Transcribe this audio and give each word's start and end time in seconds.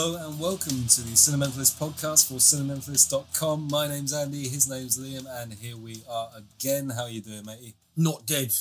Hello 0.00 0.28
and 0.28 0.38
welcome 0.38 0.86
to 0.86 1.00
the 1.02 1.16
Cinementalist 1.16 1.76
podcast 1.76 2.28
for 2.28 2.34
cinementalist.com. 2.34 3.66
My 3.68 3.88
name's 3.88 4.12
Andy, 4.12 4.46
his 4.46 4.70
name's 4.70 4.96
Liam, 4.96 5.26
and 5.28 5.52
here 5.52 5.76
we 5.76 6.04
are 6.08 6.30
again. 6.36 6.90
How 6.90 7.02
are 7.02 7.10
you 7.10 7.20
doing, 7.20 7.44
matey? 7.44 7.74
Not 7.96 8.24
dead. 8.24 8.52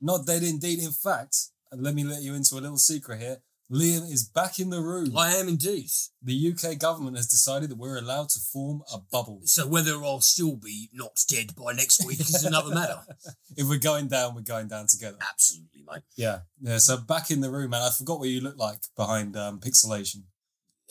Not 0.00 0.26
dead 0.26 0.42
indeed. 0.42 0.82
In 0.82 0.90
fact, 0.90 1.36
and 1.70 1.80
let 1.80 1.94
me 1.94 2.02
let 2.02 2.22
you 2.22 2.34
into 2.34 2.56
a 2.56 2.58
little 2.58 2.76
secret 2.76 3.20
here. 3.20 3.36
Liam 3.70 4.10
is 4.10 4.24
back 4.24 4.58
in 4.58 4.70
the 4.70 4.80
room. 4.80 5.16
I 5.16 5.34
am 5.36 5.46
indeed. 5.46 5.90
The 6.20 6.52
UK 6.52 6.76
government 6.80 7.18
has 7.18 7.28
decided 7.28 7.70
that 7.70 7.78
we're 7.78 7.98
allowed 7.98 8.30
to 8.30 8.40
form 8.40 8.82
a 8.92 8.98
bubble. 8.98 9.42
So 9.44 9.68
whether 9.68 10.02
I'll 10.02 10.22
still 10.22 10.56
be 10.56 10.90
not 10.92 11.22
dead 11.28 11.54
by 11.54 11.72
next 11.72 12.04
week 12.04 12.18
is 12.18 12.42
another 12.42 12.74
matter. 12.74 12.98
If 13.56 13.68
we're 13.68 13.78
going 13.78 14.08
down, 14.08 14.34
we're 14.34 14.40
going 14.40 14.66
down 14.66 14.88
together. 14.88 15.18
Absolutely, 15.20 15.84
mate. 15.88 16.02
Yeah. 16.16 16.40
Yeah. 16.60 16.78
So 16.78 16.96
back 16.96 17.30
in 17.30 17.42
the 17.42 17.50
room, 17.52 17.72
and 17.72 17.84
I 17.84 17.90
forgot 17.90 18.18
what 18.18 18.28
you 18.28 18.40
look 18.40 18.58
like 18.58 18.80
behind 18.96 19.36
um, 19.36 19.60
pixelation. 19.60 20.24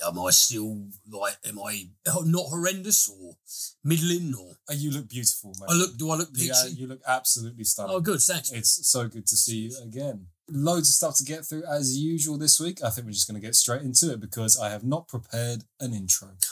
Am 0.05 0.19
I 0.19 0.31
still 0.31 0.87
like? 1.09 1.35
Am 1.45 1.59
I 1.59 1.87
not 2.25 2.45
horrendous 2.49 3.07
or 3.09 3.35
middling 3.83 4.33
or? 4.39 4.53
Uh, 4.69 4.73
You 4.75 4.91
look 4.91 5.07
beautiful, 5.09 5.53
mate. 5.59 5.67
I 5.69 5.73
look. 5.73 5.97
Do 5.97 6.09
I 6.11 6.15
look 6.15 6.29
Yeah, 6.33 6.65
you 6.67 6.87
look 6.87 7.01
absolutely 7.07 7.63
stunning. 7.63 7.95
oh, 7.95 7.99
good. 7.99 8.19
Thanks. 8.21 8.51
It's 8.51 8.87
so 8.89 9.07
good 9.07 9.27
to 9.27 9.35
see 9.35 9.57
you 9.69 9.77
again. 9.83 10.27
Loads 10.49 10.89
of 10.89 10.95
stuff 10.95 11.17
to 11.17 11.23
get 11.23 11.45
through 11.45 11.63
as 11.63 11.97
usual 11.97 12.37
this 12.37 12.59
week. 12.59 12.83
I 12.83 12.89
think 12.89 13.05
we're 13.05 13.13
just 13.13 13.27
going 13.29 13.39
to 13.39 13.45
get 13.45 13.55
straight 13.55 13.81
into 13.81 14.11
it 14.11 14.19
because 14.19 14.59
I 14.59 14.69
have 14.71 14.83
not 14.83 15.07
prepared 15.07 15.63
an 15.79 15.93
intro. 15.93 16.29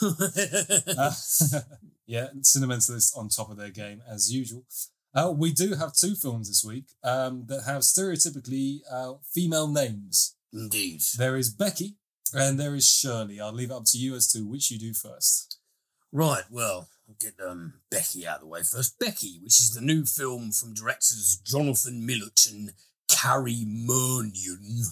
Uh, 0.96 1.12
yeah, 2.06 2.28
Cinementalist 2.40 3.16
on 3.16 3.28
top 3.28 3.50
of 3.50 3.56
their 3.56 3.70
game 3.70 4.02
as 4.08 4.32
usual. 4.32 4.64
Uh, 5.14 5.32
we 5.36 5.52
do 5.52 5.74
have 5.74 5.92
two 5.92 6.14
films 6.14 6.48
this 6.48 6.64
week 6.64 6.84
um, 7.04 7.44
that 7.46 7.64
have 7.64 7.82
stereotypically 7.82 8.80
uh, 8.90 9.14
female 9.34 9.68
names. 9.68 10.36
indeed. 10.52 11.02
There 11.18 11.36
is 11.36 11.50
Becky 11.50 11.96
and 12.34 12.58
there 12.58 12.74
is 12.74 12.88
Shirley. 12.88 13.40
I'll 13.40 13.52
leave 13.52 13.70
it 13.70 13.74
up 13.74 13.84
to 13.86 13.98
you 13.98 14.14
as 14.14 14.28
to 14.32 14.40
which 14.40 14.70
you 14.70 14.78
do 14.78 14.94
first. 14.94 15.58
Right. 16.12 16.44
Well, 16.50 16.88
I'll 17.08 17.16
get 17.18 17.34
um, 17.44 17.74
Becky 17.90 18.26
out 18.26 18.36
of 18.36 18.40
the 18.42 18.46
way 18.46 18.62
first. 18.62 18.98
Becky, 18.98 19.38
which 19.42 19.60
is 19.60 19.74
the 19.74 19.80
new 19.80 20.04
film 20.04 20.50
from 20.52 20.74
directors 20.74 21.40
Jonathan 21.44 22.06
Milott 22.06 22.50
and 22.50 22.72
Cary 23.08 23.64
Murnion. 23.66 24.84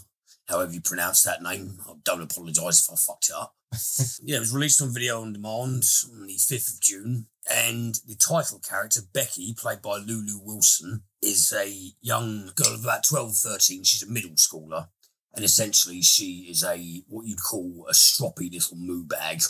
However 0.48 0.72
you 0.72 0.80
pronounce 0.80 1.22
that 1.22 1.42
name, 1.42 1.78
I 1.88 1.92
don't 2.04 2.22
apologise 2.22 2.84
if 2.84 2.92
I 2.92 2.96
fucked 2.96 3.28
it 3.28 3.34
up. 3.36 3.54
yeah, 4.22 4.36
it 4.36 4.40
was 4.40 4.52
released 4.52 4.82
on 4.82 4.92
video 4.92 5.22
on 5.22 5.32
demand 5.32 5.84
on 6.10 6.26
the 6.26 6.34
5th 6.34 6.74
of 6.74 6.80
June. 6.80 7.26
And 7.50 7.94
the 8.06 8.16
title 8.16 8.58
character, 8.58 9.00
Becky, 9.12 9.54
played 9.54 9.80
by 9.80 9.98
Lulu 9.98 10.40
Wilson, 10.42 11.04
is 11.22 11.52
a 11.56 11.92
young 12.00 12.50
girl 12.54 12.74
of 12.74 12.84
about 12.84 13.04
12, 13.04 13.36
13. 13.36 13.84
She's 13.84 14.02
a 14.02 14.10
middle 14.10 14.32
schooler. 14.32 14.88
And 15.34 15.44
essentially, 15.44 16.02
she 16.02 16.46
is 16.50 16.64
a 16.64 17.02
what 17.08 17.26
you'd 17.26 17.42
call 17.42 17.86
a 17.88 17.92
stroppy 17.92 18.52
little 18.52 18.76
moo 18.76 19.04
bag. 19.04 19.42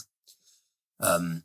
Um, 1.00 1.42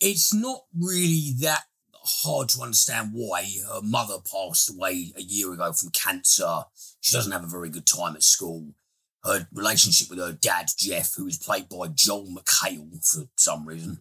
it's 0.00 0.34
not 0.34 0.64
really 0.78 1.32
that 1.40 1.62
hard 2.02 2.48
to 2.50 2.62
understand 2.62 3.10
why 3.12 3.46
her 3.68 3.80
mother 3.82 4.16
passed 4.18 4.70
away 4.70 5.12
a 5.16 5.22
year 5.22 5.52
ago 5.52 5.72
from 5.72 5.90
cancer. 5.90 6.64
She 7.00 7.12
doesn't 7.12 7.32
have 7.32 7.44
a 7.44 7.48
very 7.48 7.70
good 7.70 7.86
time 7.86 8.16
at 8.16 8.22
school. 8.22 8.74
Her 9.24 9.46
relationship 9.52 10.08
with 10.08 10.18
her 10.18 10.32
dad, 10.32 10.66
Jeff, 10.78 11.14
who 11.14 11.26
is 11.26 11.38
played 11.38 11.68
by 11.68 11.88
Joel 11.88 12.26
McHale 12.26 13.06
for 13.06 13.28
some 13.36 13.66
reason, 13.66 14.00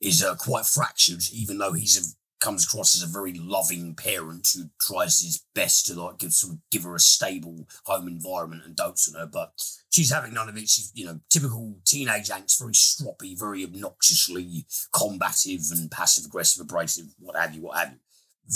is 0.00 0.22
uh, 0.22 0.34
quite 0.36 0.64
fractured, 0.64 1.22
even 1.32 1.58
though 1.58 1.72
he's 1.72 1.98
a, 1.98 2.02
comes 2.44 2.64
across 2.64 2.94
as 2.94 3.02
a 3.02 3.12
very 3.12 3.32
loving 3.32 3.94
parent 3.94 4.46
who 4.54 4.64
tries 4.80 5.18
his 5.20 5.44
best 5.54 5.86
to 5.86 5.94
like 6.00 6.18
give 6.18 6.32
sort 6.32 6.52
of 6.54 6.58
give 6.70 6.82
her 6.84 6.94
a 6.94 7.00
stable 7.00 7.66
home 7.86 8.06
environment 8.06 8.62
and 8.64 8.76
dotes 8.76 9.08
on 9.12 9.18
her. 9.18 9.26
But 9.26 9.52
she's 9.90 10.12
having 10.12 10.34
none 10.34 10.48
of 10.48 10.56
it. 10.56 10.68
She's, 10.68 10.92
you 10.94 11.06
know, 11.06 11.20
typical 11.30 11.76
teenage 11.86 12.28
angst, 12.28 12.58
very 12.60 12.72
stroppy, 12.74 13.38
very 13.38 13.64
obnoxiously 13.64 14.66
combative 14.92 15.62
and 15.72 15.90
passive 15.90 16.26
aggressive, 16.26 16.60
abrasive, 16.62 17.06
what 17.18 17.36
have 17.36 17.54
you, 17.54 17.62
what 17.62 17.78
have 17.78 17.92
you. 17.92 17.98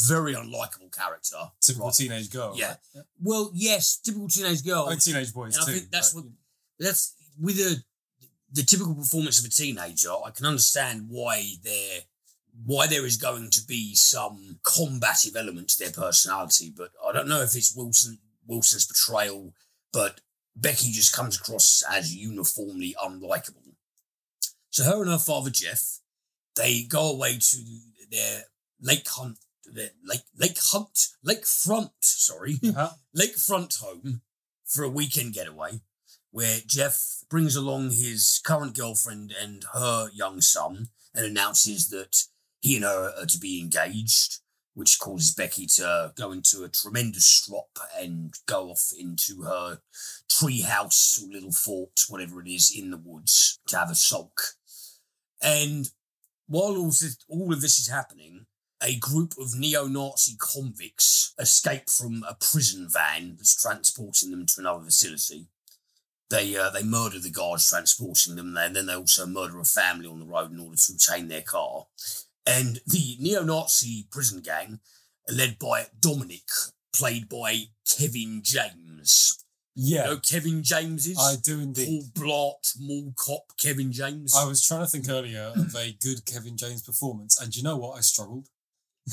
Very 0.06 0.34
unlikable 0.34 0.94
character. 0.94 1.36
Typical 1.62 1.86
Right. 1.88 1.94
teenage 1.94 2.30
girl. 2.30 2.52
Yeah. 2.54 2.76
right? 2.94 3.04
Well, 3.22 3.50
yes, 3.54 3.96
typical 3.98 4.28
teenage 4.28 4.62
girl. 4.62 4.84
I 4.86 4.90
mean, 4.90 4.98
teenage 4.98 5.32
boys 5.32 5.54
And 5.56 5.62
I 5.64 5.66
too. 5.66 5.72
think 5.78 5.90
that's 5.90 6.12
but- 6.12 6.24
what- 6.24 6.32
That's 6.78 7.14
with 7.40 7.58
a 7.58 7.82
the 8.52 8.62
typical 8.62 8.94
performance 8.94 9.38
of 9.40 9.44
a 9.46 9.48
teenager. 9.48 10.10
I 10.24 10.30
can 10.30 10.46
understand 10.46 11.06
why 11.08 11.54
there 11.62 12.00
why 12.64 12.86
there 12.86 13.06
is 13.06 13.16
going 13.16 13.50
to 13.50 13.60
be 13.66 13.94
some 13.94 14.58
combative 14.64 15.36
element 15.36 15.68
to 15.70 15.78
their 15.78 15.92
personality, 15.92 16.72
but 16.76 16.90
I 17.06 17.12
don't 17.12 17.28
know 17.28 17.42
if 17.42 17.54
it's 17.54 17.74
Wilson 17.76 18.18
Wilson's 18.46 18.86
portrayal, 18.86 19.52
but 19.92 20.20
Becky 20.56 20.90
just 20.90 21.14
comes 21.14 21.36
across 21.38 21.82
as 21.90 22.14
uniformly 22.16 22.94
unlikable. 23.02 23.74
So 24.70 24.84
her 24.84 25.02
and 25.02 25.10
her 25.10 25.18
father 25.18 25.50
Jeff, 25.50 26.00
they 26.56 26.82
go 26.82 27.10
away 27.12 27.38
to 27.38 27.56
their 28.10 28.44
lake 28.80 29.06
hunt, 29.08 29.38
their 29.66 29.90
lake 30.04 30.22
lake 30.36 30.58
hunt, 30.60 31.08
lakefront, 31.26 31.90
sorry, 32.00 32.58
Uh-huh. 32.64 32.90
lakefront 33.16 33.80
home 33.80 34.22
for 34.64 34.82
a 34.84 34.88
weekend 34.88 35.34
getaway 35.34 35.80
where 36.30 36.58
Jeff 36.66 37.24
brings 37.30 37.56
along 37.56 37.84
his 37.90 38.40
current 38.44 38.76
girlfriend 38.76 39.32
and 39.40 39.64
her 39.74 40.10
young 40.12 40.40
son 40.40 40.88
and 41.14 41.24
announces 41.24 41.88
that 41.88 42.24
he 42.60 42.76
and 42.76 42.84
her 42.84 43.12
are 43.18 43.26
to 43.26 43.38
be 43.38 43.60
engaged, 43.60 44.40
which 44.74 44.98
causes 44.98 45.34
Becky 45.34 45.66
to 45.66 46.12
go 46.16 46.32
into 46.32 46.62
a 46.62 46.68
tremendous 46.68 47.26
strop 47.26 47.78
and 47.98 48.34
go 48.46 48.70
off 48.70 48.90
into 48.98 49.42
her 49.42 49.80
treehouse 50.30 51.22
or 51.22 51.32
little 51.32 51.52
fort, 51.52 52.00
whatever 52.08 52.40
it 52.40 52.48
is, 52.48 52.72
in 52.76 52.90
the 52.90 52.96
woods 52.96 53.58
to 53.66 53.76
have 53.76 53.90
a 53.90 53.94
sulk. 53.94 54.40
And 55.42 55.90
while 56.46 56.76
all 56.76 56.86
this, 56.86 57.18
all 57.28 57.52
of 57.52 57.60
this 57.60 57.78
is 57.78 57.88
happening, 57.88 58.46
a 58.82 58.96
group 58.96 59.34
of 59.38 59.58
neo-Nazi 59.58 60.36
convicts 60.38 61.34
escape 61.38 61.90
from 61.90 62.24
a 62.28 62.34
prison 62.34 62.88
van 62.88 63.34
that's 63.36 63.60
transporting 63.60 64.30
them 64.30 64.46
to 64.46 64.60
another 64.60 64.84
facility. 64.84 65.46
They 66.30 66.56
uh, 66.56 66.70
they 66.70 66.82
murder 66.82 67.18
the 67.18 67.30
guards 67.30 67.68
transporting 67.68 68.36
them 68.36 68.54
there, 68.54 68.66
and 68.66 68.76
then 68.76 68.86
they 68.86 68.94
also 68.94 69.26
murder 69.26 69.58
a 69.58 69.64
family 69.64 70.06
on 70.06 70.20
the 70.20 70.26
road 70.26 70.52
in 70.52 70.60
order 70.60 70.76
to 70.76 70.92
obtain 70.92 71.28
their 71.28 71.42
car. 71.42 71.86
And 72.48 72.80
the 72.86 73.16
neo-Nazi 73.20 74.06
prison 74.10 74.40
gang, 74.40 74.80
led 75.30 75.58
by 75.58 75.86
Dominic, 76.00 76.48
played 76.94 77.28
by 77.28 77.64
Kevin 77.86 78.40
James. 78.42 79.44
Yeah, 79.80 80.04
You 80.04 80.10
know 80.14 80.20
Kevin 80.20 80.62
James 80.64 81.06
is 81.06 81.16
I 81.20 81.36
do 81.40 81.60
indeed. 81.60 81.86
Paul 82.14 82.24
Blart, 82.24 82.72
Mall 82.80 83.12
Cop, 83.16 83.56
Kevin 83.60 83.92
James. 83.92 84.34
I 84.36 84.44
was 84.44 84.66
trying 84.66 84.80
to 84.80 84.86
think 84.90 85.08
earlier 85.08 85.52
of 85.54 85.72
a 85.76 85.92
good 86.02 86.26
Kevin 86.26 86.56
James 86.56 86.82
performance, 86.82 87.40
and 87.40 87.54
you 87.54 87.62
know 87.62 87.76
what? 87.76 87.96
I 87.96 88.00
struggled. 88.00 88.48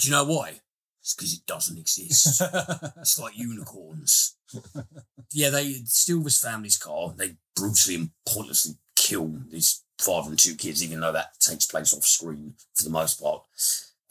Do 0.02 0.08
you 0.08 0.12
know 0.12 0.24
why? 0.26 0.62
It's 1.02 1.14
because 1.14 1.34
it 1.34 1.46
doesn't 1.46 1.78
exist. 1.78 2.42
It's 2.98 3.20
like 3.20 3.38
unicorns. 3.38 4.38
yeah, 5.32 5.52
they 5.52 5.74
steal 5.86 6.22
this 6.22 6.42
family's 6.42 6.78
car. 6.78 7.14
They 7.16 7.36
brutally 7.56 7.96
and 7.98 8.10
pointlessly 8.28 8.74
kill 8.96 9.32
these 9.52 9.84
father 10.00 10.30
and 10.30 10.40
two 10.40 10.56
kids, 10.56 10.84
even 10.84 11.00
though 11.00 11.12
that 11.12 11.40
takes 11.40 11.66
place 11.66 11.94
off 11.94 12.04
screen 12.04 12.54
for 12.74 12.84
the 12.84 12.90
most 12.90 13.22
part. 13.22 13.44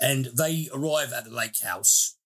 And 0.01 0.27
they 0.27 0.69
arrive 0.73 1.13
at 1.13 1.25
the 1.25 1.31
lake 1.31 1.61
house 1.63 2.17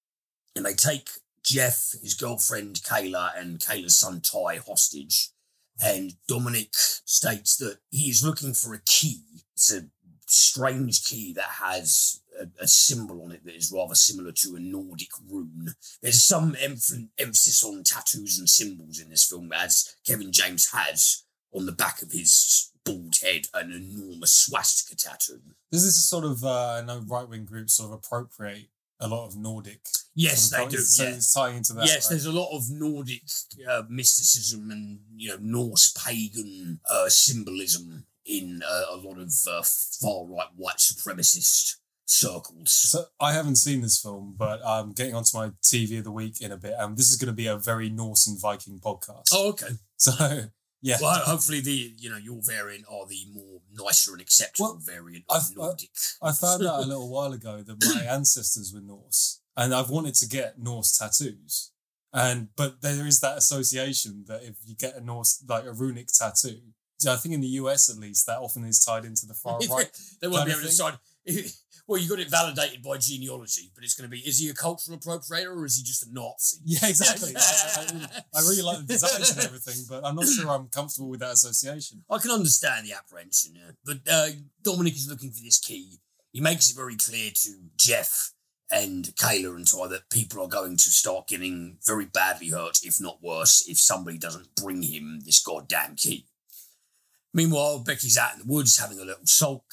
and 0.56 0.64
they 0.64 0.75
take 0.75 1.08
Jeff, 1.43 1.93
his 2.02 2.14
girlfriend 2.14 2.76
Kayla, 2.76 3.31
and 3.38 3.58
Kayla's 3.58 3.96
son 3.96 4.20
Ty 4.20 4.60
hostage. 4.66 5.31
And 5.81 6.14
Dominic 6.26 6.70
states 6.72 7.56
that 7.58 7.78
he 7.90 8.10
is 8.10 8.25
looking 8.25 8.52
for 8.52 8.75
a 8.75 8.81
key. 8.84 9.22
It's 9.55 9.72
a 9.72 9.87
strange 10.26 11.04
key 11.04 11.32
that 11.34 11.49
has 11.62 12.20
a, 12.38 12.49
a 12.61 12.66
symbol 12.66 13.22
on 13.22 13.32
it 13.32 13.44
that 13.44 13.54
is 13.54 13.72
rather 13.72 13.94
similar 13.94 14.32
to 14.32 14.56
a 14.56 14.61
Nordic 14.61 15.11
rune. 15.31 15.75
There's 16.02 16.22
some 16.22 16.54
emph- 16.54 17.08
emphasis 17.19 17.64
on 17.64 17.84
tattoos 17.84 18.38
and 18.38 18.49
symbols 18.49 19.00
in 19.00 19.08
this 19.11 19.25
film, 19.25 19.52
as 19.52 19.94
Kevin 20.06 20.32
James 20.32 20.70
has 20.72 21.22
on 21.52 21.66
the 21.66 21.72
back 21.72 22.02
of 22.02 22.12
his 22.12 22.72
bald 22.88 23.14
head 23.23 23.46
an 23.55 23.73
enormous 23.73 24.35
swastika 24.35 24.96
tattoo. 24.96 25.40
This 25.70 25.82
Is 25.82 25.87
this 25.87 25.99
a 25.99 26.06
sort 26.06 26.25
of, 26.25 26.44
uh, 26.44 26.81
I 26.81 26.82
know 26.82 27.02
right 27.06 27.29
wing 27.29 27.44
groups 27.44 27.75
sort 27.75 27.93
of 27.93 27.99
appropriate 27.99 28.69
a 29.00 29.08
lot 29.08 29.26
of 29.26 29.37
Nordic? 29.37 29.81
Yes, 30.14 30.50
sort 30.50 30.70
they 30.70 30.76
do. 30.76 30.82
So 30.82 31.05
yeah. 31.05 31.11
it's 31.11 31.32
tying 31.32 31.56
into 31.58 31.73
that. 31.75 31.87
yes, 31.87 32.06
right? 32.06 32.11
there's 32.11 32.26
a 32.26 32.32
lot 32.32 32.55
of 32.56 32.70
Nordic 32.70 33.23
uh, 33.69 33.82
mysticism 33.88 34.70
and 34.70 35.00
you 35.14 35.31
know 35.31 35.38
Norse 35.40 35.93
pagan 35.93 36.81
uh, 36.90 37.08
symbolism 37.08 38.05
in 38.26 38.62
uh, 38.69 38.85
a 38.90 38.96
lot 38.96 39.19
of 39.19 39.32
uh, 39.49 39.62
far 39.62 40.26
right 40.26 40.49
white 40.56 40.79
supremacist 40.79 41.76
circles. 42.05 42.73
So 42.73 43.05
I 43.20 43.32
haven't 43.32 43.56
seen 43.56 43.81
this 43.81 44.00
film, 44.00 44.35
but 44.37 44.61
I'm 44.67 44.93
getting 44.93 45.14
onto 45.14 45.37
my 45.37 45.50
TV 45.62 45.99
of 45.99 46.05
the 46.05 46.11
week 46.11 46.40
in 46.40 46.52
a 46.52 46.56
bit, 46.56 46.75
and 46.79 46.96
this 46.96 47.11
is 47.11 47.17
going 47.17 47.29
to 47.29 47.37
be 47.37 47.46
a 47.46 47.56
very 47.56 47.88
Norse 47.88 48.26
and 48.26 48.40
Viking 48.40 48.81
podcast. 48.81 49.29
Oh, 49.32 49.50
okay. 49.50 49.69
So 50.00 50.12
yeah, 50.80 50.96
Well, 51.00 51.20
hopefully 51.25 51.60
the 51.60 51.94
you 51.98 52.08
know 52.10 52.16
your 52.19 52.40
variant 52.42 52.84
are 52.90 53.06
the 53.06 53.26
more 53.32 53.60
nicer 53.72 54.12
and 54.12 54.20
acceptable 54.20 54.70
Well, 54.75 54.80
variant 54.82 55.25
I- 55.30 55.36
of 55.38 55.42
I- 55.50 55.54
Nordic. 55.56 55.90
I 56.22 56.32
found 56.32 56.64
out 56.66 56.82
a 56.84 56.86
little 56.92 57.08
while 57.10 57.32
ago 57.32 57.62
that 57.62 57.84
my 57.94 58.02
ancestors 58.04 58.72
were 58.72 58.80
Norse, 58.80 59.40
and 59.56 59.75
I've 59.75 59.90
wanted 59.90 60.14
to 60.16 60.28
get 60.28 60.58
Norse 60.58 60.96
tattoos. 60.96 61.72
And 62.12 62.48
but 62.56 62.80
there 62.80 63.06
is 63.06 63.20
that 63.20 63.36
association 63.36 64.25
that 64.28 64.42
if 64.42 64.56
you 64.64 64.75
get 64.75 64.96
a 64.96 65.00
Norse 65.00 65.42
like 65.48 65.64
a 65.66 65.72
runic 65.72 66.06
tattoo, 66.08 66.60
I 67.08 67.16
think 67.16 67.34
in 67.34 67.40
the 67.42 67.48
US 67.62 67.90
at 67.90 67.96
least, 67.98 68.26
that 68.26 68.38
often 68.38 68.64
is 68.64 68.82
tied 68.84 69.04
into 69.04 69.26
the 69.26 69.34
far 69.34 69.58
right. 69.70 69.90
they 70.20 70.26
won't 70.28 70.46
be 70.46 70.52
able 70.52 70.62
to 70.62 70.66
decide. 70.69 70.94
well, 71.88 71.99
you 71.99 72.06
got 72.06 72.20
it 72.20 72.31
validated 72.31 72.82
by 72.82 72.99
genealogy, 72.99 73.73
but 73.75 73.82
it's 73.82 73.94
going 73.94 74.08
to 74.08 74.14
be: 74.14 74.20
is 74.20 74.38
he 74.38 74.50
a 74.50 74.55
cultural 74.55 74.99
appropriator 74.99 75.56
or 75.56 75.64
is 75.64 75.79
he 75.79 75.82
just 75.82 76.06
a 76.06 76.12
Nazi? 76.12 76.58
Yeah, 76.64 76.87
exactly. 76.87 77.32
I, 77.35 77.40
I, 77.40 78.38
I, 78.38 78.40
really, 78.43 78.61
like 78.61 78.79
the 78.81 78.93
designs 78.93 79.31
and 79.31 79.40
everything, 79.46 79.87
but 79.88 80.05
I'm 80.05 80.14
not 80.14 80.26
sure 80.26 80.50
I'm 80.50 80.69
comfortable 80.69 81.08
with 81.08 81.20
that 81.20 81.32
association. 81.32 82.05
I 82.11 82.19
can 82.19 82.31
understand 82.31 82.87
the 82.87 82.93
apprehension, 82.93 83.55
yeah. 83.55 83.70
but 83.85 83.99
uh, 84.11 84.29
Dominic 84.62 84.94
is 84.94 85.08
looking 85.08 85.31
for 85.31 85.43
this 85.43 85.58
key. 85.58 85.99
He 86.32 86.43
makes 86.43 86.70
it 86.70 86.76
very 86.76 86.96
clear 86.96 87.31
to 87.35 87.50
Jeff 87.79 88.32
and 88.70 89.06
Kayla 89.17 89.56
and 89.56 89.67
Ty 89.67 89.88
that 89.88 90.11
people 90.11 90.43
are 90.43 90.49
going 90.49 90.76
to 90.76 90.90
start 90.90 91.26
getting 91.26 91.79
very 91.87 92.05
badly 92.05 92.50
hurt, 92.50 92.81
if 92.82 93.00
not 93.00 93.23
worse, 93.23 93.67
if 93.67 93.79
somebody 93.79 94.19
doesn't 94.19 94.55
bring 94.55 94.82
him 94.82 95.20
this 95.25 95.43
goddamn 95.43 95.96
key. 95.96 96.26
Meanwhile, 97.32 97.81
Becky's 97.81 98.19
out 98.19 98.35
in 98.35 98.40
the 98.40 98.52
woods 98.52 98.79
having 98.79 98.99
a 98.99 99.05
little 99.05 99.25
sulk 99.25 99.64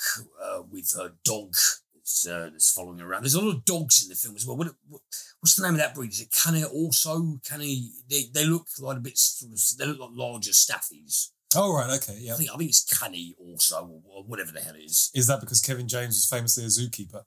uh, 0.42 0.62
with 0.72 0.94
her 0.96 1.14
dog 1.26 1.56
that's, 2.06 2.28
uh, 2.28 2.50
that's 2.52 2.72
following 2.72 3.02
around. 3.02 3.24
There's 3.24 3.34
a 3.34 3.42
lot 3.42 3.56
of 3.56 3.66
dogs 3.66 4.04
in 4.04 4.10
the 4.10 4.16
film 4.16 4.36
as 4.36 4.46
well. 4.46 4.56
What, 4.56 4.68
what, 4.88 5.02
what's 5.40 5.56
the 5.56 5.64
name 5.64 5.74
of 5.74 5.80
that 5.80 5.96
breed? 5.96 6.12
Is 6.12 6.22
it 6.22 6.30
Cane 6.32 6.64
Corso? 6.64 7.40
Canny, 7.44 7.90
they, 8.08 8.26
they 8.32 8.46
look 8.46 8.68
like 8.80 8.98
a 8.98 9.00
bit 9.00 9.18
sort 9.18 9.52
of, 9.52 9.60
they 9.80 9.86
look 9.88 10.00
like 10.00 10.10
larger 10.14 10.52
staffies. 10.52 11.30
Oh, 11.56 11.74
right. 11.76 11.90
Okay. 11.98 12.18
Yeah. 12.20 12.34
I 12.34 12.38
think, 12.38 12.50
I 12.54 12.58
think 12.58 12.70
it's 12.70 12.84
Cane 12.84 13.34
Corso, 13.36 14.02
or, 14.08 14.24
whatever 14.24 14.52
the 14.52 14.60
hell 14.60 14.76
it 14.76 14.84
is. 14.84 15.10
Is 15.16 15.26
that 15.28 15.40
because 15.40 15.62
Kevin 15.62 15.88
James 15.88 16.10
was 16.16 16.28
famously 16.30 16.64
a 16.66 16.68
zookeeper? 16.68 17.24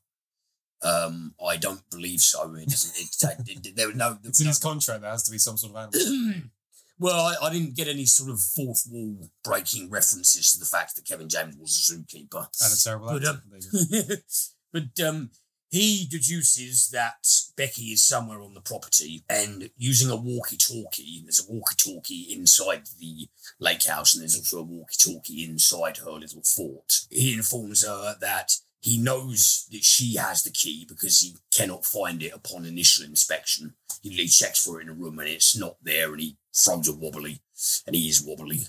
Um, 0.81 1.35
I 1.45 1.57
don't 1.57 1.83
believe 1.91 2.21
so. 2.21 2.55
It 2.55 2.69
doesn't. 2.69 3.49
It, 3.49 3.67
it, 3.67 3.75
there 3.77 3.89
was 3.89 3.97
no. 3.97 4.11
There 4.11 4.19
It's 4.27 4.39
was 4.39 4.41
in 4.41 4.45
no 4.47 4.51
his 4.51 4.59
contract. 4.61 5.01
There 5.03 5.11
has 5.11 5.25
to 5.25 5.33
be 5.33 5.39
some 5.39 5.57
sort 5.57 5.75
of 5.75 5.93
animal. 5.93 6.41
well, 7.01 7.19
I, 7.27 7.47
I 7.47 7.53
didn't 7.53 7.75
get 7.75 7.89
any 7.89 8.05
sort 8.07 8.31
of 8.31 8.39
fourth 8.41 8.85
wall 8.89 9.29
breaking 9.43 9.91
references 9.91 10.53
to 10.53 10.59
the 10.61 10.67
fact 10.67 10.95
that 10.95 11.05
Kevin 11.05 11.29
James 11.29 11.57
was 11.57 11.91
a 11.91 11.95
zookeeper. 11.97 12.47
and 12.63 12.73
a 12.73 12.81
terrible 12.81 13.07
But, 13.09 13.17
actor. 13.27 13.29
um, 13.31 13.43
There 13.91 14.01
you 14.03 14.07
go. 14.09 14.15
but 14.73 14.99
um, 15.07 15.31
he 15.71 16.07
deduces 16.11 16.89
that 16.91 17.27
Becky 17.57 17.93
is 17.93 18.03
somewhere 18.03 18.41
on 18.41 18.55
the 18.55 18.61
property 18.61 19.25
and 19.29 19.71
using 19.77 20.11
a 20.11 20.17
walkie-talkie. 20.17 21.23
There's 21.25 21.47
a 21.47 21.53
walkie-talkie 21.53 22.33
inside 22.33 22.85
the 22.99 23.29
lake 23.61 23.85
house, 23.85 24.15
and 24.15 24.23
there's 24.23 24.37
also 24.37 24.61
a 24.61 24.63
walkie-talkie 24.63 25.45
inside 25.45 25.99
her 25.99 26.13
little 26.13 26.43
fort. 26.43 27.01
He 27.11 27.35
informs 27.35 27.87
her 27.87 28.17
that 28.21 28.53
he 28.81 28.99
knows 28.99 29.67
that 29.71 29.85
she 29.85 30.17
has 30.17 30.43
the 30.43 30.51
key 30.51 30.87
because 30.89 31.21
he 31.21 31.37
cannot 31.53 31.85
find 31.85 32.23
it 32.23 32.33
upon 32.33 32.65
initial 32.65 33.05
inspection. 33.05 33.75
He, 34.03 34.11
he 34.11 34.29
checks 34.29 34.65
for 34.65 34.81
it 34.81 34.85
in 34.85 34.89
a 34.89 34.95
room 34.95 35.19
and 35.19 35.29
it's 35.29 35.59
not 35.59 35.77
there, 35.83 36.13
and 36.13 36.21
he 36.21 36.37
throws 36.55 36.89
a 36.89 36.95
wobbly, 36.95 37.41
and 37.87 37.95
he 37.95 38.09
is 38.09 38.23
wobbly. 38.23 38.61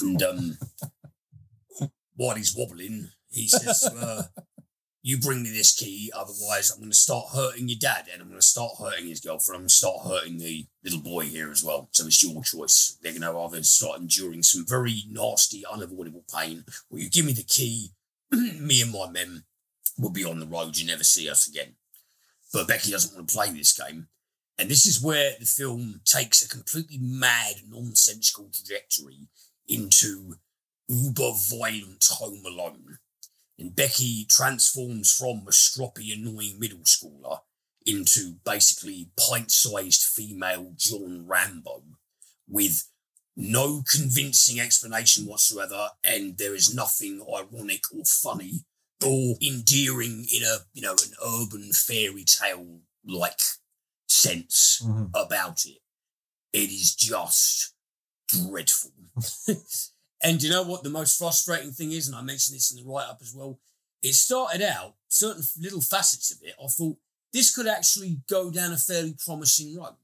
and 0.00 0.22
um, 0.22 0.58
while 2.16 2.36
he's 2.36 2.56
wobbling, 2.56 3.10
he 3.28 3.48
says 3.48 3.86
her, 3.92 4.30
You 5.06 5.18
bring 5.18 5.44
me 5.44 5.50
this 5.50 5.72
key, 5.72 6.10
otherwise, 6.12 6.72
I'm 6.72 6.80
going 6.80 6.90
to 6.90 6.96
start 6.96 7.28
hurting 7.32 7.68
your 7.68 7.78
dad, 7.80 8.08
and 8.12 8.20
I'm 8.20 8.26
going 8.26 8.40
to 8.40 8.44
start 8.44 8.72
hurting 8.76 9.06
his 9.06 9.20
girlfriend. 9.20 9.58
I'm 9.58 9.60
going 9.60 9.68
to 9.68 9.74
start 9.74 10.00
hurting 10.04 10.38
the 10.38 10.66
little 10.82 10.98
boy 10.98 11.26
here 11.26 11.48
as 11.48 11.62
well. 11.62 11.88
So 11.92 12.06
it's 12.06 12.20
your 12.24 12.42
choice. 12.42 12.98
They're 13.00 13.12
going 13.12 13.22
to 13.22 13.38
either 13.38 13.62
start 13.62 14.00
enduring 14.00 14.42
some 14.42 14.66
very 14.66 15.04
nasty, 15.08 15.62
unavoidable 15.64 16.24
pain, 16.36 16.64
or 16.90 16.98
you 16.98 17.08
give 17.08 17.24
me 17.24 17.34
the 17.34 17.44
key, 17.44 17.92
me 18.32 18.82
and 18.82 18.90
my 18.90 19.08
men 19.08 19.44
will 19.96 20.10
be 20.10 20.24
on 20.24 20.40
the 20.40 20.46
road. 20.46 20.76
You 20.76 20.88
never 20.88 21.04
see 21.04 21.30
us 21.30 21.46
again. 21.46 21.74
But 22.52 22.66
Becky 22.66 22.90
doesn't 22.90 23.14
want 23.14 23.28
to 23.28 23.32
play 23.36 23.50
this 23.50 23.78
game. 23.78 24.08
And 24.58 24.68
this 24.68 24.86
is 24.86 25.00
where 25.00 25.34
the 25.38 25.46
film 25.46 26.00
takes 26.04 26.44
a 26.44 26.48
completely 26.48 26.98
mad, 26.98 27.58
nonsensical 27.70 28.50
trajectory 28.52 29.28
into 29.68 30.34
uber 30.88 31.30
violent 31.48 32.04
Home 32.10 32.42
Alone. 32.44 32.98
And 33.58 33.74
Becky 33.74 34.26
transforms 34.28 35.12
from 35.16 35.38
a 35.46 35.50
stroppy, 35.50 36.12
annoying 36.12 36.58
middle 36.58 36.80
schooler 36.80 37.40
into 37.86 38.34
basically 38.44 39.10
pint 39.16 39.50
sized 39.50 40.02
female 40.02 40.72
John 40.76 41.26
Rambo 41.26 41.82
with 42.48 42.88
no 43.36 43.82
convincing 43.90 44.60
explanation 44.60 45.26
whatsoever, 45.26 45.90
and 46.04 46.36
there 46.38 46.54
is 46.54 46.74
nothing 46.74 47.22
ironic 47.22 47.82
or 47.92 48.04
funny 48.04 48.64
or 49.04 49.36
endearing 49.42 50.26
in 50.32 50.42
a 50.42 50.58
you 50.72 50.82
know 50.82 50.92
an 50.94 51.12
urban 51.24 51.70
fairy 51.72 52.24
tale 52.24 52.80
like 53.04 53.40
sense 54.08 54.80
Mhm. 54.82 55.10
about 55.14 55.64
it. 55.66 55.82
It 56.52 56.70
is 56.70 56.94
just 56.94 57.72
dreadful. 58.28 58.92
and 60.26 60.42
you 60.42 60.50
know 60.50 60.64
what 60.64 60.82
the 60.82 60.90
most 60.90 61.18
frustrating 61.18 61.70
thing 61.70 61.92
is, 61.92 62.08
and 62.08 62.16
I 62.16 62.20
mentioned 62.20 62.56
this 62.56 62.72
in 62.72 62.84
the 62.84 62.90
write 62.90 63.08
up 63.08 63.18
as 63.22 63.32
well. 63.32 63.60
It 64.02 64.14
started 64.14 64.60
out 64.60 64.94
certain 65.08 65.44
little 65.60 65.80
facets 65.80 66.32
of 66.32 66.38
it. 66.42 66.54
I 66.62 66.66
thought 66.66 66.96
this 67.32 67.54
could 67.54 67.68
actually 67.68 68.18
go 68.28 68.50
down 68.50 68.72
a 68.72 68.76
fairly 68.76 69.14
promising 69.24 69.76
road. 69.76 69.94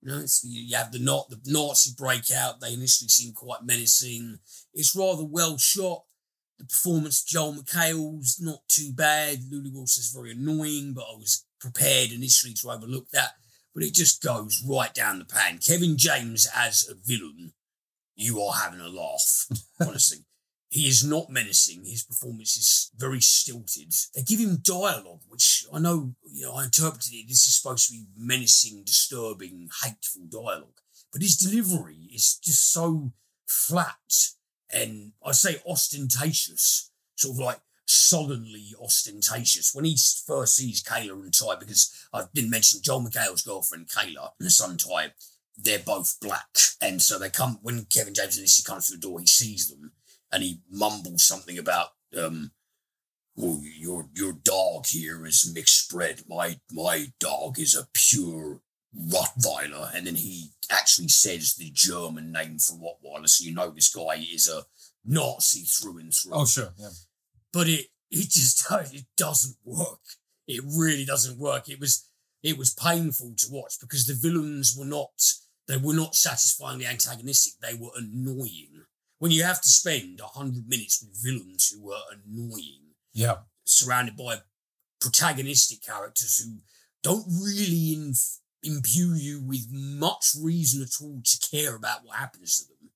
You 0.00 0.08
know, 0.08 0.20
it's, 0.20 0.44
you 0.44 0.76
have 0.76 0.92
the 0.92 1.00
not 1.00 1.30
the 1.30 1.40
Nazi 1.46 1.94
breakout. 1.98 2.60
They 2.60 2.74
initially 2.74 3.08
seem 3.08 3.32
quite 3.32 3.64
menacing. 3.64 4.38
It's 4.72 4.94
rather 4.94 5.24
well 5.24 5.58
shot. 5.58 6.04
The 6.58 6.66
performance 6.66 7.24
Joel 7.24 7.54
McHale's 7.54 8.40
not 8.40 8.60
too 8.68 8.92
bad. 8.92 9.40
Lulu 9.50 9.72
Wilson's 9.72 10.12
very 10.12 10.30
annoying, 10.30 10.92
but 10.94 11.06
I 11.12 11.16
was 11.16 11.44
prepared 11.60 12.12
initially 12.12 12.54
to 12.54 12.70
overlook 12.70 13.10
that. 13.10 13.32
But 13.74 13.82
it 13.82 13.94
just 13.94 14.22
goes 14.22 14.62
right 14.64 14.94
down 14.94 15.18
the 15.18 15.24
pan. 15.24 15.58
Kevin 15.58 15.96
James 15.96 16.48
as 16.54 16.88
a 16.88 16.94
villain, 16.94 17.52
you 18.14 18.40
are 18.40 18.54
having 18.54 18.80
a 18.80 18.88
laugh, 18.88 19.46
honestly. 19.80 20.18
He 20.68 20.88
is 20.88 21.04
not 21.04 21.28
menacing. 21.28 21.84
His 21.84 22.02
performance 22.02 22.56
is 22.56 22.90
very 22.96 23.20
stilted. 23.20 23.92
They 24.14 24.22
give 24.22 24.40
him 24.40 24.62
dialogue, 24.62 25.20
which 25.28 25.66
I 25.70 25.78
know, 25.78 26.14
you 26.24 26.46
know, 26.46 26.54
I 26.54 26.64
interpreted 26.64 27.12
it. 27.12 27.28
This 27.28 27.46
is 27.46 27.56
supposed 27.56 27.88
to 27.88 27.92
be 27.92 28.06
menacing, 28.16 28.84
disturbing, 28.84 29.68
hateful 29.82 30.22
dialogue. 30.30 30.80
But 31.12 31.20
his 31.20 31.36
delivery 31.36 32.08
is 32.10 32.38
just 32.38 32.72
so 32.72 33.12
flat 33.46 33.98
and 34.72 35.12
I 35.24 35.32
say 35.32 35.60
ostentatious, 35.68 36.90
sort 37.16 37.36
of 37.36 37.38
like 37.40 37.60
sullenly 37.84 38.74
ostentatious. 38.82 39.74
When 39.74 39.84
he 39.84 39.96
first 40.26 40.56
sees 40.56 40.82
Kayla 40.82 41.12
and 41.12 41.32
Ty, 41.32 41.56
because 41.56 42.08
I 42.12 42.22
didn't 42.34 42.50
mention 42.50 42.80
Joel 42.82 43.02
McHale's 43.02 43.42
girlfriend 43.42 43.88
Kayla 43.88 44.30
and 44.38 44.46
the 44.46 44.50
son 44.50 44.78
Ty, 44.78 45.12
they're 45.56 45.78
both 45.78 46.18
black. 46.20 46.56
And 46.80 47.00
so 47.00 47.18
they 47.18 47.30
come, 47.30 47.58
when 47.62 47.86
Kevin 47.86 48.14
James 48.14 48.38
initially 48.38 48.64
comes 48.64 48.88
through 48.88 48.98
the 48.98 49.08
door, 49.08 49.20
he 49.20 49.26
sees 49.26 49.68
them 49.68 49.92
and 50.32 50.42
he 50.42 50.60
mumbles 50.70 51.24
something 51.24 51.58
about, 51.58 51.88
um, 52.16 52.52
well, 53.34 53.60
your 53.62 54.10
your 54.14 54.32
dog 54.32 54.86
here 54.86 55.24
is 55.24 55.50
mixed 55.54 55.90
bred. 55.90 56.22
My 56.28 56.56
my 56.70 57.06
dog 57.18 57.58
is 57.58 57.74
a 57.74 57.88
pure 57.94 58.60
Rottweiler, 58.94 59.94
and 59.94 60.06
then 60.06 60.16
he 60.16 60.50
actually 60.70 61.08
says 61.08 61.54
the 61.54 61.70
German 61.72 62.30
name 62.30 62.58
for 62.58 62.74
Rottweiler, 62.74 63.28
so 63.28 63.44
you 63.44 63.54
know 63.54 63.70
this 63.70 63.92
guy 63.92 64.22
is 64.32 64.48
a 64.48 64.64
Nazi 65.04 65.60
through 65.60 65.98
and 65.98 66.12
through. 66.12 66.32
Oh, 66.34 66.44
sure. 66.44 66.74
Yeah. 66.76 66.90
But 67.52 67.68
it 67.68 67.86
it 68.10 68.28
just 68.28 68.70
it 68.70 69.06
doesn't 69.16 69.56
work. 69.64 70.00
It 70.46 70.62
really 70.76 71.06
doesn't 71.06 71.38
work. 71.38 71.70
It 71.70 71.80
was 71.80 72.06
it 72.42 72.58
was 72.58 72.74
painful 72.74 73.34
to 73.38 73.46
watch 73.50 73.76
because 73.80 74.06
the 74.06 74.14
villains 74.14 74.76
were 74.78 74.84
not 74.84 75.10
they 75.68 75.76
were 75.76 75.94
not 75.94 76.14
satisfyingly 76.14 76.86
antagonistic. 76.86 77.54
They 77.60 77.74
were 77.74 77.90
annoying. 77.96 78.84
When 79.18 79.30
you 79.30 79.44
have 79.44 79.60
to 79.62 79.68
spend 79.68 80.20
a 80.20 80.26
hundred 80.26 80.68
minutes 80.68 81.00
with 81.02 81.22
villains 81.22 81.68
who 81.68 81.82
were 81.84 82.00
annoying, 82.10 82.94
Yeah. 83.12 83.42
surrounded 83.64 84.16
by 84.16 84.42
protagonistic 85.00 85.82
characters 85.84 86.38
who 86.38 86.58
don't 87.02 87.26
really 87.28 87.92
inf- 87.94 88.38
imbue 88.62 89.14
you 89.14 89.40
with 89.40 89.66
much 89.70 90.34
reason 90.38 90.82
at 90.82 91.00
all 91.00 91.20
to 91.24 91.38
care 91.50 91.74
about 91.74 92.04
what 92.04 92.16
happens 92.18 92.58
to 92.58 92.66
them. 92.68 92.90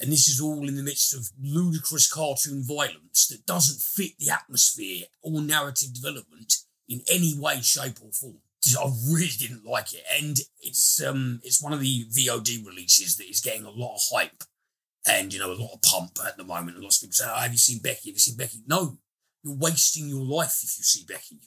And 0.00 0.12
this 0.12 0.28
is 0.28 0.40
all 0.40 0.68
in 0.68 0.76
the 0.76 0.82
midst 0.82 1.12
of 1.12 1.30
ludicrous 1.40 2.10
cartoon 2.10 2.62
violence 2.64 3.26
that 3.28 3.46
doesn't 3.46 3.80
fit 3.82 4.12
the 4.18 4.30
atmosphere 4.30 5.06
or 5.22 5.40
narrative 5.40 5.92
development 5.92 6.54
in 6.88 7.02
any 7.08 7.36
way, 7.36 7.60
shape, 7.60 7.98
or 8.00 8.12
form. 8.12 8.40
I 8.78 8.90
really 9.08 9.28
didn't 9.38 9.64
like 9.64 9.92
it, 9.94 10.02
and 10.20 10.36
it's 10.60 11.00
um 11.02 11.40
it's 11.44 11.62
one 11.62 11.72
of 11.72 11.80
the 11.80 12.06
VOD 12.06 12.66
releases 12.66 13.16
that 13.16 13.28
is 13.30 13.40
getting 13.40 13.64
a 13.64 13.70
lot 13.70 13.94
of 13.96 14.00
hype 14.12 14.42
and 15.06 15.32
you 15.32 15.38
know 15.38 15.52
a 15.52 15.54
lot 15.54 15.72
of 15.74 15.82
pump 15.82 16.18
at 16.26 16.36
the 16.36 16.44
moment. 16.44 16.76
A 16.76 16.80
lot 16.80 16.94
of 16.94 17.00
people 17.00 17.12
say, 17.12 17.24
oh, 17.28 17.40
"Have 17.40 17.52
you 17.52 17.58
seen 17.58 17.78
Becky? 17.78 18.10
Have 18.10 18.16
you 18.16 18.20
seen 18.20 18.36
Becky?" 18.36 18.58
No, 18.66 18.98
you're 19.42 19.56
wasting 19.56 20.08
your 20.08 20.24
life 20.24 20.58
if 20.62 20.76
you 20.76 20.84
see 20.84 21.04
Becky. 21.06 21.38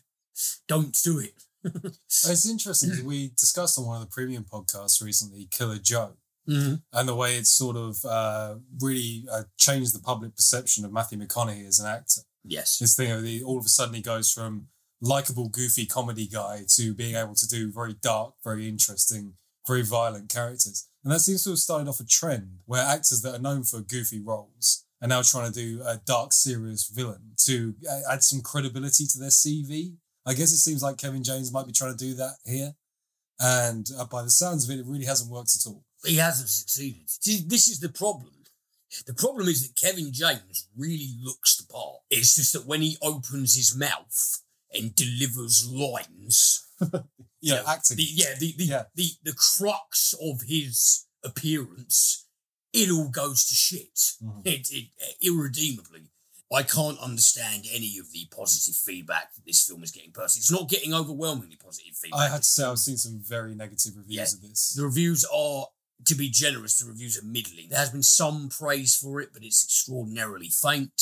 Don't 0.67 0.95
do 1.03 1.19
it. 1.19 1.43
It's 2.07 2.49
interesting. 2.49 3.05
we 3.05 3.29
discussed 3.37 3.77
on 3.77 3.85
one 3.85 4.01
of 4.01 4.07
the 4.07 4.11
premium 4.11 4.43
podcasts 4.51 5.01
recently, 5.03 5.47
Killer 5.51 5.77
Joe, 5.77 6.13
Mm-hmm. 6.49 6.75
and 6.97 7.07
the 7.07 7.13
way 7.13 7.35
it 7.37 7.45
sort 7.45 7.77
of 7.77 8.03
uh, 8.03 8.55
really 8.81 9.25
uh, 9.31 9.43
changed 9.59 9.93
the 9.93 9.99
public 10.01 10.35
perception 10.35 10.83
of 10.83 10.91
Matthew 10.91 11.19
McConaughey 11.19 11.67
as 11.67 11.79
an 11.79 11.85
actor. 11.85 12.21
Yes. 12.43 12.79
This 12.79 12.95
thing 12.95 13.11
of 13.11 13.21
the 13.21 13.43
all 13.43 13.59
of 13.59 13.65
a 13.65 13.69
sudden 13.69 13.93
he 13.93 14.01
goes 14.01 14.31
from 14.31 14.67
likable, 15.01 15.49
goofy 15.49 15.85
comedy 15.85 16.27
guy 16.27 16.63
to 16.75 16.93
being 16.93 17.15
able 17.15 17.35
to 17.35 17.47
do 17.47 17.71
very 17.71 17.95
dark, 18.01 18.35
very 18.43 18.69
interesting, 18.69 19.33
very 19.67 19.81
violent 19.83 20.29
characters. 20.29 20.87
And 21.03 21.11
that 21.11 21.19
seems 21.19 21.43
to 21.43 21.49
have 21.49 21.59
started 21.59 21.87
off 21.87 21.99
a 21.99 22.05
trend 22.05 22.59
where 22.65 22.85
actors 22.85 23.21
that 23.21 23.35
are 23.35 23.41
known 23.41 23.63
for 23.63 23.81
goofy 23.81 24.19
roles 24.19 24.85
are 25.01 25.07
now 25.07 25.21
trying 25.23 25.51
to 25.51 25.59
do 25.59 25.81
a 25.81 25.99
dark, 26.05 26.31
serious 26.31 26.87
villain 26.87 27.33
to 27.45 27.73
add 28.09 28.23
some 28.23 28.41
credibility 28.41 29.05
to 29.07 29.19
their 29.19 29.29
CV. 29.29 29.95
I 30.25 30.33
guess 30.33 30.51
it 30.51 30.59
seems 30.59 30.83
like 30.83 30.97
Kevin 30.97 31.23
James 31.23 31.51
might 31.51 31.65
be 31.65 31.73
trying 31.73 31.97
to 31.97 32.05
do 32.05 32.13
that 32.15 32.35
here. 32.45 32.73
And 33.39 33.87
uh, 33.97 34.05
by 34.05 34.21
the 34.21 34.29
sounds 34.29 34.69
of 34.69 34.75
it, 34.75 34.79
it 34.79 34.85
really 34.85 35.05
hasn't 35.05 35.31
worked 35.31 35.55
at 35.55 35.67
all. 35.67 35.83
He 36.05 36.17
hasn't 36.17 36.49
succeeded. 36.49 37.09
See, 37.09 37.43
this 37.47 37.67
is 37.67 37.79
the 37.79 37.89
problem. 37.89 38.29
The 39.07 39.13
problem 39.15 39.47
is 39.47 39.67
that 39.67 39.75
Kevin 39.75 40.11
James 40.11 40.67
really 40.77 41.15
looks 41.23 41.57
the 41.57 41.65
part. 41.71 42.01
It's 42.09 42.35
just 42.35 42.53
that 42.53 42.67
when 42.67 42.81
he 42.81 42.97
opens 43.01 43.55
his 43.55 43.75
mouth 43.75 44.41
and 44.73 44.95
delivers 44.95 45.67
lines, 45.69 46.67
Yeah, 47.41 47.63
acting. 47.67 47.97
the, 47.97 48.03
yeah, 48.03 48.33
the 48.39 48.53
the, 48.57 48.63
Yeah. 48.65 48.83
the 48.95 49.09
the 49.23 49.33
crux 49.33 50.13
of 50.21 50.41
his 50.47 51.05
appearance, 51.23 52.27
it 52.73 52.89
all 52.91 53.09
goes 53.09 53.45
to 53.45 53.55
shit. 53.55 53.95
Mhm. 54.23 54.41
It, 54.45 54.67
it 54.71 54.85
irredeemably. 55.21 56.11
I 56.53 56.63
can't 56.63 56.99
understand 56.99 57.65
any 57.71 57.97
of 57.97 58.11
the 58.11 58.25
positive 58.29 58.75
feedback 58.75 59.33
that 59.35 59.45
this 59.45 59.63
film 59.65 59.83
is 59.83 59.91
getting 59.91 60.11
personally. 60.11 60.41
It's 60.41 60.51
not 60.51 60.67
getting 60.69 60.93
overwhelmingly 60.93 61.55
positive 61.55 61.95
feedback. 61.95 62.19
I 62.19 62.27
had 62.27 62.39
to 62.43 62.43
say, 62.43 62.65
I've 62.65 62.77
seen 62.79 62.97
some 62.97 63.21
very 63.25 63.55
negative 63.55 63.93
reviews 63.95 64.15
Yeah. 64.17 64.35
of 64.35 64.41
this. 64.49 64.73
The 64.75 64.83
reviews 64.83 65.23
are, 65.33 65.67
to 66.05 66.15
be 66.15 66.29
generous, 66.29 66.77
the 66.77 66.87
reviews 66.89 67.17
are 67.17 67.23
middling. 67.25 67.69
There 67.69 67.79
has 67.79 67.89
been 67.91 68.03
some 68.03 68.49
praise 68.49 68.95
for 68.97 69.21
it, 69.21 69.29
but 69.33 69.43
it's 69.45 69.63
extraordinarily 69.63 70.49
faint. 70.49 71.01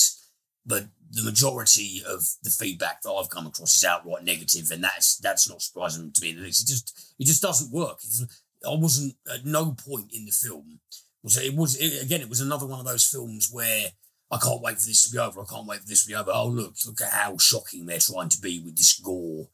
But 0.69 0.83
the 1.11 1.23
majority 1.23 2.03
of 2.05 2.21
the 2.43 2.51
feedback 2.51 3.01
that 3.01 3.11
I've 3.11 3.31
come 3.31 3.47
across 3.47 3.75
is 3.75 3.83
outright 3.83 4.23
negative, 4.23 4.69
and 4.71 4.83
that's 4.83 5.17
that's 5.17 5.49
not 5.49 5.61
surprising 5.61 6.11
to 6.13 6.21
me. 6.21 6.29
It 6.29 6.51
just 6.51 7.13
it 7.19 7.25
just 7.25 7.41
doesn't 7.41 7.71
work. 7.73 7.99
Doesn't- 8.01 8.31
I 8.65 8.75
wasn't 8.75 9.15
at 9.33 9.45
no 9.45 9.71
point 9.71 10.11
in 10.13 10.25
the 10.25 10.31
film 10.33 10.79
was 11.23 11.37
it 11.37 11.55
was 11.55 11.75
it, 11.77 12.03
again. 12.03 12.21
It 12.21 12.29
was 12.29 12.41
another 12.41 12.65
one 12.67 12.79
of 12.79 12.85
those 12.85 13.05
films 13.05 13.49
where 13.51 13.85
I 14.29 14.37
can't 14.37 14.61
wait 14.61 14.79
for 14.79 14.85
this 14.87 15.03
to 15.05 15.11
be 15.11 15.17
over. 15.17 15.41
I 15.41 15.45
can't 15.45 15.65
wait 15.65 15.79
for 15.81 15.87
this 15.87 16.03
to 16.03 16.09
be 16.09 16.15
over. 16.15 16.31
Oh 16.33 16.47
look, 16.47 16.75
look 16.85 17.01
at 17.01 17.13
how 17.13 17.37
shocking 17.37 17.85
they're 17.85 17.99
trying 17.99 18.29
to 18.29 18.41
be 18.41 18.59
with 18.59 18.75
this 18.77 18.99
gore 18.99 19.47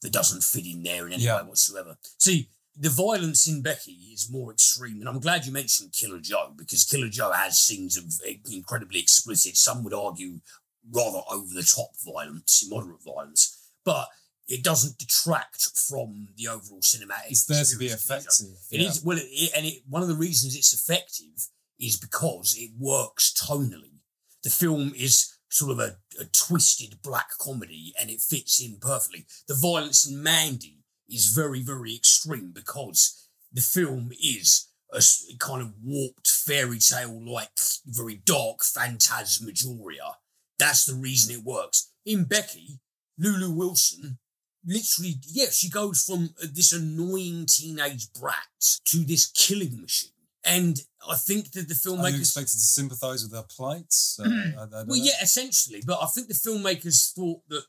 that 0.00 0.12
doesn't 0.12 0.44
fit 0.44 0.64
in 0.66 0.82
there 0.84 1.06
in 1.08 1.12
any 1.14 1.24
Yeah. 1.24 1.42
way 1.42 1.48
whatsoever. 1.48 1.96
See, 2.18 2.48
the 2.76 2.88
violence 2.88 3.46
in 3.48 3.62
Becky 3.62 3.92
is 4.14 4.30
more 4.30 4.52
extreme, 4.52 5.00
and 5.00 5.08
I'm 5.08 5.20
glad 5.20 5.44
you 5.44 5.52
mentioned 5.52 5.92
Killer 5.92 6.20
Joe 6.20 6.54
because 6.56 6.84
Killer 6.84 7.08
Joe 7.08 7.32
has 7.32 7.58
scenes 7.60 7.96
of 7.96 8.04
eh, 8.26 8.36
incredibly 8.50 9.00
explicit. 9.00 9.56
Some 9.56 9.82
would 9.84 9.92
argue 9.92 10.40
rather 10.90 11.20
over 11.30 11.52
the 11.54 11.62
top 11.62 11.90
violence, 12.04 12.64
moderate 12.68 13.02
violence, 13.04 13.58
but 13.84 14.08
it 14.48 14.64
doesn't 14.64 14.98
detract 14.98 15.68
from 15.88 16.28
the 16.36 16.48
overall 16.48 16.80
cinematic. 16.80 17.30
It's 17.30 17.46
there 17.46 17.64
to 17.64 17.76
be 17.78 17.86
experience 17.86 18.40
of 18.40 18.46
the 18.48 18.54
show. 18.54 18.56
effective. 18.56 18.80
It 18.80 18.80
is 18.90 19.04
well, 19.04 19.18
it, 19.18 19.26
it- 19.30 19.52
and 19.56 19.66
it, 19.66 19.82
one 19.88 20.02
of 20.02 20.08
the 20.08 20.16
reasons 20.16 20.56
it's 20.56 20.72
effective 20.72 21.48
is 21.78 21.96
because 21.96 22.54
it 22.58 22.70
works 22.78 23.32
tonally. 23.32 23.98
The 24.44 24.50
film 24.50 24.92
is 24.96 25.32
sort 25.48 25.72
of 25.72 25.78
a, 25.78 25.96
a 26.20 26.24
twisted 26.26 27.00
black 27.02 27.30
comedy, 27.38 27.92
and 28.00 28.10
it 28.10 28.20
fits 28.20 28.60
in 28.62 28.78
perfectly. 28.80 29.26
The 29.48 29.54
violence 29.54 30.08
in 30.08 30.22
Mandy 30.22 30.78
is 31.08 31.26
very, 31.26 31.62
very 31.62 31.94
extreme 31.94 32.52
because 32.52 33.28
the 33.52 33.60
film 33.60 34.10
is 34.22 34.68
a 34.94 35.00
kind 35.38 35.62
of 35.62 35.72
warped 35.82 36.26
fairy 36.28 36.78
tale 36.78 37.20
like, 37.24 37.50
very 37.86 38.16
dark 38.16 38.62
phantasmagoria. 38.62 40.16
That's 40.62 40.84
the 40.84 40.94
reason 40.94 41.34
it 41.34 41.42
works. 41.44 41.90
In 42.06 42.24
Becky, 42.24 42.78
Lulu 43.18 43.50
Wilson 43.50 44.18
literally, 44.64 45.14
yeah, 45.28 45.46
she 45.50 45.68
goes 45.68 46.02
from 46.04 46.30
uh, 46.42 46.46
this 46.52 46.72
annoying 46.72 47.46
teenage 47.46 48.12
brat 48.12 48.36
to 48.86 48.98
this 48.98 49.26
killing 49.26 49.80
machine. 49.80 50.10
And 50.44 50.80
I 51.08 51.16
think 51.16 51.52
that 51.52 51.68
the 51.68 51.74
Are 51.74 52.10
you 52.10 52.16
filmmakers. 52.16 52.20
expected 52.20 52.52
to 52.52 52.58
sympathise 52.78 53.22
with 53.22 53.32
their 53.32 53.42
plight? 53.56 53.92
So, 53.92 54.24
I, 54.24 54.28
I 54.28 54.66
Well, 54.70 54.84
know. 54.86 54.94
yeah, 54.94 55.20
essentially, 55.22 55.82
but 55.86 55.98
I 56.02 56.06
think 56.06 56.28
the 56.28 56.34
filmmakers 56.34 57.12
thought 57.12 57.40
that 57.48 57.64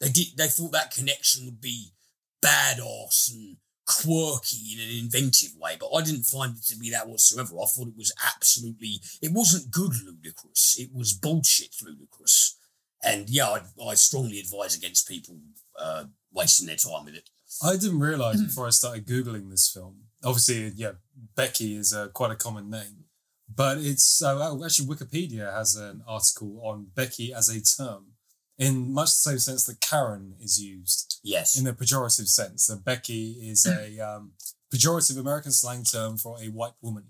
they 0.00 0.08
did. 0.10 0.36
They 0.36 0.48
thought 0.48 0.72
that 0.72 0.92
connection 0.92 1.44
would 1.46 1.60
be 1.60 1.92
badass 2.44 3.32
and 3.32 3.56
quirky 3.90 4.74
in 4.74 4.80
an 4.80 5.04
inventive 5.04 5.56
way, 5.58 5.76
but 5.78 5.90
I 5.92 6.02
didn't 6.02 6.22
find 6.22 6.56
it 6.56 6.62
to 6.64 6.76
be 6.76 6.90
that 6.90 7.08
whatsoever. 7.08 7.56
I 7.56 7.66
thought 7.66 7.88
it 7.88 7.96
was 7.96 8.12
absolutely. 8.34 9.00
It 9.20 9.32
wasn't 9.32 9.70
good 9.70 9.92
ludicrous. 10.04 10.76
It 10.78 10.90
was 10.94 11.12
bullshit 11.12 11.74
ludicrous. 11.82 12.56
And 13.02 13.28
yeah, 13.28 13.48
I, 13.48 13.60
I 13.84 13.94
strongly 13.94 14.40
advise 14.40 14.76
against 14.76 15.08
people 15.08 15.36
uh, 15.78 16.04
wasting 16.32 16.66
their 16.66 16.76
time 16.76 17.04
with 17.04 17.14
it. 17.14 17.28
I 17.62 17.76
didn't 17.76 18.00
realize 18.00 18.42
before 18.42 18.66
I 18.66 18.70
started 18.70 19.06
googling 19.06 19.50
this 19.50 19.68
film. 19.68 20.02
Obviously, 20.24 20.72
yeah, 20.76 20.92
Becky 21.34 21.76
is 21.76 21.92
uh, 21.92 22.08
quite 22.08 22.30
a 22.30 22.36
common 22.36 22.70
name, 22.70 23.04
but 23.54 23.78
it's 23.78 24.22
uh, 24.22 24.56
actually 24.64 24.86
Wikipedia 24.86 25.52
has 25.52 25.76
an 25.76 26.02
article 26.06 26.60
on 26.62 26.88
Becky 26.94 27.32
as 27.34 27.48
a 27.48 27.60
term 27.60 28.12
in 28.60 28.92
much 28.92 29.06
the 29.08 29.30
same 29.30 29.38
sense 29.38 29.64
that 29.64 29.80
Karen 29.80 30.34
is 30.38 30.62
used 30.62 31.18
Yes. 31.24 31.58
in 31.58 31.66
a 31.66 31.72
pejorative 31.72 32.28
sense. 32.28 32.66
That 32.68 32.84
Becky 32.84 33.32
is 33.50 33.66
a 33.66 33.98
um, 34.08 34.32
pejorative 34.72 35.18
American 35.18 35.50
slang 35.50 35.82
term 35.82 36.16
for 36.18 36.36
a 36.40 36.46
white 36.48 36.74
woman. 36.82 37.04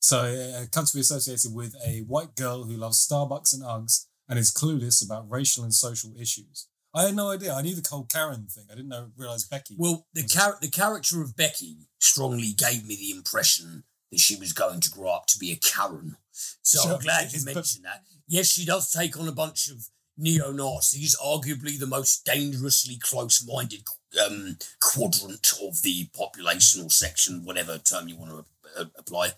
So 0.00 0.24
it 0.26 0.70
comes 0.72 0.90
to 0.92 0.96
be 0.98 1.00
associated 1.00 1.52
with 1.54 1.74
a 1.86 2.00
white 2.02 2.34
girl 2.36 2.64
who 2.64 2.76
loves 2.76 3.04
Starbucks 3.06 3.52
and 3.54 3.62
Uggs 3.62 4.06
and 4.28 4.38
is 4.38 4.52
clueless 4.52 5.04
about 5.04 5.28
racial 5.30 5.64
and 5.64 5.74
social 5.74 6.12
issues. 6.18 6.68
I 6.94 7.04
had 7.06 7.14
no 7.16 7.30
idea. 7.30 7.52
I 7.54 7.62
knew 7.62 7.74
the 7.74 7.86
whole 7.88 8.04
Karen 8.04 8.46
thing. 8.50 8.64
I 8.70 8.74
didn't 8.74 8.88
know 8.88 9.10
realize 9.16 9.44
Becky. 9.44 9.76
Well, 9.78 10.06
the 10.14 10.24
char- 10.26 10.58
the 10.60 10.68
character 10.68 11.22
of 11.22 11.36
Becky 11.36 11.88
strongly 11.98 12.52
gave 12.52 12.86
me 12.86 12.96
the 12.96 13.10
impression 13.16 13.84
that 14.10 14.20
she 14.20 14.36
was 14.36 14.52
going 14.52 14.80
to 14.80 14.90
grow 14.90 15.10
up 15.10 15.26
to 15.28 15.38
be 15.38 15.52
a 15.52 15.56
Karen. 15.56 16.16
So 16.62 16.82
Sure. 16.82 16.94
I'm 16.94 17.00
glad 17.00 17.22
you 17.32 17.38
It's- 17.38 17.44
but- 17.44 17.54
mentioned 17.54 17.84
that. 17.84 18.04
Yes, 18.26 18.48
she 18.48 18.64
does 18.64 18.90
take 18.90 19.18
on 19.18 19.28
a 19.28 19.32
bunch 19.32 19.68
of 19.70 19.88
neo 20.20 20.52
Nazis, 20.52 21.16
arguably 21.16 21.78
the 21.78 21.86
most 21.86 22.24
dangerously 22.24 22.98
close 22.98 23.44
minded 23.46 23.82
um, 24.24 24.58
quadrant 24.80 25.52
of 25.62 25.82
the 25.82 26.08
population 26.14 26.82
or 26.82 26.90
section, 26.90 27.44
whatever 27.44 27.78
term 27.78 28.08
you 28.08 28.16
want 28.16 28.30
to 28.30 28.80
uh, 28.80 28.84
apply. 28.98 29.30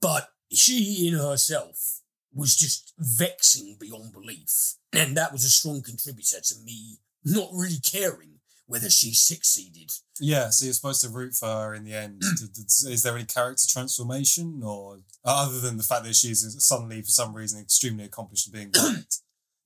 But 0.00 0.30
she, 0.52 1.08
in 1.08 1.14
herself, 1.14 2.00
was 2.34 2.56
just 2.56 2.92
vexing 2.98 3.76
beyond 3.80 4.12
belief. 4.12 4.74
And 4.92 5.16
that 5.16 5.32
was 5.32 5.44
a 5.44 5.50
strong 5.50 5.82
contributor 5.82 6.40
to 6.40 6.54
me 6.64 6.98
not 7.24 7.50
really 7.52 7.78
caring 7.82 8.38
whether 8.66 8.90
she 8.90 9.14
succeeded. 9.14 9.90
Yeah, 10.20 10.50
so 10.50 10.66
you're 10.66 10.74
supposed 10.74 11.02
to 11.02 11.08
root 11.08 11.34
for 11.34 11.46
her 11.46 11.74
in 11.74 11.84
the 11.84 11.94
end. 11.94 12.22
Is 12.56 13.02
there 13.02 13.16
any 13.16 13.24
character 13.24 13.66
transformation, 13.66 14.60
or 14.62 14.98
other 15.24 15.58
than 15.60 15.78
the 15.78 15.82
fact 15.82 16.04
that 16.04 16.14
she's 16.14 16.44
suddenly, 16.62 17.00
for 17.00 17.10
some 17.10 17.34
reason, 17.34 17.60
extremely 17.60 18.04
accomplished 18.04 18.46
at 18.46 18.52
being 18.52 18.70
white? 18.76 19.16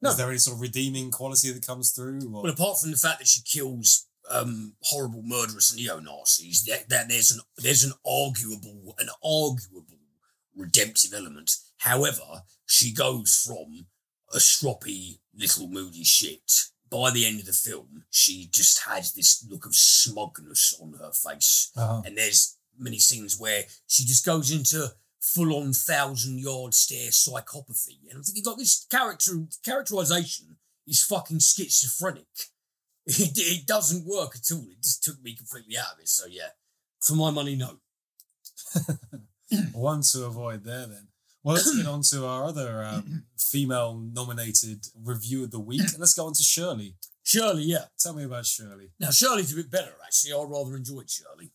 No. 0.03 0.11
Is 0.11 0.17
there 0.17 0.29
any 0.29 0.39
sort 0.39 0.57
of 0.57 0.61
redeeming 0.61 1.11
quality 1.11 1.53
that 1.53 1.67
comes 1.67 1.93
through? 1.93 2.21
Or? 2.35 2.43
Well, 2.43 2.53
apart 2.53 2.81
from 2.81 2.91
the 2.91 2.97
fact 2.97 3.21
that 3.21 3.29
she 3.29 3.41
kills 3.43 4.07
um, 4.31 4.75
horrible 4.83 5.23
murderous 5.25 5.75
neo 5.75 6.01
Nazis, 6.01 6.65
that, 6.65 6.89
that 6.89 7.09
there's 7.09 7.31
an 7.31 7.41
there's 7.57 7.85
an 7.85 7.93
arguable 8.07 8.95
an 8.99 9.09
arguable 9.25 9.85
redemptive 10.57 11.13
element. 11.15 11.53
However, 11.79 12.43
she 12.67 12.93
goes 12.93 13.43
from 13.47 13.87
a 14.35 14.39
stroppy 14.39 15.19
little 15.35 15.69
moody 15.69 16.05
shit. 16.05 16.53
By 16.91 17.11
the 17.11 17.25
end 17.25 17.41
of 17.41 17.47
the 17.47 17.53
film, 17.53 18.05
she 18.11 18.49
just 18.53 18.83
has 18.87 19.15
this 19.15 19.47
look 19.49 19.65
of 19.65 19.75
smugness 19.75 20.79
on 20.79 20.93
her 21.01 21.11
face. 21.11 21.71
Uh-huh. 21.75 22.03
And 22.05 22.19
there's 22.19 22.59
many 22.79 22.99
scenes 22.99 23.39
where 23.41 23.63
she 23.87 24.05
just 24.05 24.27
goes 24.27 24.51
into 24.51 24.89
full 25.23 25.55
on 25.57 25.73
thousand 25.73 26.39
yard 26.39 26.75
stare 26.75 27.11
psychopathy. 27.11 28.01
And 28.09 28.19
I'm 28.19 28.23
thinking, 28.23 28.45
like, 28.45 28.59
this 28.59 28.87
character 28.91 29.33
characterization 29.65 30.57
is 30.87 31.03
fucking 31.03 31.39
schizophrenic. 31.39 32.27
It, 33.05 33.33
it 33.37 33.67
doesn't 33.67 34.07
work 34.07 34.37
at 34.37 34.55
all. 34.55 34.65
It 34.71 34.81
just 34.81 35.03
took 35.03 35.21
me 35.25 35.35
completely 35.35 35.77
out 35.77 35.95
of 35.95 35.99
it. 35.99 36.09
So, 36.09 36.27
yeah, 36.27 36.51
for 37.03 37.15
my 37.15 37.33
money, 37.33 37.57
no. 37.57 37.81
One 39.73 40.03
to 40.13 40.27
avoid 40.27 40.63
there 40.63 40.87
then. 40.87 41.09
Well, 41.43 41.57
let's 41.57 41.77
get 41.77 41.87
on 41.87 42.03
to 42.11 42.25
our 42.25 42.45
other 42.45 42.85
um, 42.85 43.25
female 43.37 44.01
nominated 44.13 44.87
review 45.05 45.43
of 45.43 45.51
the 45.51 45.59
week. 45.59 45.83
Let's 45.99 46.15
go 46.15 46.27
on 46.27 46.35
to 46.35 46.43
Shirley. 46.45 46.95
Shirley, 47.25 47.65
yeah. 47.65 47.87
Tell 47.99 48.15
me 48.15 48.23
about 48.23 48.47
Shirley. 48.47 48.93
Now, 49.01 49.11
Shirley's 49.11 49.53
a 49.53 49.57
bit 49.57 49.71
better, 49.71 49.95
actually. 50.05 50.35
I 50.35 50.45
rather 50.45 50.77
enjoyed 50.77 51.11
Shirley. 51.11 51.51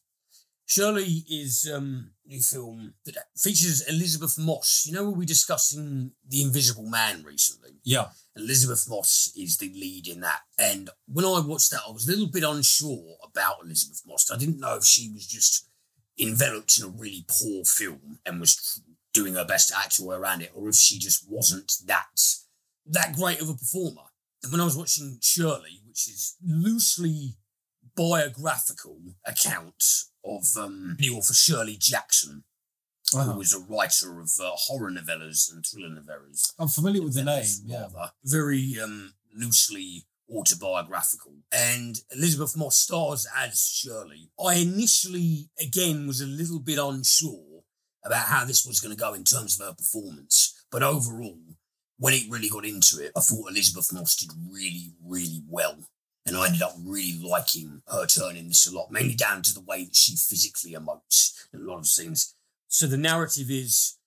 Shirley 0.67 1.23
is 1.29 1.71
um, 1.73 2.11
a 2.25 2.29
new 2.29 2.41
film 2.41 2.93
that 3.05 3.15
features 3.37 3.87
Elisabeth 3.87 4.37
Moss. 4.37 4.85
You 4.85 4.93
know, 4.93 5.05
we 5.09 5.19
were 5.19 5.25
discussing 5.25 6.11
The 6.27 6.41
Invisible 6.41 6.89
Man 6.89 7.23
recently. 7.23 7.71
Yeah. 7.85 8.07
Elisabeth 8.35 8.85
Moss 8.89 9.31
is 9.35 9.57
the 9.57 9.69
lead 9.69 10.09
in 10.09 10.19
that. 10.19 10.41
And 10.59 10.89
when 11.07 11.23
I 11.23 11.39
watched 11.39 11.71
that, 11.71 11.81
I 11.87 11.91
was 11.91 12.05
a 12.07 12.11
little 12.11 12.27
bit 12.27 12.43
unsure 12.43 13.15
about 13.23 13.63
Elisabeth 13.63 14.03
Moss. 14.05 14.29
I 14.29 14.37
didn't 14.37 14.59
know 14.59 14.75
if 14.75 14.83
she 14.83 15.09
was 15.13 15.25
just 15.25 15.69
enveloped 16.19 16.77
in 16.77 16.85
a 16.85 16.89
really 16.89 17.23
poor 17.29 17.63
film 17.63 18.19
and 18.25 18.41
was 18.41 18.81
doing 19.13 19.35
her 19.35 19.45
best 19.45 19.69
to 19.69 19.77
act 19.77 19.97
her 19.99 20.05
way 20.05 20.17
around 20.17 20.41
it, 20.41 20.51
or 20.53 20.67
if 20.67 20.75
she 20.75 20.99
just 20.99 21.25
wasn't 21.29 21.71
that 21.85 22.05
that 22.85 23.15
great 23.15 23.41
of 23.41 23.49
a 23.49 23.53
performer. 23.53 24.01
And 24.43 24.51
when 24.51 24.61
I 24.61 24.65
was 24.65 24.77
watching 24.77 25.17
Shirley, 25.21 25.81
which 25.87 26.07
is 26.07 26.35
loosely 26.45 27.35
biographical 27.95 28.99
account 29.25 29.83
of 30.27 30.45
um, 30.63 30.95
the 30.99 31.09
author 31.09 31.33
Shirley 31.33 31.77
Jackson, 31.79 32.43
Uh-huh. 33.13 33.31
who 33.33 33.37
was 33.39 33.53
a 33.53 33.59
writer 33.59 34.19
of 34.19 34.29
uh, 34.39 34.51
horror 34.55 34.91
novellas 34.91 35.51
and 35.51 35.65
thriller 35.65 35.89
novellas. 35.89 36.53
I'm 36.59 36.67
familiar 36.67 37.01
with 37.01 37.13
the 37.15 37.23
name. 37.23 37.43
Novellas, 37.43 37.61
Yeah. 37.65 38.07
Very 38.23 38.77
um, 38.83 39.13
loosely 39.33 40.05
autobiographical. 40.29 41.33
And 41.51 41.95
Elisabeth 42.11 42.57
Moss 42.57 42.77
stars 42.77 43.25
as 43.35 43.65
Shirley. 43.65 44.29
I 44.43 44.55
initially, 44.55 45.49
again, 45.59 46.07
was 46.07 46.21
a 46.21 46.25
little 46.25 46.59
bit 46.59 46.79
unsure 46.79 47.63
about 48.03 48.25
how 48.27 48.45
this 48.45 48.65
was 48.65 48.79
going 48.79 48.95
to 48.95 48.99
go 48.99 49.13
in 49.13 49.23
terms 49.23 49.59
of 49.59 49.67
her 49.67 49.73
performance. 49.73 50.53
But 50.71 50.83
overall, 50.83 51.39
when 51.97 52.13
it 52.13 52.29
really 52.29 52.49
got 52.49 52.65
into 52.65 53.03
it, 53.03 53.11
I 53.15 53.21
thought 53.21 53.49
Elisabeth 53.49 53.91
Moss 53.93 54.15
did 54.17 54.29
really, 54.49 54.93
really 55.03 55.41
well. 55.47 55.77
And 56.27 56.35
I 56.37 56.47
ended 56.47 56.61
up 56.61 56.75
really 56.83 57.19
liking 57.23 57.81
her 57.87 58.05
turn 58.05 58.35
in 58.35 58.49
this 58.49 58.67
a 58.67 58.75
lot, 58.75 58.91
mainly 58.91 59.15
down 59.15 59.41
to 59.43 59.53
the 59.53 59.61
way 59.61 59.85
that 59.85 59.95
she 59.95 60.15
physically 60.15 60.73
emotes 60.73 61.47
in 61.53 61.61
a 61.61 61.63
lot 61.63 61.79
of 61.79 61.87
scenes. 61.87 62.35
So 62.67 62.85
the 62.85 62.97
narrative 62.97 63.49
is 63.49 63.97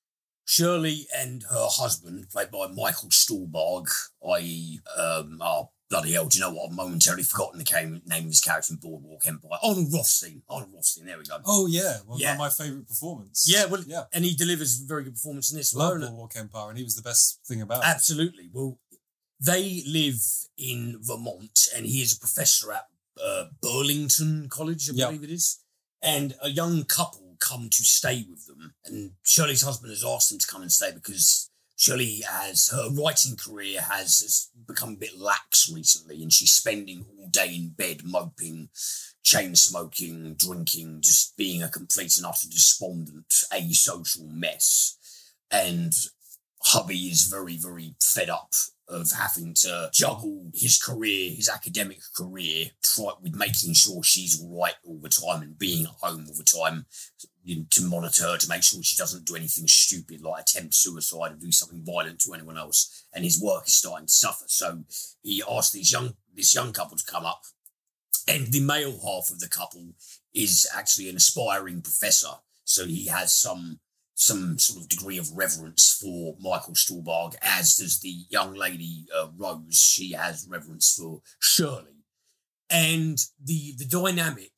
Shirley 0.44 1.06
and 1.16 1.44
her 1.50 1.66
husband, 1.70 2.28
played 2.30 2.50
by 2.50 2.66
Michael 2.66 3.08
Stuhlbarg, 3.08 3.86
i.e., 4.36 4.80
um, 4.98 5.38
oh, 5.40 5.70
bloody 5.88 6.12
hell, 6.12 6.26
do 6.26 6.38
you 6.38 6.44
know 6.44 6.52
what? 6.52 6.70
I've 6.70 6.76
momentarily 6.76 7.22
forgotten 7.22 7.58
the 7.58 7.64
came, 7.64 8.02
name 8.06 8.24
of 8.24 8.30
his 8.30 8.40
character 8.40 8.72
in 8.74 8.78
Boardwalk 8.78 9.26
Empire. 9.26 9.58
Arnold 9.62 9.92
Rothstein. 9.92 10.42
Arnold 10.48 10.72
Rothstein, 10.74 11.06
there 11.06 11.18
we 11.18 11.24
go. 11.24 11.38
Oh 11.46 11.66
yeah, 11.66 11.98
one 12.04 12.18
Yeah. 12.18 12.36
my 12.36 12.48
favourite 12.48 12.86
performance. 12.86 13.46
Yeah, 13.48 13.66
well, 13.66 13.82
yeah. 13.86 14.04
And 14.12 14.24
he 14.24 14.34
delivers 14.34 14.80
a 14.82 14.86
very 14.86 15.04
good 15.04 15.14
performance 15.14 15.50
in 15.52 15.58
this. 15.58 15.74
Love 15.74 15.98
Well, 15.98 16.08
Boardwalk 16.10 16.36
Empire, 16.36 16.68
and 16.68 16.78
he 16.78 16.84
was 16.84 16.96
the 16.96 17.02
best 17.02 17.40
thing 17.46 17.62
about 17.62 17.82
it. 17.82 17.86
Absolutely. 17.88 18.50
Well, 18.52 18.78
they 19.40 19.82
live 19.86 20.20
in 20.58 20.98
Vermont, 21.00 21.68
and 21.74 21.86
he 21.86 22.02
is 22.02 22.14
a 22.16 22.20
professor 22.20 22.72
at 22.72 22.86
uh, 23.22 23.44
Burlington 23.62 24.48
College, 24.48 24.90
I 24.90 24.92
Yep. 24.94 25.08
believe 25.08 25.24
it 25.24 25.32
is. 25.32 25.60
And 26.02 26.34
a 26.42 26.48
young 26.50 26.84
couple 26.84 27.36
come 27.40 27.68
to 27.70 27.84
stay 27.84 28.26
with 28.28 28.46
them, 28.46 28.74
and 28.84 29.12
Shirley's 29.22 29.62
husband 29.62 29.90
has 29.90 30.04
asked 30.04 30.30
them 30.30 30.38
to 30.38 30.46
come 30.46 30.62
and 30.62 30.72
stay 30.72 30.92
because 30.92 31.50
Shirley 31.76 32.22
has 32.28 32.68
her 32.68 32.90
writing 32.90 33.36
career 33.36 33.80
has, 33.80 34.20
has 34.20 34.48
become 34.66 34.90
a 34.90 34.96
bit 34.96 35.18
lax 35.18 35.70
recently, 35.72 36.22
and 36.22 36.30
she's 36.32 36.52
spending 36.52 37.06
all 37.18 37.28
day 37.28 37.54
in 37.54 37.70
bed 37.70 38.02
moping, 38.04 38.68
chain 39.22 39.56
smoking, 39.56 40.34
drinking, 40.34 41.00
just 41.00 41.36
being 41.38 41.62
a 41.62 41.70
complete 41.70 42.16
and 42.18 42.26
utter 42.26 42.48
despondent, 42.48 43.32
asocial 43.52 44.28
mess. 44.30 44.96
And 45.50 45.94
hubby 46.62 47.08
is 47.08 47.22
very, 47.28 47.56
very 47.56 47.94
fed 48.00 48.28
up 48.28 48.52
of 48.90 49.10
having 49.12 49.54
to 49.54 49.90
juggle 49.92 50.50
his 50.54 50.78
career, 50.78 51.30
his 51.30 51.48
academic 51.48 52.00
career, 52.16 52.66
try 52.82 53.12
with 53.22 53.34
making 53.34 53.74
sure 53.74 54.02
she's 54.02 54.42
all 54.42 54.60
right 54.62 54.74
all 54.84 54.98
the 55.00 55.08
time 55.08 55.42
and 55.42 55.58
being 55.58 55.84
at 55.84 55.92
home 56.00 56.26
all 56.28 56.34
the 56.34 56.44
time 56.44 56.86
you 57.42 57.56
know, 57.56 57.64
to 57.70 57.84
monitor 57.84 58.24
her 58.24 58.36
to 58.36 58.48
make 58.48 58.62
sure 58.62 58.82
she 58.82 58.96
doesn't 58.96 59.24
do 59.24 59.36
anything 59.36 59.66
stupid 59.66 60.20
like 60.20 60.42
attempt 60.42 60.74
suicide 60.74 61.32
or 61.32 61.36
do 61.36 61.52
something 61.52 61.82
violent 61.84 62.20
to 62.20 62.34
anyone 62.34 62.58
else. 62.58 63.06
And 63.14 63.24
his 63.24 63.40
work 63.42 63.66
is 63.66 63.74
starting 63.74 64.06
to 64.06 64.12
suffer. 64.12 64.44
So 64.48 64.84
he 65.22 65.42
asked 65.48 65.72
these 65.72 65.92
young 65.92 66.14
this 66.34 66.54
young 66.54 66.72
couple 66.72 66.96
to 66.96 67.04
come 67.04 67.24
up. 67.24 67.42
And 68.28 68.52
the 68.52 68.60
male 68.60 68.92
half 68.92 69.30
of 69.30 69.40
the 69.40 69.48
couple 69.48 69.94
is 70.34 70.66
actually 70.76 71.08
an 71.08 71.16
aspiring 71.16 71.82
professor. 71.82 72.34
So 72.64 72.86
he 72.86 73.06
has 73.06 73.34
some 73.34 73.80
some 74.20 74.58
sort 74.58 74.82
of 74.82 74.88
degree 74.88 75.16
of 75.16 75.32
reverence 75.34 75.98
for 75.98 76.36
Michael 76.38 76.74
Stuhlbarg, 76.74 77.36
as 77.40 77.76
does 77.76 78.00
the 78.00 78.26
young 78.28 78.52
lady 78.52 79.06
uh, 79.16 79.28
Rose. 79.34 79.78
She 79.78 80.12
has 80.12 80.46
reverence 80.48 80.94
for 80.94 81.22
Shirley, 81.38 82.04
and 82.68 83.18
the 83.42 83.74
the 83.78 83.86
dynamic 83.86 84.52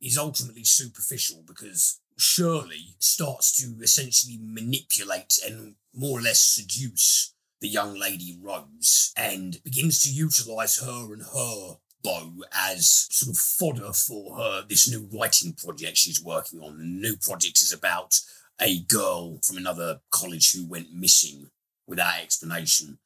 is 0.00 0.16
ultimately 0.16 0.64
superficial 0.64 1.44
because 1.46 2.00
Shirley 2.16 2.96
starts 2.98 3.54
to 3.58 3.82
essentially 3.82 4.38
manipulate 4.40 5.38
and 5.46 5.74
more 5.94 6.18
or 6.18 6.22
less 6.22 6.40
seduce 6.40 7.34
the 7.60 7.68
young 7.68 7.94
lady 7.94 8.38
Rose, 8.40 9.12
and 9.18 9.62
begins 9.62 10.02
to 10.02 10.10
utilize 10.10 10.78
her 10.78 11.12
and 11.12 11.22
her 11.22 11.76
beau 12.02 12.32
as 12.52 13.06
sort 13.10 13.34
of 13.34 13.38
fodder 13.38 13.92
for 13.92 14.36
her 14.38 14.64
this 14.66 14.90
new 14.90 15.08
writing 15.12 15.52
project 15.52 15.98
she's 15.98 16.22
working 16.22 16.60
on. 16.60 16.78
The 16.78 16.84
new 16.84 17.16
project 17.16 17.60
is 17.60 17.72
about 17.72 18.14
a 18.60 18.80
girl 18.80 19.38
from 19.42 19.56
another 19.56 20.00
college 20.10 20.52
who 20.52 20.66
went 20.66 20.92
missing 20.92 21.50
without 21.86 22.20
explanation. 22.20 22.98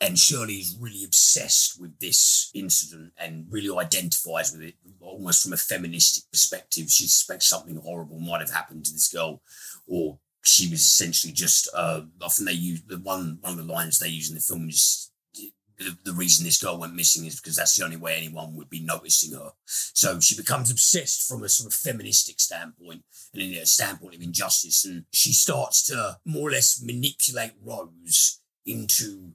And 0.00 0.18
Shirley 0.18 0.56
is 0.56 0.76
really 0.78 1.04
obsessed 1.04 1.80
with 1.80 1.98
this 1.98 2.50
incident 2.54 3.12
and 3.16 3.46
really 3.48 3.74
identifies 3.76 4.52
with 4.52 4.62
it 4.62 4.74
almost 5.00 5.42
from 5.42 5.52
a 5.52 5.56
feministic 5.56 6.24
perspective. 6.30 6.90
She 6.90 7.06
suspects 7.06 7.46
something 7.46 7.76
horrible 7.76 8.18
might 8.18 8.40
have 8.40 8.50
happened 8.50 8.84
to 8.84 8.92
this 8.92 9.08
girl, 9.08 9.40
or 9.86 10.18
she 10.42 10.68
was 10.68 10.80
essentially 10.80 11.32
just 11.32 11.68
uh, 11.74 12.02
often 12.20 12.44
they 12.44 12.52
use 12.52 12.82
the 12.82 12.98
one 12.98 13.38
one 13.40 13.58
of 13.58 13.66
the 13.66 13.72
lines 13.72 13.98
they 13.98 14.08
use 14.08 14.28
in 14.28 14.34
the 14.34 14.40
film 14.40 14.68
is 14.68 15.10
the, 15.78 16.12
reason 16.12 16.44
this 16.44 16.62
girl 16.62 16.78
went 16.78 16.94
missing 16.94 17.26
is 17.26 17.40
because 17.40 17.56
that's 17.56 17.76
the 17.76 17.84
only 17.84 17.96
way 17.96 18.16
anyone 18.16 18.54
would 18.54 18.70
be 18.70 18.80
noticing 18.80 19.36
her. 19.36 19.52
So 19.64 20.20
she 20.20 20.36
becomes 20.36 20.70
obsessed 20.70 21.28
from 21.28 21.42
a 21.42 21.48
sort 21.48 21.72
of 21.72 21.74
feministic 21.74 22.40
standpoint 22.40 23.02
and 23.32 23.42
in 23.42 23.54
a 23.54 23.66
standpoint 23.66 24.14
of 24.14 24.22
injustice. 24.22 24.84
And 24.84 25.04
she 25.12 25.32
starts 25.32 25.84
to 25.86 26.18
more 26.24 26.48
or 26.48 26.52
less 26.52 26.80
manipulate 26.82 27.52
Rose 27.62 28.40
into 28.64 29.32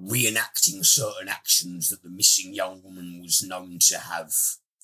reenacting 0.00 0.84
certain 0.84 1.28
actions 1.28 1.88
that 1.88 2.02
the 2.02 2.10
missing 2.10 2.54
young 2.54 2.82
woman 2.82 3.20
was 3.22 3.42
known 3.42 3.78
to 3.80 3.98
have 3.98 4.32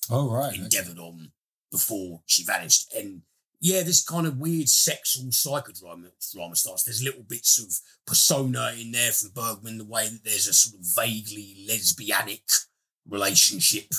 Oh 0.09 0.29
right. 0.29 0.53
okay. 0.53 0.63
endeavored 0.63 0.99
on 0.99 1.31
before 1.71 2.21
she 2.25 2.43
vanished. 2.43 2.93
And 2.93 3.21
yeah, 3.63 3.81
this 3.81 4.03
kind 4.03 4.27
of 4.27 4.39
weird 4.39 4.67
sexual 4.67 5.27
psychodrama 5.27 6.09
drama 6.33 6.53
starts. 6.53 6.83
There's 6.83 7.01
little 7.01 7.23
bits 7.23 7.57
of 7.57 7.73
persona 8.05 8.73
in 8.77 8.91
there 8.91 9.13
from 9.13 9.29
Bergman, 9.33 9.77
the 9.77 9.85
way 9.85 10.09
that 10.09 10.19
there's 10.25 10.49
a 10.49 10.53
sort 10.53 10.81
of 10.81 10.85
vaguely 10.93 11.65
lesbianic 11.69 12.41
relationship. 13.07 13.93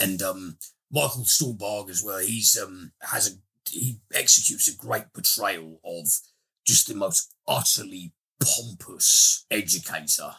And 0.00 0.20
um 0.22 0.56
Michael 0.90 1.22
Stuhlbarg 1.22 1.88
as 1.88 2.02
well, 2.02 2.18
he's 2.18 2.58
um 2.60 2.90
has 3.00 3.32
a 3.32 3.36
he 3.70 4.00
executes 4.12 4.66
a 4.66 4.76
great 4.76 5.04
portrayal 5.14 5.78
of 5.84 6.08
just 6.66 6.88
the 6.88 6.94
most 6.96 7.32
utterly 7.46 8.12
pompous 8.40 9.46
educator. 9.52 10.32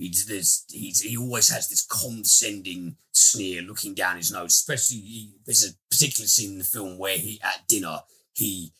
He's, 0.00 0.24
there's, 0.24 0.64
he's, 0.70 1.02
he 1.02 1.16
always 1.18 1.50
has 1.50 1.68
this 1.68 1.86
condescending 1.86 2.96
sneer 3.12 3.60
looking 3.60 3.94
down 3.94 4.16
his 4.16 4.32
nose. 4.32 4.52
Especially, 4.52 4.96
he, 4.96 5.34
there's 5.44 5.64
a 5.64 5.74
particular 5.90 6.26
scene 6.26 6.52
in 6.52 6.58
the 6.58 6.64
film 6.64 6.96
where 6.96 7.18
he, 7.18 7.38
at 7.44 7.68
dinner, 7.68 7.98
he 8.32 8.72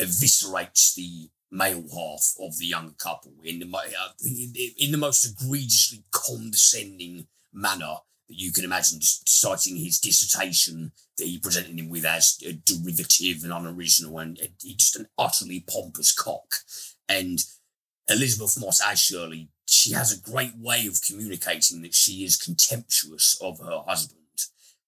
eviscerates 0.00 0.94
the 0.94 1.28
male 1.50 1.82
half 1.92 2.34
of 2.40 2.56
the 2.58 2.66
younger 2.66 2.94
couple 2.98 3.32
in 3.42 3.58
the 3.58 3.66
uh, 3.76 4.12
in, 4.24 4.52
in 4.78 4.92
the 4.92 4.96
most 4.96 5.24
egregiously 5.24 6.04
condescending 6.12 7.26
manner 7.52 7.96
that 8.28 8.38
you 8.38 8.52
can 8.52 8.62
imagine, 8.62 9.00
just 9.00 9.28
citing 9.28 9.76
his 9.76 9.98
dissertation 9.98 10.92
that 11.18 11.26
he 11.26 11.40
presented 11.40 11.76
him 11.76 11.90
with 11.90 12.04
as 12.04 12.36
derivative 12.64 13.42
and 13.42 13.52
unoriginal, 13.52 14.20
and 14.20 14.38
just 14.60 14.94
an 14.94 15.08
utterly 15.18 15.64
pompous 15.68 16.12
cock. 16.12 16.58
And 17.08 17.42
Elisabeth 18.08 18.56
Moss 18.60 18.80
as 18.86 19.00
Shirley, 19.00 19.48
she 19.70 19.92
has 19.92 20.12
a 20.12 20.30
great 20.30 20.56
way 20.56 20.86
of 20.86 21.00
communicating 21.06 21.82
that 21.82 21.94
she 21.94 22.24
is 22.24 22.36
contemptuous 22.36 23.38
of 23.40 23.58
her 23.58 23.82
husband 23.86 24.20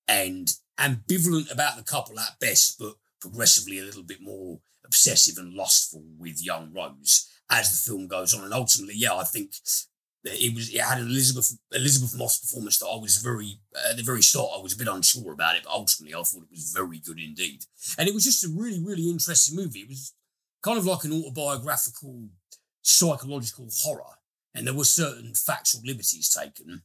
and 0.08 0.48
ambivalent 0.78 1.52
about 1.52 1.76
the 1.76 1.82
couple 1.82 2.18
at 2.18 2.38
best, 2.40 2.78
but 2.78 2.94
progressively 3.20 3.78
a 3.78 3.84
little 3.84 4.02
bit 4.02 4.20
more 4.20 4.60
obsessive 4.84 5.38
and 5.38 5.54
lustful 5.54 6.02
with 6.18 6.44
young 6.44 6.72
Rose 6.72 7.28
as 7.50 7.70
the 7.70 7.90
film 7.90 8.08
goes 8.08 8.34
on. 8.34 8.44
And 8.44 8.52
ultimately, 8.52 8.94
yeah, 8.96 9.14
I 9.14 9.24
think 9.24 9.52
it 10.24 10.54
was 10.54 10.72
it 10.72 10.80
had 10.80 10.98
an 10.98 11.08
Elisabeth 11.08 11.56
Elisabeth 11.72 12.16
Moss 12.16 12.40
performance 12.40 12.78
that 12.78 12.86
I 12.86 12.96
was 12.96 13.18
very 13.18 13.58
at 13.90 13.96
the 13.96 14.02
very 14.02 14.22
start 14.22 14.50
I 14.56 14.62
was 14.62 14.72
a 14.72 14.76
bit 14.76 14.88
unsure 14.88 15.32
about 15.32 15.56
it, 15.56 15.62
but 15.64 15.72
ultimately 15.72 16.14
I 16.14 16.22
thought 16.22 16.44
it 16.44 16.50
was 16.50 16.72
very 16.74 16.98
good 16.98 17.18
indeed. 17.18 17.64
And 17.98 18.08
it 18.08 18.14
was 18.14 18.24
just 18.24 18.44
a 18.44 18.48
really 18.48 18.82
really 18.82 19.10
interesting 19.10 19.56
movie. 19.56 19.80
It 19.80 19.88
was 19.88 20.14
kind 20.62 20.78
of 20.78 20.86
like 20.86 21.04
an 21.04 21.12
autobiographical 21.12 22.28
psychological 22.82 23.68
horror, 23.82 24.18
and 24.54 24.66
there 24.66 24.74
were 24.74 24.84
certain 24.84 25.34
factual 25.34 25.82
liberties 25.84 26.30
taken. 26.30 26.82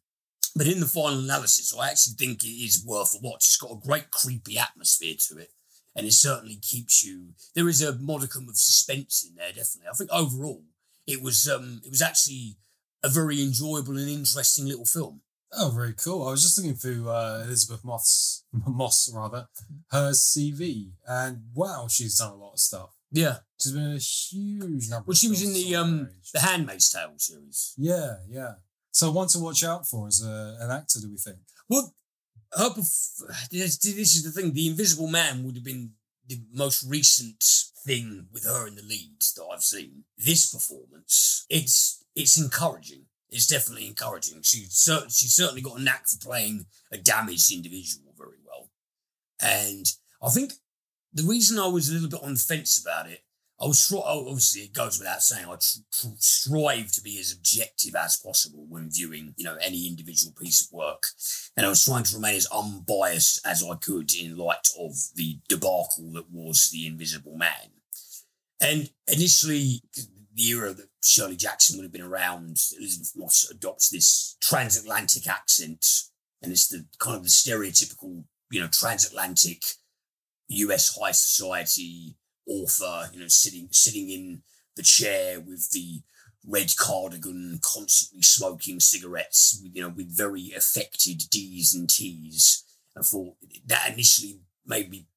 But 0.56 0.68
in 0.68 0.80
the 0.80 0.86
final 0.88 1.20
analysis, 1.20 1.76
I 1.78 1.90
actually 1.90 2.16
think 2.16 2.44
it 2.44 2.48
is 2.48 2.84
worth 2.86 3.16
a 3.16 3.20
watch. 3.22 3.48
It's 3.48 3.58
got 3.58 3.72
a 3.72 3.88
great 3.88 4.10
creepy 4.10 4.58
atmosphere 4.58 5.16
to 5.30 5.38
it, 5.38 5.52
and 5.96 6.08
it 6.08 6.14
certainly 6.14 6.58
keeps 6.62 7.04
you. 7.04 7.30
There 7.54 7.70
is 7.70 7.82
a 7.82 7.98
modicum 7.98 8.50
of 8.50 8.58
suspense 8.58 9.26
in 9.28 9.36
there, 9.36 9.50
definitely. 9.50 9.90
I 9.92 9.96
think 9.96 10.10
overall, 10.12 10.64
it 11.06 11.22
was 11.22 11.48
um, 11.48 11.82
it 11.86 11.92
was 11.92 12.02
actually 12.02 12.58
a 13.04 13.10
very 13.10 13.42
enjoyable 13.42 13.98
and 13.98 14.10
interesting 14.10 14.66
little 14.66 14.86
film. 14.86 15.22
Oh, 15.54 15.72
very 15.74 15.94
cool. 15.94 16.28
I 16.28 16.32
was 16.32 16.44
just 16.44 16.58
looking 16.58 16.76
through 16.76 17.10
uh, 17.10 17.44
Elisabeth 17.46 17.86
Moss, 17.86 18.44
Moss 18.68 19.10
rather, 19.14 19.48
her 19.92 20.12
CV, 20.12 20.92
and 21.08 21.44
wow, 21.54 21.88
she's 21.90 22.18
done 22.18 22.34
a 22.34 22.36
lot 22.36 22.54
of 22.54 22.60
stuff. 22.60 22.97
Yeah. 23.12 23.38
She's 23.60 23.72
been 23.72 23.94
a 23.94 23.98
huge 23.98 24.90
number. 24.90 25.06
Well, 25.08 25.16
she 25.16 25.30
was 25.30 25.44
in 25.44 25.54
the 25.54 25.76
um 25.76 26.10
age. 26.20 26.32
the 26.32 26.40
Handmaid's 26.40 26.90
Tale 26.90 27.14
series. 27.18 27.74
Yeah, 27.78 28.18
yeah. 28.30 28.54
So 28.92 29.12
one 29.12 29.28
to 29.30 29.40
watch 29.40 29.64
out 29.64 29.88
for 29.88 30.08
as 30.08 30.24
a, 30.24 30.58
an 30.60 30.72
actor, 30.72 31.00
do 31.00 31.10
we 31.10 31.18
think? 31.18 31.38
Well, 31.70 31.96
her 32.54 32.70
perf- 32.70 33.50
this, 33.50 33.78
this 33.78 34.16
is 34.16 34.24
the 34.24 34.32
thing. 34.32 34.54
The 34.54 34.68
Invisible 34.68 35.08
Man 35.08 35.44
would 35.44 35.56
have 35.56 35.64
been 35.64 35.92
the 36.28 36.40
most 36.54 36.84
recent 36.88 37.44
thing 37.86 38.28
with 38.34 38.44
her 38.46 38.68
in 38.68 38.76
the 38.76 38.82
lead 38.84 39.22
that 39.36 39.46
I've 39.52 39.64
seen, 39.64 40.04
this 40.18 40.52
performance, 40.52 41.46
it's 41.50 42.04
it's 42.16 42.38
encouraging. 42.40 43.06
It's 43.30 43.48
definitely 43.48 43.88
encouraging. 43.88 44.42
She 44.44 44.66
cer- 44.70 45.10
she 45.10 45.28
certainly 45.28 45.62
got 45.62 45.80
a 45.80 45.84
knack 45.84 46.08
for 46.08 46.18
playing 46.20 46.66
a 46.92 46.98
damaged 46.98 47.52
individual 47.52 48.14
very 48.18 48.38
well, 48.46 48.70
and 49.42 49.86
I 50.22 50.30
think 50.30 50.54
the 51.18 51.28
reason 51.28 51.60
I 51.60 51.68
was 51.68 51.90
a 51.90 51.94
little 51.94 52.10
bit 52.10 52.24
on 52.24 52.36
the 52.36 52.40
fence 52.40 52.80
about 52.80 53.10
it, 53.10 53.24
I 53.60 53.66
was 53.66 53.92
obviously 53.92 54.62
it 54.62 54.74
goes 54.74 55.00
without 55.00 55.24
saying 55.24 55.46
I 55.46 55.56
tr- 55.56 55.80
tr- 55.92 56.16
strive 56.20 56.92
to 56.92 57.02
be 57.02 57.20
as 57.20 57.32
objective 57.32 57.96
as 57.96 58.22
possible 58.24 58.68
when 58.70 58.92
viewing 58.92 59.34
you 59.36 59.46
know 59.46 59.58
any 59.60 59.88
individual 59.88 60.34
piece 60.40 60.64
of 60.64 60.72
work, 60.72 61.08
and 61.56 61.66
I 61.66 61.70
was 61.70 61.84
trying 61.84 62.04
to 62.04 62.16
remain 62.16 62.36
as 62.36 62.48
unbiased 62.48 63.46
as 63.46 63.64
I 63.64 63.76
could 63.76 64.14
in 64.14 64.38
light 64.38 64.68
of 64.80 64.94
the 65.16 65.40
debacle 65.50 66.12
that 66.14 66.30
was 66.32 66.70
the 66.72 66.86
Invisible 66.86 67.36
Man. 67.36 67.72
And 68.62 68.92
initially, 69.08 69.82
the 70.36 70.50
era 70.50 70.74
that 70.74 70.90
Shirley 71.04 71.36
Jackson 71.36 71.78
would 71.78 71.84
have 71.84 71.92
been 71.92 72.02
around, 72.02 72.60
Elisabeth 72.78 73.14
Moss 73.16 73.50
adopts 73.50 73.90
this 73.90 74.38
transatlantic 74.40 75.28
accent, 75.28 75.84
and 76.44 76.52
it's 76.52 76.68
the 76.68 76.86
kind 77.00 77.18
of 77.18 77.24
the 77.24 77.30
stereotypical, 77.30 78.24
you 78.52 78.62
know, 78.62 78.68
transatlantic 78.68 79.64
US 80.48 80.98
high 80.98 81.12
society 81.12 82.16
author, 82.48 83.10
you 83.14 83.20
know, 83.20 83.28
sitting 83.28 83.68
sitting 83.72 84.10
in 84.10 84.42
the 84.76 84.84
chair 84.84 85.40
with 85.40 85.72
the 85.72 86.02
red 86.46 86.76
cardigan, 86.78 87.60
constantly 87.62 88.22
smoking 88.22 88.80
cigarettes, 88.80 89.60
you 89.62 89.82
know, 89.82 89.90
with 89.90 90.16
very 90.16 90.54
affected 90.56 91.24
D's 91.30 91.76
and 91.76 91.90
T's. 91.90 92.64
I 92.98 93.02
thought 93.02 93.36
that 93.66 93.92
initially 93.92 94.40
made 94.66 94.90
me 94.90 95.08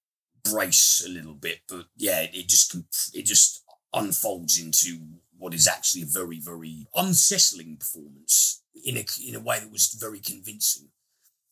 brace 0.42 1.02
a 1.04 1.08
little 1.08 1.34
bit, 1.34 1.60
but 1.68 1.86
yeah, 1.96 2.26
it 2.32 2.48
just 2.48 2.76
it 3.14 3.24
just 3.24 3.62
unfolds 3.92 4.60
into 4.60 4.98
what 5.38 5.54
is 5.54 5.66
actually 5.66 6.02
a 6.02 6.06
very 6.06 6.40
very 6.40 6.86
unsettling 6.94 7.76
performance 7.76 8.62
in 8.84 8.96
a 8.96 9.04
in 9.26 9.34
a 9.34 9.40
way 9.40 9.60
that 9.60 9.70
was 9.70 9.96
very 9.98 10.20
convincing. 10.20 10.88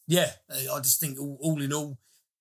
Yeah, 0.06 0.32
I 0.50 0.80
just 0.80 1.00
think 1.00 1.20
all, 1.20 1.38
all 1.40 1.60
in 1.60 1.72
all, 1.72 1.98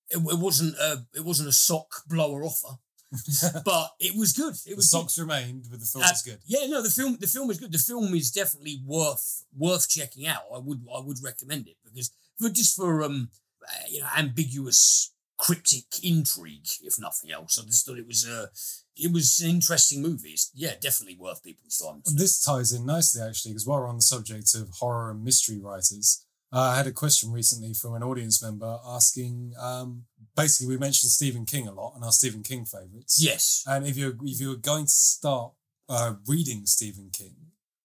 it, 0.10 0.18
it, 0.18 0.40
wasn't 0.40 0.76
a 0.76 1.06
it 1.16 1.24
wasn't 1.24 1.50
a 1.50 1.54
sock 1.54 2.04
blower 2.08 2.44
offer. 2.44 2.78
but 3.64 3.92
it 4.00 4.18
was 4.18 4.34
good. 4.34 4.54
It 4.66 4.76
was 4.76 4.92
the 4.92 4.98
socks 4.98 5.16
good. 5.16 5.22
remained, 5.22 5.68
but 5.72 5.80
the 5.80 5.86
film 5.86 6.04
uh, 6.04 6.10
was 6.12 6.24
good. 6.24 6.40
Yeah, 6.46 6.68
no, 6.68 6.82
the 6.82 6.90
film 6.90 7.18
the 7.20 7.28
film 7.28 7.50
is 7.50 7.60
good. 7.60 7.72
The 7.72 7.78
film 7.78 8.14
is 8.14 8.32
definitely 8.32 8.82
worth 8.86 9.46
worth 9.56 9.90
checking 9.90 10.28
out. 10.28 10.42
I 10.54 10.60
would 10.60 10.86
I 10.94 11.00
would 11.00 11.24
recommend 11.24 11.68
it 11.68 11.78
because 11.86 12.12
for 12.38 12.50
just 12.50 12.76
for 12.76 13.04
um 13.04 13.30
uh, 13.66 13.88
you 13.90 14.02
know 14.02 14.08
ambiguous 14.18 15.14
cryptic 15.38 15.86
intrigue, 16.04 16.68
if 16.82 17.00
nothing 17.00 17.32
else. 17.32 17.60
I 17.60 17.66
just 17.66 17.86
thought 17.86 17.98
it 17.98 18.08
was 18.08 18.28
a 18.28 18.50
it 18.98 19.14
was 19.14 19.40
an 19.40 19.52
interesting 19.52 20.02
movie. 20.02 20.32
It's, 20.32 20.52
yeah, 20.54 20.74
definitely 20.82 21.18
worth 21.18 21.44
people's 21.44 21.78
time. 21.78 22.02
This 22.14 22.44
ties 22.44 22.74
in 22.74 22.86
nicely 22.86 23.22
actually, 23.22 23.52
because 23.52 23.66
while 23.66 23.80
we're 23.80 23.88
on 23.88 23.98
the 23.98 24.02
subject 24.02 24.54
of 24.56 24.70
horror 24.80 25.12
and 25.12 25.24
mystery 25.24 25.60
writers, 25.60 26.26
uh, 26.54 26.60
I 26.60 26.78
had 26.78 26.88
a 26.88 26.92
question 26.92 27.32
recently 27.32 27.74
from 27.74 27.94
an 27.96 28.04
audience 28.04 28.42
member 28.42 28.80
asking. 28.86 29.54
Um, 29.60 30.06
basically, 30.36 30.74
we 30.76 30.80
mentioned 30.80 31.12
Stephen 31.12 31.46
King 31.46 31.68
a 31.68 31.74
lot 31.74 31.94
and 31.96 32.04
our 32.04 32.12
Stephen 32.12 32.42
King 32.42 32.66
favorites. 32.66 33.22
Yes, 33.22 33.64
and 33.68 33.86
if 33.86 33.98
you 33.98 34.18
if 34.24 34.40
you 34.40 34.50
were 34.50 34.56
going 34.56 34.86
to 34.86 34.92
start 34.92 35.54
uh, 35.90 36.14
reading 36.26 36.66
Stephen 36.66 37.10
King, 37.12 37.36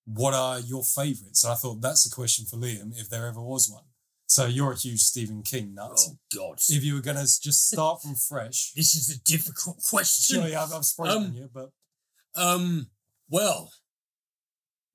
what 0.05 0.33
are 0.33 0.61
your 0.61 0.85
favorites? 0.85 1.41
So 1.41 1.51
I 1.51 1.55
thought 1.55 1.81
that's 1.81 2.07
a 2.07 2.15
question 2.15 2.47
for 2.47 2.57
Liam, 2.57 2.93
if 2.99 3.09
there 3.09 3.27
ever 3.27 3.41
was 3.41 3.69
one. 3.69 3.85
So 4.27 4.47
you're 4.47 4.73
a 4.73 4.77
huge 4.79 5.01
Stephen 5.01 5.43
King 5.43 5.75
nut. 5.75 5.99
Oh 5.99 6.17
God! 6.35 6.61
If 6.69 6.85
you 6.85 6.95
were 6.95 7.01
going 7.01 7.17
to 7.17 7.23
just 7.25 7.69
start 7.69 8.01
from 8.01 8.15
fresh, 8.15 8.73
this 8.75 8.95
is 8.95 9.15
a 9.15 9.21
difficult 9.25 9.79
question. 9.91 10.37
Surely 10.37 10.55
I've, 10.55 10.73
I've 10.73 10.85
spoken 10.85 11.13
um, 11.13 11.33
you, 11.35 11.51
but 11.53 11.71
um, 12.37 12.87
well, 13.29 13.73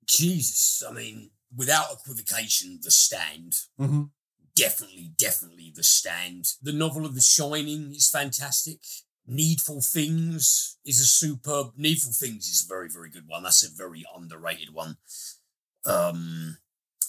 Jesus, 0.06 0.82
I 0.88 0.92
mean, 0.92 1.30
without 1.54 1.92
equivocation, 1.92 2.80
The 2.82 2.90
Stand. 2.90 3.54
Mm-hmm. 3.80 4.04
Definitely, 4.54 5.12
definitely 5.16 5.72
The 5.74 5.84
Stand. 5.84 6.46
The 6.62 6.72
novel 6.72 7.06
of 7.06 7.14
The 7.14 7.20
Shining 7.20 7.92
is 7.92 8.10
fantastic. 8.10 8.78
Needful 9.26 9.82
Things 9.82 10.78
is 10.84 11.00
a 11.00 11.04
superb. 11.04 11.72
Needful 11.76 12.12
Things 12.12 12.48
is 12.48 12.64
a 12.64 12.68
very, 12.68 12.88
very 12.88 13.10
good 13.10 13.24
one. 13.26 13.42
That's 13.42 13.62
a 13.62 13.74
very 13.74 14.04
underrated 14.16 14.72
one. 14.72 14.96
Um, 15.84 16.58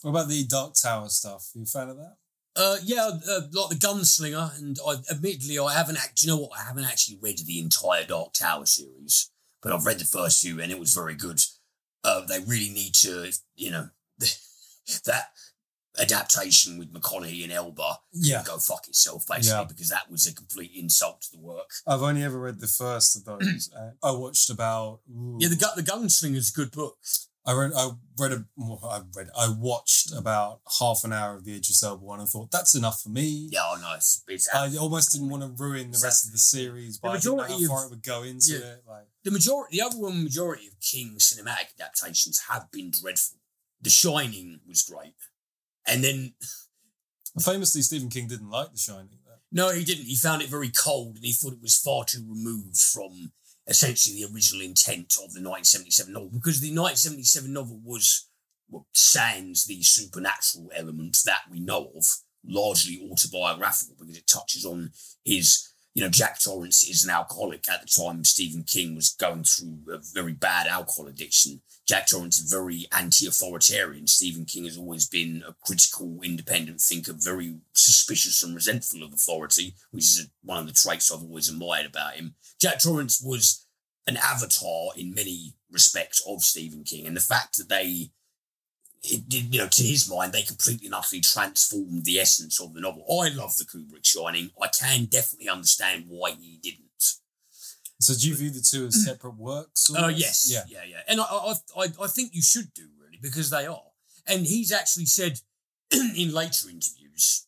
what 0.02 0.12
about 0.12 0.30
the 0.30 0.46
Dark 0.46 0.74
Tower 0.76 1.10
stuff? 1.10 1.50
Are 1.56 1.60
you 1.60 1.64
a 1.64 1.68
fan 1.68 1.90
of 1.90 1.98
that? 1.98 2.16
Uh, 2.56 2.78
yeah, 2.84 3.10
uh, 3.30 3.42
like 3.54 3.70
the 3.70 3.76
Gunslinger, 3.76 4.58
and 4.60 4.78
I 4.86 4.96
admittedly 5.10 5.58
I 5.60 5.74
haven't. 5.74 5.98
Act, 5.98 6.22
you 6.22 6.28
know 6.28 6.38
what? 6.38 6.60
I 6.60 6.64
haven't 6.64 6.84
actually 6.84 7.18
read 7.22 7.38
the 7.40 7.60
entire 7.60 8.06
Dark 8.06 8.34
Tower 8.34 8.66
series, 8.66 9.32
but 9.62 9.72
I've 9.72 9.86
read 9.86 10.00
the 10.00 10.06
first 10.06 10.42
few, 10.42 10.60
and 10.60 10.72
it 10.72 10.80
was 10.80 10.94
very 10.94 11.16
good. 11.16 11.40
Uh, 12.04 12.26
they 12.26 12.40
really 12.40 12.70
need 12.70 12.96
to, 12.96 13.32
you 13.56 13.72
know, 13.72 13.90
that 15.06 15.32
adaptation 16.00 16.78
with 16.78 16.94
McConaughey 16.94 17.44
and 17.44 17.52
Elba 17.52 17.98
yeah. 18.14 18.44
go 18.46 18.58
fuck 18.58 18.88
itself 18.88 19.26
basically 19.28 19.60
yeah. 19.60 19.66
because 19.68 19.90
that 19.90 20.10
was 20.10 20.26
a 20.28 20.34
complete 20.34 20.72
insult 20.76 21.22
to 21.22 21.32
the 21.34 21.40
work. 21.40 21.70
I've 21.86 22.02
only 22.02 22.24
ever 22.24 22.40
read 22.40 22.60
the 22.60 22.68
first 22.68 23.18
of 23.18 23.26
those. 23.26 23.70
Uh, 23.80 23.92
I 24.04 24.12
watched 24.12 24.50
about 24.50 25.02
ooh. 25.10 25.38
yeah 25.40 25.48
the 25.48 25.56
the 25.76 25.84
Gunslinger 25.84 26.36
is 26.36 26.50
a 26.50 26.54
good 26.54 26.72
book. 26.72 26.98
I 27.46 27.54
read, 27.54 27.72
I 27.76 27.90
read, 28.20 28.32
a, 28.34 28.46
I 28.84 29.02
read, 29.16 29.30
I 29.38 29.52
watched 29.58 30.14
about 30.14 30.60
half 30.80 31.04
an 31.04 31.14
hour 31.14 31.36
of 31.36 31.46
the 31.46 31.56
Idris 31.56 31.82
Elba 31.82 32.04
one 32.04 32.20
and 32.20 32.28
thought 32.28 32.52
that's 32.52 32.76
enough 32.76 33.02
for 33.02 33.10
me. 33.10 33.50
Yeah, 33.52 33.62
oh, 33.64 33.80
no, 33.82 33.94
it's, 33.96 34.24
it's 34.28 34.50
I 34.54 34.76
almost 34.76 35.14
didn't 35.14 35.30
want 35.30 35.44
to 35.44 35.64
ruin 35.64 35.92
the 35.92 36.02
rest 36.04 36.28
of 36.28 36.32
the 36.32 36.38
series, 36.38 36.98
but 36.98 37.14
the 37.14 37.20
didn't 37.20 37.38
know 37.38 37.68
far 37.68 37.86
of, 37.86 37.92
it 37.92 37.96
would 37.96 38.04
go 38.04 38.24
into 38.24 38.54
yeah, 38.54 38.74
it. 38.74 38.84
Like 38.88 39.08
the 39.24 39.32
majority, 39.32 39.78
the 39.78 39.86
overwhelming 39.86 40.24
majority 40.24 40.68
of 40.68 40.80
King 40.80 41.16
cinematic 41.18 41.74
adaptations 41.80 42.44
have 42.50 42.70
been 42.72 42.92
dreadful. 42.92 43.39
The 43.82 43.90
Shining 43.90 44.60
was 44.68 44.84
great, 44.84 45.16
and 45.88 46.04
then 46.04 46.34
famously, 47.42 47.82
Stephen 47.82 48.10
King 48.10 48.28
didn't 48.28 48.50
like 48.50 48.72
The 48.72 48.80
Shining. 48.80 49.20
Though. 49.26 49.34
No, 49.52 49.74
he 49.74 49.84
didn't. 49.84 50.06
He 50.06 50.16
found 50.16 50.42
it 50.42 50.50
very 50.50 50.70
cold, 50.70 51.16
and 51.16 51.26
he 51.26 51.32
thought 51.32 51.54
it 51.54 51.62
was 51.62 51.78
far 51.78 52.06
too 52.06 52.26
removed 52.28 52.78
from 52.78 53.32
essentially 53.68 54.16
the 54.16 54.34
original 54.34 54.66
intent 54.66 55.14
of 55.24 55.32
the 55.34 55.42
1977 55.42 56.12
novel 56.12 56.30
because 56.30 56.60
the 56.60 56.74
1977 56.74 57.54
novel 57.54 57.80
was 57.84 58.28
well, 58.70 58.88
sans 58.94 59.66
the 59.66 59.82
supernatural 59.82 60.72
element 60.76 61.18
that 61.26 61.42
we 61.50 61.60
know 61.60 61.92
of, 61.96 62.06
largely 62.46 63.08
autobiographical 63.12 63.96
because 64.00 64.18
it 64.18 64.28
touches 64.28 64.66
on 64.66 64.92
his, 65.24 65.74
you 65.96 66.04
know, 66.04 66.10
Jack 66.10 66.40
Torrance 66.40 66.84
is 66.84 67.04
an 67.04 67.10
alcoholic 67.10 67.68
at 67.68 67.82
the 67.82 67.88
time. 67.88 68.24
Stephen 68.24 68.64
King 68.64 68.96
was 68.96 69.16
going 69.20 69.44
through 69.44 69.80
a 69.92 69.98
very 70.14 70.34
bad 70.34 70.68
alcohol 70.68 71.08
addiction. 71.08 71.62
Jack 71.88 72.08
Torrance 72.08 72.40
is 72.40 72.52
very 72.52 72.86
anti-authoritarian. 72.96 74.06
Stephen 74.06 74.46
King 74.46 74.66
has 74.66 74.78
always 74.78 75.08
been 75.08 75.44
a 75.48 75.56
critical, 75.66 76.20
independent 76.22 76.80
thinker, 76.80 77.14
very 77.14 77.56
suspicious 77.74 78.44
and 78.44 78.54
resentful 78.54 79.04
of 79.04 79.12
authority, 79.14 79.74
which 79.92 80.04
is 80.04 80.30
one 80.44 80.60
of 80.60 80.68
the 80.68 80.74
traits 80.74 81.12
I've 81.12 81.24
always 81.24 81.50
admired 81.50 81.88
about 81.88 82.14
him. 82.14 82.36
Jack 82.62 82.80
Torrance 82.80 83.22
was 83.22 83.66
an 84.06 84.18
avatar 84.18 84.90
in 84.96 85.14
many 85.14 85.56
respects 85.72 86.22
of 86.28 86.44
Stephen 86.44 86.84
King, 86.84 87.08
and 87.08 87.18
the 87.18 87.22
fact 87.22 87.58
that 87.58 87.70
they, 87.70 88.12
it, 89.04 89.24
you 89.34 89.60
know, 89.60 89.68
to 89.68 89.84
his 89.84 90.10
mind, 90.10 90.34
they 90.34 90.42
completely 90.42 90.88
and 90.88 90.96
utterly 90.96 91.22
transformed 91.22 92.06
the 92.06 92.20
essence 92.20 92.60
of 92.60 92.74
the 92.74 92.82
novel. 92.82 93.04
I 93.22 93.30
love 93.30 93.58
the 93.58 93.66
Kubrick 93.66 94.06
Shining. 94.06 94.52
I 94.62 94.68
can 94.68 95.06
definitely 95.06 95.50
understand 95.50 96.06
why 96.08 96.32
he 96.32 96.60
didn't. 96.62 96.86
So, 98.02 98.14
do 98.14 98.30
you 98.30 98.36
view 98.36 98.50
the 98.50 98.62
two 98.62 98.86
as 98.88 99.04
separate 99.04 99.36
works? 99.36 99.90
Oh 99.96 100.06
uh, 100.06 100.08
yes, 100.08 100.50
yeah, 100.52 100.64
yeah, 100.68 100.86
yeah. 100.88 101.02
And 101.08 101.20
I, 101.20 101.24
I, 101.24 101.54
I, 101.78 101.84
I 102.04 102.08
think 102.08 102.34
you 102.34 102.42
should 102.42 102.74
do 102.74 102.88
really 103.02 103.20
because 103.22 103.50
they 103.50 103.66
are. 103.66 103.82
And 104.28 104.46
he's 104.46 104.72
actually 104.72 105.06
said 105.06 105.42
in 105.92 106.34
later 106.34 106.70
interviews, 106.70 107.48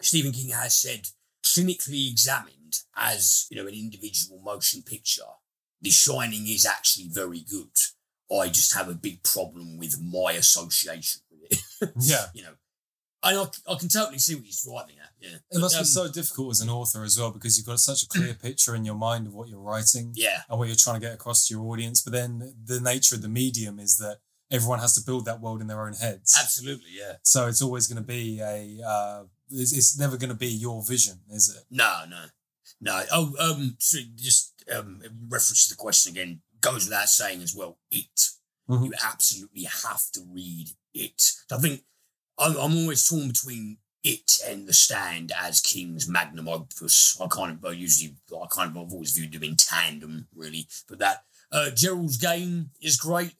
Stephen 0.00 0.32
King 0.32 0.50
has 0.50 0.76
said 0.76 1.08
clinically 1.42 2.10
examined 2.10 2.80
as 2.96 3.46
you 3.50 3.56
know 3.56 3.66
an 3.66 3.74
individual 3.74 4.40
motion 4.40 4.82
picture 4.82 5.22
the 5.80 5.90
Shining 5.90 6.46
is 6.48 6.66
actually 6.66 7.08
very 7.08 7.40
good. 7.40 7.70
I 8.30 8.48
just 8.48 8.74
have 8.74 8.88
a 8.88 8.94
big 8.94 9.22
problem 9.22 9.78
with 9.78 10.00
my 10.02 10.32
association 10.32 11.22
with 11.30 11.52
it. 11.52 11.90
yeah. 12.00 12.26
You 12.34 12.42
know, 12.42 12.52
I, 13.22 13.32
I 13.70 13.74
can 13.76 13.88
totally 13.88 14.18
see 14.18 14.34
what 14.34 14.44
he's 14.44 14.62
driving 14.62 14.96
at. 15.02 15.10
Yeah. 15.20 15.36
It 15.36 15.42
but, 15.52 15.60
must 15.60 15.76
um, 15.76 15.82
be 15.82 15.86
so 15.86 16.08
difficult 16.08 16.52
as 16.52 16.60
an 16.60 16.68
author 16.68 17.02
as 17.04 17.18
well 17.18 17.30
because 17.30 17.56
you've 17.56 17.66
got 17.66 17.80
such 17.80 18.02
a 18.02 18.08
clear 18.08 18.34
picture 18.34 18.74
in 18.74 18.84
your 18.84 18.94
mind 18.94 19.26
of 19.26 19.34
what 19.34 19.48
you're 19.48 19.60
writing 19.60 20.12
yeah. 20.14 20.42
and 20.48 20.58
what 20.58 20.68
you're 20.68 20.76
trying 20.76 21.00
to 21.00 21.06
get 21.06 21.14
across 21.14 21.46
to 21.46 21.54
your 21.54 21.64
audience. 21.64 22.02
But 22.02 22.12
then 22.12 22.54
the 22.64 22.80
nature 22.80 23.16
of 23.16 23.22
the 23.22 23.28
medium 23.28 23.78
is 23.78 23.96
that 23.98 24.18
everyone 24.50 24.78
has 24.78 24.94
to 24.94 25.04
build 25.04 25.24
that 25.24 25.40
world 25.40 25.60
in 25.60 25.66
their 25.66 25.82
own 25.82 25.94
heads. 25.94 26.36
Absolutely, 26.38 26.90
yeah. 26.96 27.14
So 27.22 27.46
it's 27.46 27.62
always 27.62 27.86
going 27.86 28.02
to 28.02 28.06
be 28.06 28.40
a, 28.40 28.86
uh, 28.86 29.22
it's, 29.50 29.72
it's 29.72 29.98
never 29.98 30.16
going 30.16 30.30
to 30.30 30.36
be 30.36 30.48
your 30.48 30.82
vision, 30.82 31.20
is 31.30 31.54
it? 31.54 31.64
No, 31.70 32.04
no. 32.08 32.24
No. 32.80 33.02
Oh, 33.12 33.34
um, 33.40 33.76
so 33.78 33.98
just 34.14 34.54
um, 34.74 35.02
reference 35.28 35.66
to 35.66 35.74
the 35.74 35.76
question 35.76 36.12
again, 36.12 36.40
goes 36.60 36.86
without 36.86 37.08
saying 37.08 37.42
as 37.42 37.54
well. 37.54 37.78
It. 37.90 38.06
Mm-hmm. 38.68 38.84
You 38.84 38.92
absolutely 39.02 39.64
have 39.64 40.02
to 40.12 40.20
read 40.30 40.68
it. 40.92 41.32
I 41.50 41.56
think 41.56 41.84
I'm, 42.38 42.52
I'm 42.56 42.76
always 42.76 43.08
torn 43.08 43.28
between 43.28 43.78
it 44.04 44.38
and 44.46 44.66
The 44.66 44.74
Stand 44.74 45.32
as 45.36 45.60
King's 45.60 46.08
magnum 46.08 46.48
opus. 46.48 47.18
I 47.20 47.26
kind 47.28 47.52
of 47.52 47.64
I 47.64 47.72
usually 47.72 48.16
I 48.30 48.46
kind 48.50 48.70
of 48.70 48.76
I've 48.76 48.92
always 48.92 49.12
viewed 49.12 49.32
them 49.32 49.42
in 49.42 49.56
tandem, 49.56 50.28
really. 50.34 50.68
But 50.88 50.98
that 50.98 51.24
uh, 51.50 51.70
Gerald's 51.70 52.18
Game 52.18 52.70
is 52.82 52.96
great. 52.96 53.34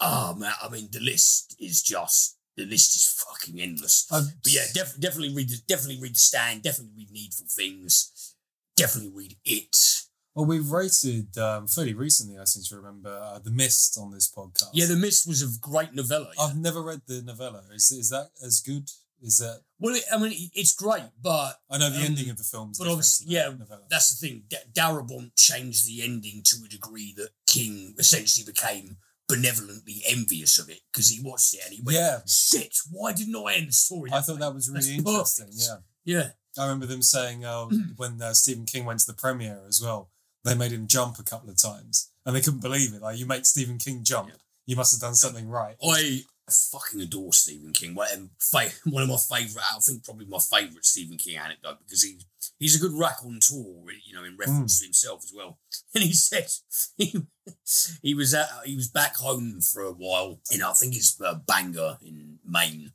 Oh 0.00 0.34
man, 0.34 0.52
I 0.62 0.68
mean 0.68 0.88
the 0.92 1.00
list 1.00 1.56
is 1.58 1.82
just 1.82 2.36
the 2.56 2.64
list 2.64 2.94
is 2.94 3.24
fucking 3.26 3.60
endless. 3.60 4.06
Um, 4.12 4.28
But 4.42 4.52
yeah, 4.52 4.64
def- 4.72 4.98
definitely 4.98 5.34
read 5.34 5.50
the, 5.50 5.58
definitely 5.66 6.00
read 6.00 6.14
the 6.14 6.20
stand. 6.20 6.62
Definitely 6.62 6.94
read 6.96 7.10
Needful 7.10 7.46
Things. 7.48 8.34
Definitely 8.76 9.12
read 9.14 9.36
it. 9.44 10.02
Well, 10.36 10.44
we've 10.44 10.70
rated 10.70 11.36
um, 11.38 11.66
fairly 11.66 11.94
recently, 11.94 12.38
I 12.38 12.44
seem 12.44 12.62
to 12.64 12.76
remember, 12.76 13.08
uh, 13.08 13.38
The 13.38 13.50
Mist 13.50 13.96
on 13.98 14.10
this 14.10 14.30
podcast. 14.30 14.68
Yeah, 14.74 14.84
The 14.84 14.94
Mist 14.96 15.26
was 15.26 15.40
a 15.42 15.48
great 15.58 15.94
novella. 15.94 16.28
yeah. 16.36 16.44
I've 16.44 16.58
never 16.58 16.82
read 16.82 17.00
the 17.06 17.22
novella. 17.22 17.62
Is 17.74 17.90
is 17.90 18.10
that 18.10 18.28
as 18.44 18.60
good? 18.60 18.90
Is 19.22 19.38
that 19.38 19.62
well, 19.80 19.94
it, 19.94 20.04
I 20.12 20.18
mean, 20.18 20.50
it's 20.52 20.74
great, 20.74 21.04
but 21.22 21.54
I 21.70 21.78
know 21.78 21.88
the 21.88 21.96
Um, 22.00 22.04
ending 22.04 22.28
of 22.28 22.36
the 22.36 22.44
film's 22.44 22.78
but 22.78 22.86
obviously- 22.86 23.28
yeah, 23.30 23.48
novella. 23.48 23.86
that's 23.88 24.10
the 24.10 24.26
thing. 24.26 24.42
D- 24.46 24.56
Darabont 24.74 25.30
changed 25.36 25.86
the 25.86 26.02
ending 26.02 26.42
to 26.44 26.56
a 26.66 26.68
degree 26.68 27.14
that 27.16 27.30
King 27.46 27.94
essentially 27.98 28.44
became 28.44 28.98
benevolently 29.26 30.02
envious 30.06 30.58
of 30.58 30.68
it 30.68 30.80
because 30.92 31.08
he 31.08 31.18
watched 31.22 31.54
it 31.54 31.60
and 31.64 31.72
he 31.74 31.80
went, 31.82 31.96
Yeah. 31.96 32.20
"Shit, 32.26 32.76
why 32.90 33.14
didn't 33.14 33.34
I 33.36 33.54
end 33.54 33.68
the 33.68 33.72
story?" 33.72 34.10
I 34.12 34.20
thought 34.20 34.34
way?" 34.34 34.40
that 34.40 34.54
was 34.54 34.68
really 34.68 34.80
That's 34.80 34.98
interesting. 34.98 35.46
perfect. 35.46 35.56
Yeah, 36.04 36.14
Yeah, 36.18 36.30
I 36.62 36.66
remember 36.66 36.84
them 36.84 37.02
saying 37.02 37.42
uh, 37.46 37.64
when 37.96 38.20
uh, 38.20 38.34
Stephen 38.34 38.66
King 38.66 38.84
went 38.84 39.00
to 39.00 39.06
the 39.06 39.14
premiere 39.14 39.62
as 39.66 39.80
well, 39.80 40.10
they 40.46 40.54
made 40.54 40.72
him 40.72 40.86
jump 40.86 41.18
a 41.18 41.22
couple 41.22 41.50
of 41.50 41.60
times, 41.60 42.10
and 42.24 42.34
they 42.34 42.40
couldn't 42.40 42.60
believe 42.62 42.94
it. 42.94 43.02
Like 43.02 43.18
you 43.18 43.26
make 43.26 43.44
Stephen 43.46 43.78
King 43.78 44.02
jump, 44.02 44.28
Yeah. 44.28 44.34
you 44.66 44.76
must 44.76 44.94
have 44.94 45.00
done 45.00 45.14
something 45.14 45.48
right. 45.48 45.76
I 45.82 46.22
fucking 46.48 47.00
adore 47.00 47.32
Stephen 47.32 47.72
King. 47.72 47.94
One 47.94 48.08
of 48.12 49.08
my 49.08 49.16
favorite, 49.16 49.64
I 49.74 49.78
think 49.80 50.04
probably 50.04 50.26
my 50.26 50.38
favorite 50.38 50.84
Stephen 50.84 51.18
King 51.18 51.38
anecdote 51.38 51.78
because 51.80 52.02
he 52.04 52.20
he's 52.58 52.76
a 52.76 52.78
good 52.78 52.96
raconteur, 52.98 53.90
you 54.06 54.14
know, 54.14 54.24
in 54.24 54.36
reference 54.36 54.78
to 54.78 54.86
himself 54.86 55.24
as 55.24 55.32
well. 55.34 55.58
And 55.94 56.04
he 56.04 56.12
said 56.12 56.46
he, 56.96 57.14
he 58.02 58.14
was 58.14 58.34
at 58.34 58.48
he 58.64 58.76
was 58.76 58.88
back 58.88 59.16
home 59.16 59.60
for 59.60 59.82
a 59.82 59.92
while 59.92 60.40
in 60.52 60.62
I 60.62 60.72
think 60.72 60.94
it's 60.94 61.20
uh, 61.20 61.34
Bangor 61.46 61.98
in 62.02 62.38
Maine, 62.46 62.92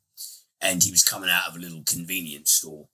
and 0.61 0.81
he 0.83 0.91
was 0.91 1.03
coming 1.03 1.29
out 1.29 1.49
of 1.49 1.55
a 1.55 1.59
little 1.59 1.83
convenience 1.85 2.51
store, 2.51 2.87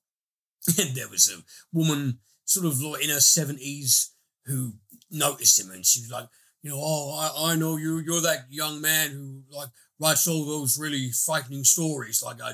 and 0.80 0.96
there 0.96 1.10
was 1.10 1.30
a 1.32 1.44
woman 1.72 2.20
sort 2.46 2.66
of 2.66 2.82
like 2.82 3.04
in 3.04 3.10
her 3.10 3.20
seventies 3.20 4.12
who 4.48 4.74
noticed 5.12 5.60
him, 5.60 5.72
and 5.72 5.86
she 5.86 6.02
was 6.02 6.12
like, 6.12 6.28
you 6.64 6.72
know, 6.72 6.80
oh, 6.80 7.16
I, 7.16 7.52
I 7.52 7.56
know 7.56 7.78
you. 7.78 8.00
You're 8.00 8.22
that 8.22 8.46
young 8.50 8.82
man 8.82 9.12
who 9.12 9.42
like 9.56 9.70
writes 10.00 10.28
all 10.28 10.46
those 10.46 10.80
really 10.80 11.12
frightening 11.12 11.64
stories. 11.64 12.24
Like 12.24 12.42
I, 12.42 12.54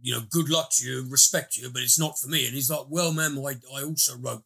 you 0.00 0.12
know, 0.12 0.22
good 0.30 0.48
luck 0.50 0.70
to 0.72 0.86
you, 0.86 1.06
respect 1.08 1.56
you, 1.56 1.70
but 1.70 1.82
it's 1.82 1.98
not 1.98 2.18
for 2.18 2.28
me. 2.28 2.46
And 2.46 2.54
he's 2.54 2.70
like, 2.70 2.86
well, 2.88 3.12
ma'am, 3.12 3.38
I, 3.38 3.54
I 3.74 3.82
also 3.84 4.16
wrote 4.18 4.42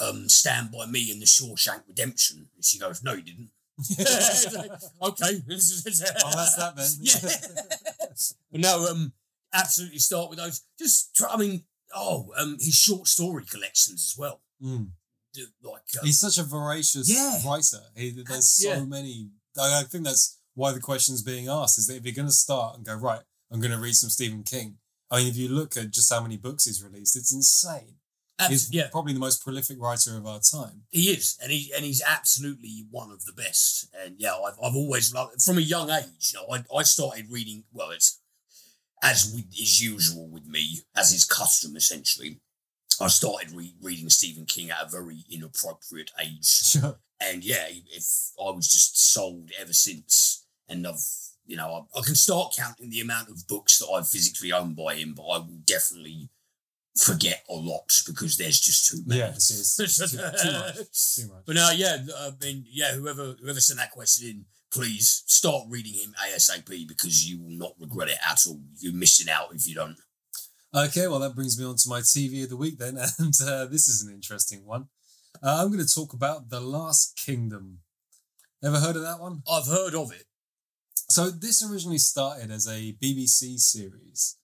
um, 0.00 0.28
Stand 0.28 0.70
By 0.72 0.86
Me 0.86 1.10
in 1.10 1.20
the 1.20 1.26
Shawshank 1.26 1.82
Redemption. 1.88 2.48
And 2.54 2.64
she 2.64 2.78
goes, 2.78 3.02
no, 3.02 3.12
you 3.14 3.22
didn't. 3.22 3.50
okay. 4.00 4.78
Oh, 5.02 5.10
that's 5.10 6.56
that 6.56 6.74
then. 6.76 6.86
yeah. 7.00 8.18
but 8.50 8.60
no, 8.60 8.86
um, 8.90 9.12
absolutely 9.52 9.98
start 9.98 10.30
with 10.30 10.38
those. 10.38 10.62
Just 10.78 11.14
try, 11.16 11.28
I 11.32 11.36
mean, 11.36 11.64
oh, 11.94 12.32
um, 12.38 12.56
his 12.60 12.74
short 12.74 13.06
story 13.08 13.44
collections 13.44 14.12
as 14.12 14.18
well. 14.18 14.40
Mm. 14.62 14.90
Like, 15.62 15.82
um, 15.98 16.04
He's 16.04 16.20
such 16.20 16.38
a 16.38 16.42
voracious 16.44 17.08
Yeah. 17.08 17.40
writer. 17.46 17.80
He, 17.96 18.10
there's 18.10 18.48
so 18.48 18.68
Yeah. 18.74 18.84
many. 18.84 19.30
I 19.58 19.80
I 19.80 19.84
think 19.84 20.04
that's 20.04 20.38
why 20.54 20.72
the 20.72 20.80
question 20.80 21.14
is 21.14 21.22
being 21.22 21.48
asked: 21.48 21.78
is 21.78 21.86
that 21.86 21.96
if 21.96 22.04
you're 22.04 22.14
going 22.14 22.28
to 22.28 22.34
start 22.34 22.76
and 22.76 22.84
go 22.84 22.94
right, 22.94 23.22
I'm 23.50 23.60
going 23.60 23.72
to 23.72 23.78
read 23.78 23.94
some 23.96 24.10
Stephen 24.10 24.42
King. 24.42 24.78
I 25.10 25.18
mean, 25.18 25.28
if 25.28 25.36
you 25.36 25.48
look 25.48 25.76
at 25.76 25.90
just 25.90 26.12
how 26.12 26.22
many 26.22 26.36
books 26.36 26.64
he's 26.64 26.82
released, 26.82 27.16
it's 27.16 27.32
insane. 27.32 27.96
He's 28.48 28.72
yeah, 28.72 28.88
probably 28.90 29.12
the 29.12 29.20
most 29.20 29.44
prolific 29.44 29.80
writer 29.80 30.16
of 30.16 30.26
our 30.26 30.40
time. 30.40 30.82
He 30.88 31.10
is, 31.10 31.38
and 31.40 31.52
he 31.52 31.72
and 31.76 31.84
he's 31.84 32.02
absolutely 32.02 32.86
one 32.90 33.10
of 33.12 33.24
the 33.24 33.32
best. 33.32 33.86
And 33.94 34.16
yeah, 34.18 34.34
I've, 34.34 34.54
I've 34.62 34.74
always 34.74 35.14
loved 35.14 35.40
from 35.42 35.58
a 35.58 35.60
young 35.60 35.90
age. 35.90 36.32
You 36.32 36.40
know, 36.40 36.46
I, 36.52 36.64
I 36.76 36.82
started 36.82 37.30
reading. 37.30 37.64
Well, 37.72 37.90
it's 37.90 38.18
as 39.02 39.32
we, 39.34 39.42
is 39.56 39.82
usual 39.82 40.28
with 40.28 40.46
me, 40.46 40.80
as 40.96 41.12
is 41.12 41.24
custom 41.24 41.76
essentially. 41.76 42.40
I 43.00 43.08
started 43.08 43.52
re- 43.52 43.74
reading 43.80 44.10
Stephen 44.10 44.46
King 44.46 44.70
at 44.70 44.82
a 44.84 44.88
very 44.88 45.24
inappropriate 45.30 46.10
age, 46.20 46.44
Sure. 46.72 46.98
and 47.20 47.44
yeah, 47.44 47.66
if 47.68 48.04
I 48.40 48.50
was 48.50 48.68
just 48.68 49.12
sold 49.12 49.50
ever 49.60 49.72
since, 49.72 50.44
and 50.68 50.86
I've 50.86 51.04
you 51.46 51.56
know 51.56 51.86
I, 51.94 51.98
I 51.98 52.02
can 52.02 52.14
start 52.14 52.54
counting 52.56 52.90
the 52.90 53.00
amount 53.00 53.28
of 53.30 53.46
books 53.48 53.78
that 53.78 53.88
I've 53.88 54.08
physically 54.08 54.52
owned 54.52 54.76
by 54.76 54.94
him, 54.94 55.14
but 55.16 55.24
I 55.24 55.38
will 55.38 55.60
definitely 55.64 56.30
forget 56.96 57.42
a 57.48 57.54
lot 57.54 57.90
because 58.06 58.36
there's 58.36 58.60
just 58.60 58.90
too 58.90 58.98
many. 59.06 59.20
Yeah, 59.20 59.30
it's, 59.30 59.78
it's 59.80 59.98
too, 60.10 60.16
too 60.18 60.22
much. 60.22 60.42
Too 61.16 61.28
much. 61.28 61.42
But 61.46 61.54
no, 61.56 61.70
yeah, 61.74 61.96
I 62.18 62.30
mean, 62.40 62.64
yeah, 62.68 62.92
whoever 62.92 63.34
whoever 63.40 63.60
sent 63.60 63.78
that 63.78 63.90
question 63.92 64.28
in, 64.28 64.44
please 64.72 65.22
start 65.26 65.64
reading 65.68 65.94
him 65.94 66.14
ASAP 66.28 66.86
because 66.86 67.28
you 67.28 67.40
will 67.40 67.50
not 67.56 67.72
regret 67.80 68.08
it 68.10 68.18
at 68.28 68.40
all. 68.46 68.60
You're 68.78 68.92
missing 68.94 69.28
out 69.30 69.54
if 69.54 69.66
you 69.66 69.74
don't. 69.74 69.96
Okay, 70.74 71.06
well, 71.06 71.18
that 71.18 71.34
brings 71.34 71.58
me 71.58 71.66
on 71.66 71.76
to 71.76 71.88
my 71.90 72.00
TV 72.00 72.44
of 72.44 72.48
the 72.48 72.56
week 72.56 72.78
then, 72.78 72.96
and 73.18 73.34
uh, 73.46 73.66
this 73.66 73.88
is 73.88 74.02
an 74.02 74.10
interesting 74.10 74.64
one. 74.64 74.86
Uh, 75.42 75.58
I'm 75.60 75.70
going 75.70 75.84
to 75.84 75.94
talk 75.94 76.14
about 76.14 76.48
The 76.48 76.60
Last 76.60 77.14
Kingdom. 77.14 77.80
Ever 78.64 78.80
heard 78.80 78.96
of 78.96 79.02
that 79.02 79.20
one? 79.20 79.42
I've 79.50 79.66
heard 79.66 79.94
of 79.94 80.12
it. 80.12 80.24
So 81.10 81.28
this 81.28 81.62
originally 81.62 81.98
started 81.98 82.50
as 82.50 82.66
a 82.66 82.94
BBC 82.94 83.58
series, 83.58 84.38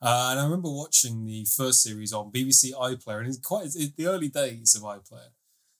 uh, 0.00 0.28
and 0.30 0.40
I 0.40 0.44
remember 0.44 0.70
watching 0.70 1.26
the 1.26 1.44
first 1.54 1.82
series 1.82 2.14
on 2.14 2.32
BBC 2.32 2.72
iPlayer, 2.72 3.18
and 3.18 3.28
it's 3.28 3.38
quite 3.38 3.66
it's 3.66 3.92
the 3.94 4.06
early 4.06 4.28
days 4.28 4.74
of 4.74 4.82
iPlayer. 4.84 5.32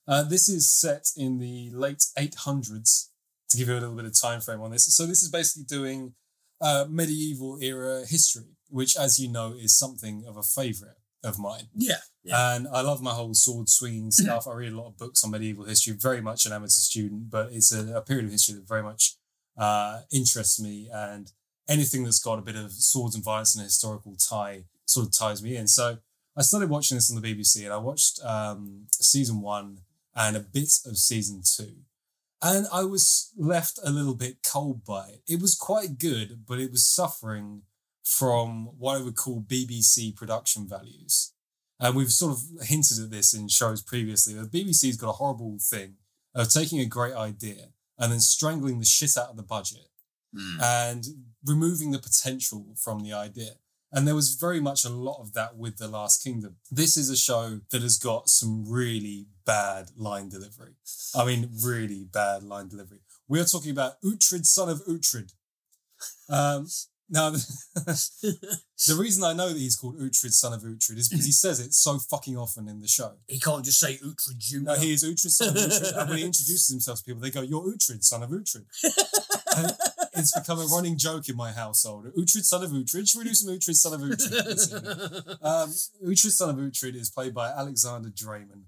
Uh, 0.07 0.23
this 0.25 0.51
is 0.51 0.71
set 0.71 1.07
in 1.17 1.38
the 1.38 1.71
late 1.73 2.05
800s. 2.19 3.09
To 3.51 3.57
give 3.59 3.69
you 3.69 3.75
a 3.75 3.81
little 3.81 3.95
bit 3.95 4.05
of 4.05 4.21
time 4.21 4.40
frame 4.40 4.61
on 4.61 4.71
this, 4.71 4.85
so 4.95 5.07
this 5.07 5.23
is 5.23 5.31
basically 5.31 5.64
doing 5.64 6.14
uh, 6.61 6.87
medieval 6.88 7.59
era 7.62 8.05
history, 8.07 8.57
which, 8.75 8.97
as 8.97 9.21
you 9.21 9.31
know, 9.31 9.53
is 9.53 9.79
something 9.79 10.25
of 10.27 10.37
a 10.37 10.43
favourite 10.43 10.97
of 11.23 11.39
mine. 11.39 11.69
Yeah, 11.77 12.03
yeah. 12.25 12.57
And 12.57 12.67
I 12.67 12.81
love 12.81 13.01
my 13.01 13.13
whole 13.13 13.33
sword 13.33 13.69
swinging 13.69 14.11
stuff. 14.11 14.49
I 14.49 14.55
read 14.55 14.73
a 14.73 14.77
lot 14.77 14.89
of 14.89 14.99
books 14.99 15.23
on 15.23 15.31
medieval 15.31 15.65
history, 15.65 15.95
very 15.95 16.21
much 16.21 16.45
an 16.45 16.53
amateur 16.53 16.71
student, 16.71 17.31
but 17.31 17.53
it's 17.53 17.73
a, 17.73 17.95
a 17.95 18.01
period 18.01 18.25
of 18.25 18.33
history 18.33 18.57
that 18.57 18.67
very 18.67 18.83
much 18.83 19.15
uh, 19.57 20.01
interests 20.13 20.61
me. 20.61 20.89
And 20.93 21.31
anything 21.69 22.03
that's 22.03 22.19
got 22.19 22.41
a 22.41 22.43
bit 22.43 22.57
of 22.57 22.73
swords 22.73 23.15
and 23.15 23.23
violence 23.23 23.55
and 23.55 23.63
a 23.63 23.65
historical 23.65 24.17
tie 24.17 24.65
sort 24.87 25.07
of 25.07 25.17
ties 25.17 25.41
me 25.41 25.55
in. 25.55 25.69
So 25.69 25.99
I 26.37 26.43
started 26.43 26.69
watching 26.69 26.97
this 26.97 27.15
on 27.15 27.23
the 27.23 27.35
BBC 27.35 27.65
and 27.65 27.73
I 27.73 27.77
watched 27.79 28.19
um, 28.25 28.87
season 28.91 29.41
one 29.41 29.79
and 30.17 30.37
a 30.37 30.41
bit 30.41 30.73
of 30.85 30.99
season 30.99 31.43
two. 31.47 31.77
And 32.43 32.67
I 32.73 32.83
was 32.83 33.31
left 33.39 33.79
a 33.85 33.91
little 33.91 34.17
bit 34.17 34.39
cold 34.43 34.85
by 34.85 35.11
it. 35.11 35.23
It 35.29 35.41
was 35.41 35.55
quite 35.55 35.99
good, 36.01 36.45
but 36.45 36.59
it 36.59 36.73
was 36.73 36.85
suffering 36.85 37.63
from 38.05 38.67
what 38.79 38.97
I 38.99 39.03
would 39.03 39.17
call 39.17 39.40
BBC 39.43 40.14
production 40.14 40.69
values. 40.69 41.33
And 41.81 41.97
we've 41.97 42.12
sort 42.12 42.33
of 42.33 42.67
hinted 42.67 42.99
at 43.01 43.11
this 43.11 43.35
in 43.35 43.49
shows 43.49 43.83
previously. 43.83 44.35
The 44.35 44.43
BBC's 44.47 44.97
got 44.97 45.09
a 45.11 45.12
horrible 45.12 45.59
thing 45.61 45.95
of 46.35 46.51
taking 46.53 46.81
a 46.81 46.87
great 46.87 47.14
idea 47.14 47.69
and 47.99 48.12
then 48.12 48.21
strangling 48.21 48.79
the 48.79 48.85
shit 48.85 49.17
out 49.17 49.31
of 49.31 49.37
the 49.37 49.43
budget 49.43 49.88
Mm. 50.37 50.61
and 50.61 51.05
removing 51.47 51.93
the 51.93 51.99
potential 52.01 52.75
from 52.77 53.05
the 53.05 53.12
idea. 53.12 53.51
And 53.93 54.05
there 54.05 54.17
was 54.17 54.35
very 54.35 54.59
much 54.61 54.85
a 54.85 54.88
lot 54.88 55.21
of 55.21 55.33
that 55.35 55.57
with 55.57 55.77
The 55.77 55.87
Last 55.87 56.25
Kingdom. 56.25 56.57
This 56.73 56.97
is 56.97 57.09
a 57.09 57.17
show 57.17 57.61
that 57.71 57.83
has 57.83 57.97
got 57.99 58.29
some 58.29 58.69
really 58.69 59.29
bad 59.47 59.93
line 59.97 60.29
delivery. 60.29 60.75
I 61.14 61.25
mean, 61.25 61.51
really 61.62 62.03
bad 62.03 62.43
line 62.43 62.67
delivery. 62.67 63.03
We 63.29 63.38
are 63.40 63.45
talking 63.45 63.71
about 63.71 64.03
Uhtred, 64.03 64.45
son 64.45 64.69
of 64.69 64.85
Uhtred. 64.87 65.33
Um, 66.29 66.67
now, 67.14 67.31
the 67.77 68.96
reason 68.98 69.22
I 69.22 69.33
know 69.33 69.48
that 69.48 69.59
he's 69.59 69.77
called 69.77 69.98
Uhtred, 70.00 70.33
son 70.33 70.53
of 70.53 70.62
Uhtred, 70.62 70.98
is 70.98 71.09
because 71.09 71.24
he 71.24 71.33
says 71.33 71.61
it 71.61 71.72
so 71.72 71.98
fucking 71.98 72.37
often 72.37 72.68
in 72.68 72.81
the 72.81 72.88
show. 72.88 73.12
He 73.29 73.38
can't 73.38 73.64
just 73.64 73.79
say 73.79 73.98
Uhtred 73.98 74.37
Jr. 74.38 74.59
No, 74.62 74.74
he 74.74 74.92
is 74.92 75.05
Uhtred, 75.05 75.31
son 75.31 75.48
of 75.48 75.55
Uhtred. 75.55 75.96
and 75.96 76.09
when 76.11 76.18
he 76.18 76.24
introduces 76.24 76.68
himself 76.68 76.98
to 76.98 77.05
people, 77.05 77.20
they 77.22 77.31
go, 77.31 77.42
You're 77.42 77.62
Uhtred, 77.62 78.03
son 78.03 78.24
of 78.24 78.31
Uhtred. 78.31 78.64
it's 80.14 80.38
become 80.38 80.59
a 80.59 80.66
running 80.66 80.98
joke 80.98 81.29
in 81.29 81.37
my 81.37 81.53
household. 81.53 82.07
Uhtred, 82.18 82.44
son 82.44 82.64
of 82.64 82.70
Uhtred. 82.70 83.09
Should 83.09 83.18
we 83.18 83.24
do 83.24 83.35
some 83.35 83.55
Uhtred, 83.55 83.74
son 83.77 83.94
of 83.94 84.00
Uhtred? 84.00 85.38
um, 85.42 85.70
Uhtred, 86.05 86.31
son 86.33 86.50
of 86.50 86.57
Uhtred 86.57 86.96
is 86.96 87.11
played 87.11 87.33
by 87.33 87.48
Alexander 87.50 88.09
Dreymon, 88.09 88.64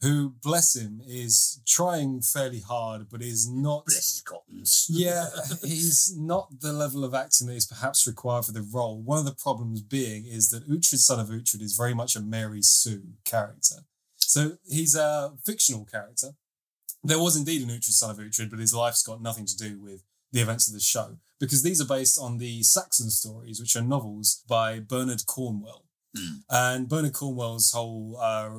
who, 0.00 0.34
bless 0.42 0.76
him, 0.76 1.00
is 1.06 1.60
trying 1.66 2.20
fairly 2.20 2.60
hard, 2.60 3.08
but 3.10 3.22
is 3.22 3.50
not. 3.50 3.86
Bless 3.86 4.12
his 4.12 4.22
cottons. 4.22 4.86
Yeah, 4.88 5.26
he's 5.64 6.14
not 6.16 6.60
the 6.60 6.72
level 6.72 7.04
of 7.04 7.14
acting 7.14 7.48
that 7.48 7.54
is 7.54 7.66
perhaps 7.66 8.06
required 8.06 8.44
for 8.44 8.52
the 8.52 8.62
role. 8.62 9.00
One 9.00 9.18
of 9.18 9.24
the 9.24 9.34
problems 9.34 9.82
being 9.82 10.26
is 10.26 10.50
that 10.50 10.68
Uhtred, 10.68 10.98
son 10.98 11.18
of 11.20 11.28
Uhtred, 11.28 11.62
is 11.62 11.76
very 11.76 11.94
much 11.94 12.14
a 12.14 12.20
Mary 12.20 12.62
Sue 12.62 13.02
character. 13.24 13.76
So 14.16 14.58
he's 14.68 14.94
a 14.94 15.32
fictional 15.44 15.84
character. 15.84 16.28
There 17.02 17.18
was 17.18 17.36
indeed 17.36 17.62
an 17.62 17.68
Uhtred, 17.68 17.92
son 17.92 18.10
of 18.10 18.18
Uhtred, 18.18 18.50
but 18.50 18.58
his 18.58 18.74
life's 18.74 19.02
got 19.02 19.22
nothing 19.22 19.46
to 19.46 19.56
do 19.56 19.80
with 19.80 20.04
the 20.32 20.40
events 20.40 20.68
of 20.68 20.74
the 20.74 20.80
show. 20.80 21.18
because 21.40 21.62
these 21.62 21.80
are 21.80 21.86
based 21.86 22.18
on 22.20 22.38
the 22.38 22.62
Saxon 22.62 23.10
stories, 23.10 23.60
which 23.60 23.76
are 23.76 23.82
novels 23.82 24.42
by 24.48 24.80
Bernard 24.80 25.24
Cornwell. 25.26 25.84
Mm. 26.16 26.42
And 26.50 26.88
Bernard 26.88 27.12
Cornwell's 27.12 27.70
whole 27.72 28.18
uh, 28.20 28.50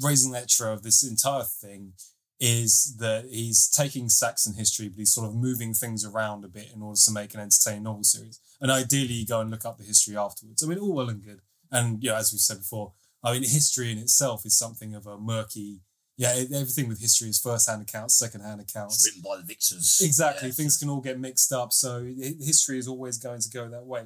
raison 0.00 0.32
d'etre 0.32 0.72
of 0.72 0.82
this 0.82 1.02
entire 1.02 1.44
thing 1.44 1.92
is 2.40 2.96
that 2.98 3.26
he's 3.30 3.68
taking 3.68 4.08
Saxon 4.08 4.54
history, 4.54 4.88
but 4.88 4.98
he's 4.98 5.14
sort 5.14 5.28
of 5.28 5.34
moving 5.34 5.72
things 5.72 6.04
around 6.04 6.44
a 6.44 6.48
bit 6.48 6.72
in 6.74 6.82
order 6.82 6.98
to 7.02 7.12
make 7.12 7.32
an 7.32 7.40
entertaining 7.40 7.84
novel 7.84 8.04
series. 8.04 8.40
And 8.60 8.70
ideally, 8.70 9.14
you 9.14 9.26
go 9.26 9.40
and 9.40 9.50
look 9.50 9.64
up 9.64 9.78
the 9.78 9.84
history 9.84 10.16
afterwards. 10.16 10.62
I 10.62 10.66
mean, 10.66 10.78
all 10.78 10.92
well 10.92 11.08
and 11.08 11.24
good. 11.24 11.40
And 11.70 12.02
yeah, 12.02 12.18
as 12.18 12.32
we 12.32 12.38
said 12.38 12.58
before, 12.58 12.92
I 13.22 13.32
mean, 13.32 13.42
history 13.42 13.92
in 13.92 13.98
itself 13.98 14.44
is 14.44 14.58
something 14.58 14.94
of 14.94 15.06
a 15.06 15.16
murky. 15.16 15.80
Yeah, 16.16 16.34
everything 16.54 16.88
with 16.88 17.00
history 17.00 17.28
is 17.28 17.40
first-hand 17.40 17.82
accounts, 17.82 18.18
second-hand 18.18 18.60
accounts. 18.60 18.96
It's 18.96 19.06
written 19.06 19.22
by 19.28 19.36
the 19.38 19.42
victors. 19.42 20.00
Exactly. 20.02 20.48
Yeah. 20.48 20.54
Things 20.54 20.76
can 20.76 20.88
all 20.88 21.00
get 21.00 21.18
mixed 21.18 21.52
up. 21.52 21.72
So 21.72 22.04
history 22.04 22.78
is 22.78 22.86
always 22.86 23.18
going 23.18 23.40
to 23.40 23.48
go 23.48 23.68
that 23.68 23.86
way. 23.86 24.04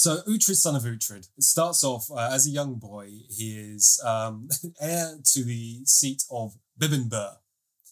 So 0.00 0.22
Uhtred, 0.26 0.56
son 0.56 0.76
of 0.76 0.84
Uhtred, 0.84 1.28
starts 1.40 1.84
off 1.84 2.10
uh, 2.10 2.30
as 2.32 2.46
a 2.46 2.50
young 2.50 2.76
boy. 2.76 3.10
He 3.36 3.58
is 3.58 4.02
um, 4.02 4.48
heir 4.80 5.18
to 5.22 5.44
the 5.44 5.84
seat 5.84 6.22
of 6.30 6.54
Bebinbur. 6.80 7.34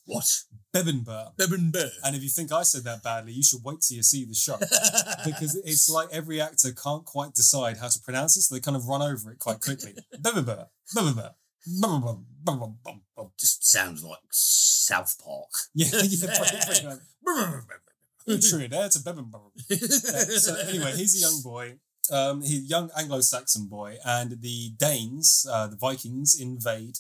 What? 0.07 0.25
Bebinbur. 0.75 1.37
Bebin 1.37 1.71
And 2.03 2.17
if 2.17 2.23
you 2.23 2.31
think 2.31 2.51
I 2.51 2.63
said 2.63 2.85
that 2.85 3.03
badly, 3.03 3.33
you 3.33 3.43
should 3.43 3.63
wait 3.63 3.83
till 3.83 3.99
you 3.99 4.03
see 4.03 4.25
the 4.25 4.33
show. 4.33 4.57
because 5.27 5.61
it's 5.67 5.91
like 5.91 6.09
every 6.11 6.41
actor 6.41 6.71
can't 6.73 7.05
quite 7.05 7.35
decide 7.35 7.77
how 7.77 7.89
to 7.89 8.01
pronounce 8.01 8.39
it, 8.39 8.41
so 8.41 8.55
they 8.55 8.61
kind 8.63 8.79
of 8.79 8.87
run 8.87 9.03
over 9.03 9.31
it 9.31 9.39
quite 9.39 9.61
quickly. 9.61 9.93
Bebinbur. 10.17 10.65
Bebinbur. 10.97 11.33
Just 13.39 13.71
sounds 13.71 14.03
like 14.03 14.21
South 14.31 15.15
Park. 15.23 15.51
Yeah, 15.75 15.89
yeah, 15.93 16.39
pretty- 16.39 16.57
pretty 16.65 16.87
much. 16.87 17.01
Uhtred, 18.27 18.73
heir 18.73 18.89
to 18.89 18.99
Bebinbur. 19.01 20.41
so 20.41 20.55
anyway, 20.55 20.93
he's 20.97 21.15
a 21.15 21.29
young 21.29 21.43
boy. 21.43 21.77
Um, 22.11 22.43
he's 22.43 22.61
a 22.65 22.69
young 22.69 22.91
Anglo-Saxon 22.97 23.67
boy, 23.67 23.97
and 24.05 24.41
the 24.41 24.71
Danes, 24.79 25.47
uh, 25.51 25.67
the 25.67 25.77
Vikings, 25.77 26.35
invade, 26.39 26.99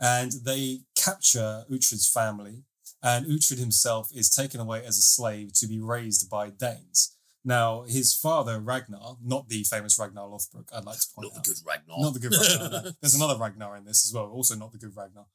and 0.00 0.32
they 0.44 0.80
capture 0.96 1.64
Uhtred's 1.70 2.08
family. 2.08 2.62
And 3.00 3.26
Uhtred 3.26 3.58
himself 3.58 4.08
is 4.12 4.28
taken 4.28 4.58
away 4.60 4.84
as 4.84 4.98
a 4.98 5.02
slave 5.02 5.52
to 5.54 5.68
be 5.68 5.78
raised 5.80 6.28
by 6.28 6.50
Danes. 6.50 7.14
Now, 7.44 7.84
his 7.86 8.12
father 8.12 8.58
Ragnar, 8.58 9.16
not 9.22 9.48
the 9.48 9.62
famous 9.62 9.96
Ragnar 9.98 10.24
Lothbrok, 10.28 10.68
I'd 10.74 10.84
like 10.84 10.98
to 10.98 11.06
point 11.14 11.28
Not 11.28 11.34
the 11.34 11.38
out, 11.38 11.44
good 11.44 11.56
Ragnar. 11.64 11.96
not 12.00 12.12
the 12.14 12.18
good 12.20 12.34
Ragnar. 12.34 12.82
no. 12.82 12.90
There's 13.00 13.14
another 13.14 13.38
Ragnar 13.38 13.76
in 13.76 13.84
this 13.84 14.04
as 14.06 14.12
well, 14.12 14.26
also 14.26 14.56
not 14.56 14.72
the 14.72 14.78
good 14.78 14.96
Ragnar. 14.96 15.26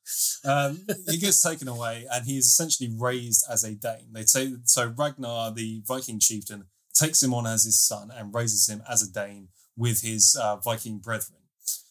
Um, 0.44 0.86
he 1.10 1.18
gets 1.18 1.42
taken 1.42 1.70
away 1.70 2.06
and 2.12 2.26
he 2.26 2.38
is 2.38 2.48
essentially 2.48 2.94
raised 2.96 3.46
as 3.50 3.64
a 3.64 3.74
Dane. 3.76 4.10
They 4.12 4.24
say 4.24 4.54
so 4.66 4.88
Ragnar, 4.96 5.52
the 5.54 5.82
Viking 5.88 6.20
chieftain, 6.20 6.66
takes 7.04 7.22
him 7.22 7.34
on 7.34 7.46
as 7.46 7.66
his 7.66 7.80
son 7.80 8.10
and 8.16 8.34
raises 8.34 8.70
him 8.70 8.82
as 8.90 9.02
a 9.02 9.12
Dane 9.12 9.50
with 9.76 10.02
his 10.02 10.38
uh, 10.42 10.58
Viking 10.58 11.00
brethren. 11.00 11.40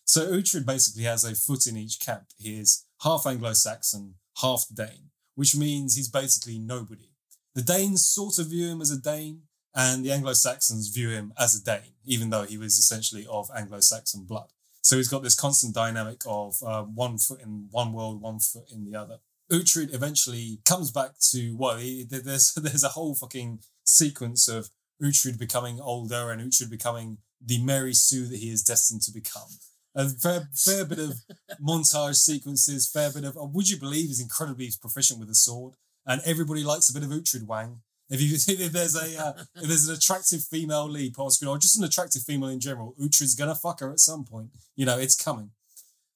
So 0.04 0.26
Uhtred 0.26 0.66
basically 0.66 1.04
has 1.04 1.24
a 1.24 1.34
foot 1.34 1.66
in 1.66 1.76
each 1.76 2.00
camp. 2.00 2.24
He 2.38 2.58
is 2.58 2.86
half 3.02 3.26
Anglo-Saxon, 3.26 4.14
half 4.40 4.64
Dane, 4.72 5.10
which 5.34 5.56
means 5.56 5.96
he's 5.96 6.10
basically 6.10 6.58
nobody. 6.58 7.10
The 7.54 7.62
Danes 7.62 8.06
sort 8.06 8.38
of 8.38 8.46
view 8.46 8.68
him 8.68 8.80
as 8.80 8.90
a 8.90 9.00
Dane, 9.00 9.42
and 9.74 10.04
the 10.04 10.12
Anglo-Saxons 10.12 10.88
view 10.88 11.10
him 11.10 11.32
as 11.38 11.54
a 11.54 11.64
Dane, 11.64 11.94
even 12.04 12.30
though 12.30 12.44
he 12.44 12.58
was 12.58 12.78
essentially 12.78 13.26
of 13.30 13.50
Anglo-Saxon 13.54 14.24
blood. 14.24 14.52
So 14.82 14.96
he's 14.96 15.08
got 15.08 15.22
this 15.22 15.34
constant 15.34 15.74
dynamic 15.74 16.22
of 16.26 16.56
uh, 16.66 16.82
one 16.82 17.18
foot 17.18 17.40
in 17.40 17.68
one 17.70 17.92
world, 17.92 18.20
one 18.20 18.40
foot 18.40 18.70
in 18.72 18.84
the 18.84 18.98
other. 18.98 19.18
Uhtred 19.50 19.94
eventually 19.94 20.60
comes 20.64 20.90
back 20.90 21.12
to 21.30 21.54
well, 21.56 21.76
he, 21.76 22.04
there's 22.08 22.52
there's 22.56 22.84
a 22.84 22.88
whole 22.88 23.14
fucking 23.14 23.60
sequence 23.84 24.48
of 24.48 24.70
Uhtred 25.02 25.38
becoming 25.38 25.80
older 25.80 26.30
and 26.30 26.40
Uhtred 26.40 26.70
becoming 26.70 27.18
the 27.44 27.62
Mary 27.62 27.94
Sue 27.94 28.26
that 28.26 28.38
he 28.38 28.50
is 28.50 28.62
destined 28.62 29.02
to 29.02 29.12
become. 29.12 29.48
A 29.94 30.08
fair, 30.08 30.48
fair 30.54 30.84
bit 30.84 30.98
of 30.98 31.14
montage 31.60 32.16
sequences, 32.16 32.90
fair 32.90 33.10
bit 33.12 33.24
of. 33.24 33.36
would 33.36 33.68
you 33.68 33.78
believe 33.78 34.06
he's 34.06 34.20
incredibly 34.20 34.70
proficient 34.80 35.20
with 35.20 35.28
a 35.28 35.34
sword? 35.34 35.74
And 36.06 36.20
everybody 36.24 36.64
likes 36.64 36.88
a 36.88 36.94
bit 36.94 37.02
of 37.02 37.10
Uhtred 37.10 37.46
Wang. 37.46 37.80
If 38.08 38.20
you 38.20 38.34
if 38.64 38.72
there's 38.72 38.96
a 38.96 39.20
uh, 39.20 39.32
if 39.56 39.68
there's 39.68 39.88
an 39.88 39.94
attractive 39.94 40.42
female 40.42 40.88
lead 40.88 41.14
on 41.18 41.30
screen 41.30 41.48
or 41.48 41.58
just 41.58 41.78
an 41.78 41.84
attractive 41.84 42.22
female 42.22 42.48
in 42.48 42.60
general, 42.60 42.94
Uhtred's 43.00 43.34
gonna 43.34 43.54
fuck 43.54 43.80
her 43.80 43.90
at 43.90 44.00
some 44.00 44.24
point. 44.24 44.50
You 44.76 44.86
know, 44.86 44.98
it's 44.98 45.16
coming. 45.16 45.50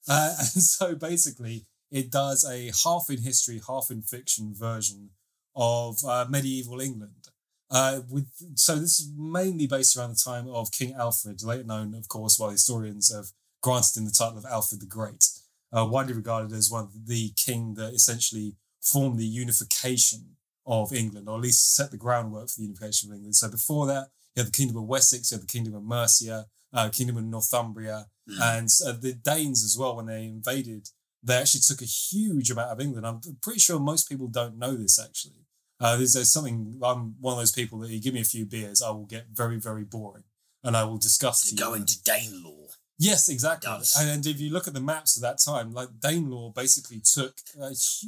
Uh, 0.08 0.34
and 0.38 0.62
so 0.62 0.94
basically, 0.94 1.66
it 1.90 2.10
does 2.10 2.48
a 2.48 2.72
half 2.84 3.10
in 3.10 3.22
history, 3.22 3.60
half 3.66 3.90
in 3.90 4.02
fiction 4.02 4.54
version 4.54 5.10
of 5.54 5.98
uh, 6.04 6.26
medieval 6.28 6.80
England. 6.80 7.28
Uh, 7.70 8.00
with 8.10 8.28
so 8.54 8.76
this 8.76 9.00
is 9.00 9.10
mainly 9.16 9.66
based 9.66 9.96
around 9.96 10.10
the 10.10 10.22
time 10.24 10.48
of 10.48 10.70
King 10.70 10.94
Alfred, 10.94 11.42
later 11.42 11.64
known, 11.64 11.94
of 11.94 12.08
course, 12.08 12.36
by 12.38 12.52
historians 12.52 13.12
have 13.12 13.32
granted 13.62 13.96
him 13.96 14.04
the 14.04 14.10
title 14.12 14.38
of 14.38 14.44
Alfred 14.44 14.80
the 14.80 14.86
Great, 14.86 15.28
uh, 15.76 15.84
widely 15.84 16.12
regarded 16.14 16.52
as 16.52 16.70
one 16.70 16.84
of 16.84 17.06
the 17.06 17.30
king 17.36 17.74
that 17.74 17.92
essentially 17.92 18.54
formed 18.80 19.18
the 19.18 19.24
unification 19.26 20.36
of 20.64 20.92
England, 20.92 21.28
or 21.28 21.36
at 21.36 21.42
least 21.42 21.74
set 21.74 21.90
the 21.90 21.96
groundwork 21.96 22.48
for 22.48 22.56
the 22.58 22.66
unification 22.66 23.10
of 23.10 23.14
England. 23.16 23.34
So 23.36 23.48
before 23.50 23.86
that, 23.86 24.08
you 24.34 24.42
had 24.42 24.52
the 24.52 24.56
Kingdom 24.56 24.76
of 24.76 24.84
Wessex, 24.84 25.30
you 25.30 25.36
had 25.36 25.42
the 25.42 25.46
Kingdom 25.52 25.74
of 25.74 25.82
Mercia, 25.82 26.46
uh, 26.72 26.88
Kingdom 26.90 27.16
of 27.16 27.24
Northumbria, 27.24 28.06
Mm. 28.28 28.58
and 28.58 28.68
uh, 28.84 28.98
the 29.00 29.12
Danes 29.12 29.62
as 29.62 29.78
well. 29.78 29.94
When 29.94 30.06
they 30.06 30.24
invaded, 30.24 30.88
they 31.22 31.36
actually 31.36 31.60
took 31.60 31.80
a 31.80 31.84
huge 31.84 32.50
amount 32.50 32.72
of 32.72 32.80
England. 32.80 33.06
I'm 33.06 33.20
pretty 33.40 33.60
sure 33.60 33.78
most 33.78 34.08
people 34.08 34.26
don't 34.26 34.58
know 34.58 34.74
this 34.76 34.98
actually. 34.98 35.45
Uh, 35.78 35.96
there's, 35.96 36.14
there's 36.14 36.32
something. 36.32 36.80
I'm 36.82 37.16
one 37.20 37.34
of 37.34 37.38
those 37.38 37.52
people 37.52 37.78
that 37.80 37.90
you 37.90 38.00
give 38.00 38.14
me 38.14 38.20
a 38.20 38.24
few 38.24 38.46
beers, 38.46 38.82
I 38.82 38.90
will 38.90 39.06
get 39.06 39.26
very 39.32 39.56
very 39.56 39.84
boring, 39.84 40.24
and 40.64 40.76
I 40.76 40.84
will 40.84 40.98
discuss 40.98 41.42
to 41.42 41.50
to 41.50 41.62
go 41.62 41.74
into 41.74 41.94
Danelaw. 41.98 42.66
Yes, 42.98 43.28
exactly. 43.28 43.70
And, 43.98 44.10
and 44.10 44.26
if 44.26 44.40
you 44.40 44.50
look 44.50 44.66
at 44.66 44.72
the 44.72 44.80
maps 44.80 45.16
of 45.16 45.22
that 45.22 45.38
time, 45.38 45.72
like 45.72 45.88
Danelaw 46.00 46.54
basically 46.54 47.00
took. 47.00 47.34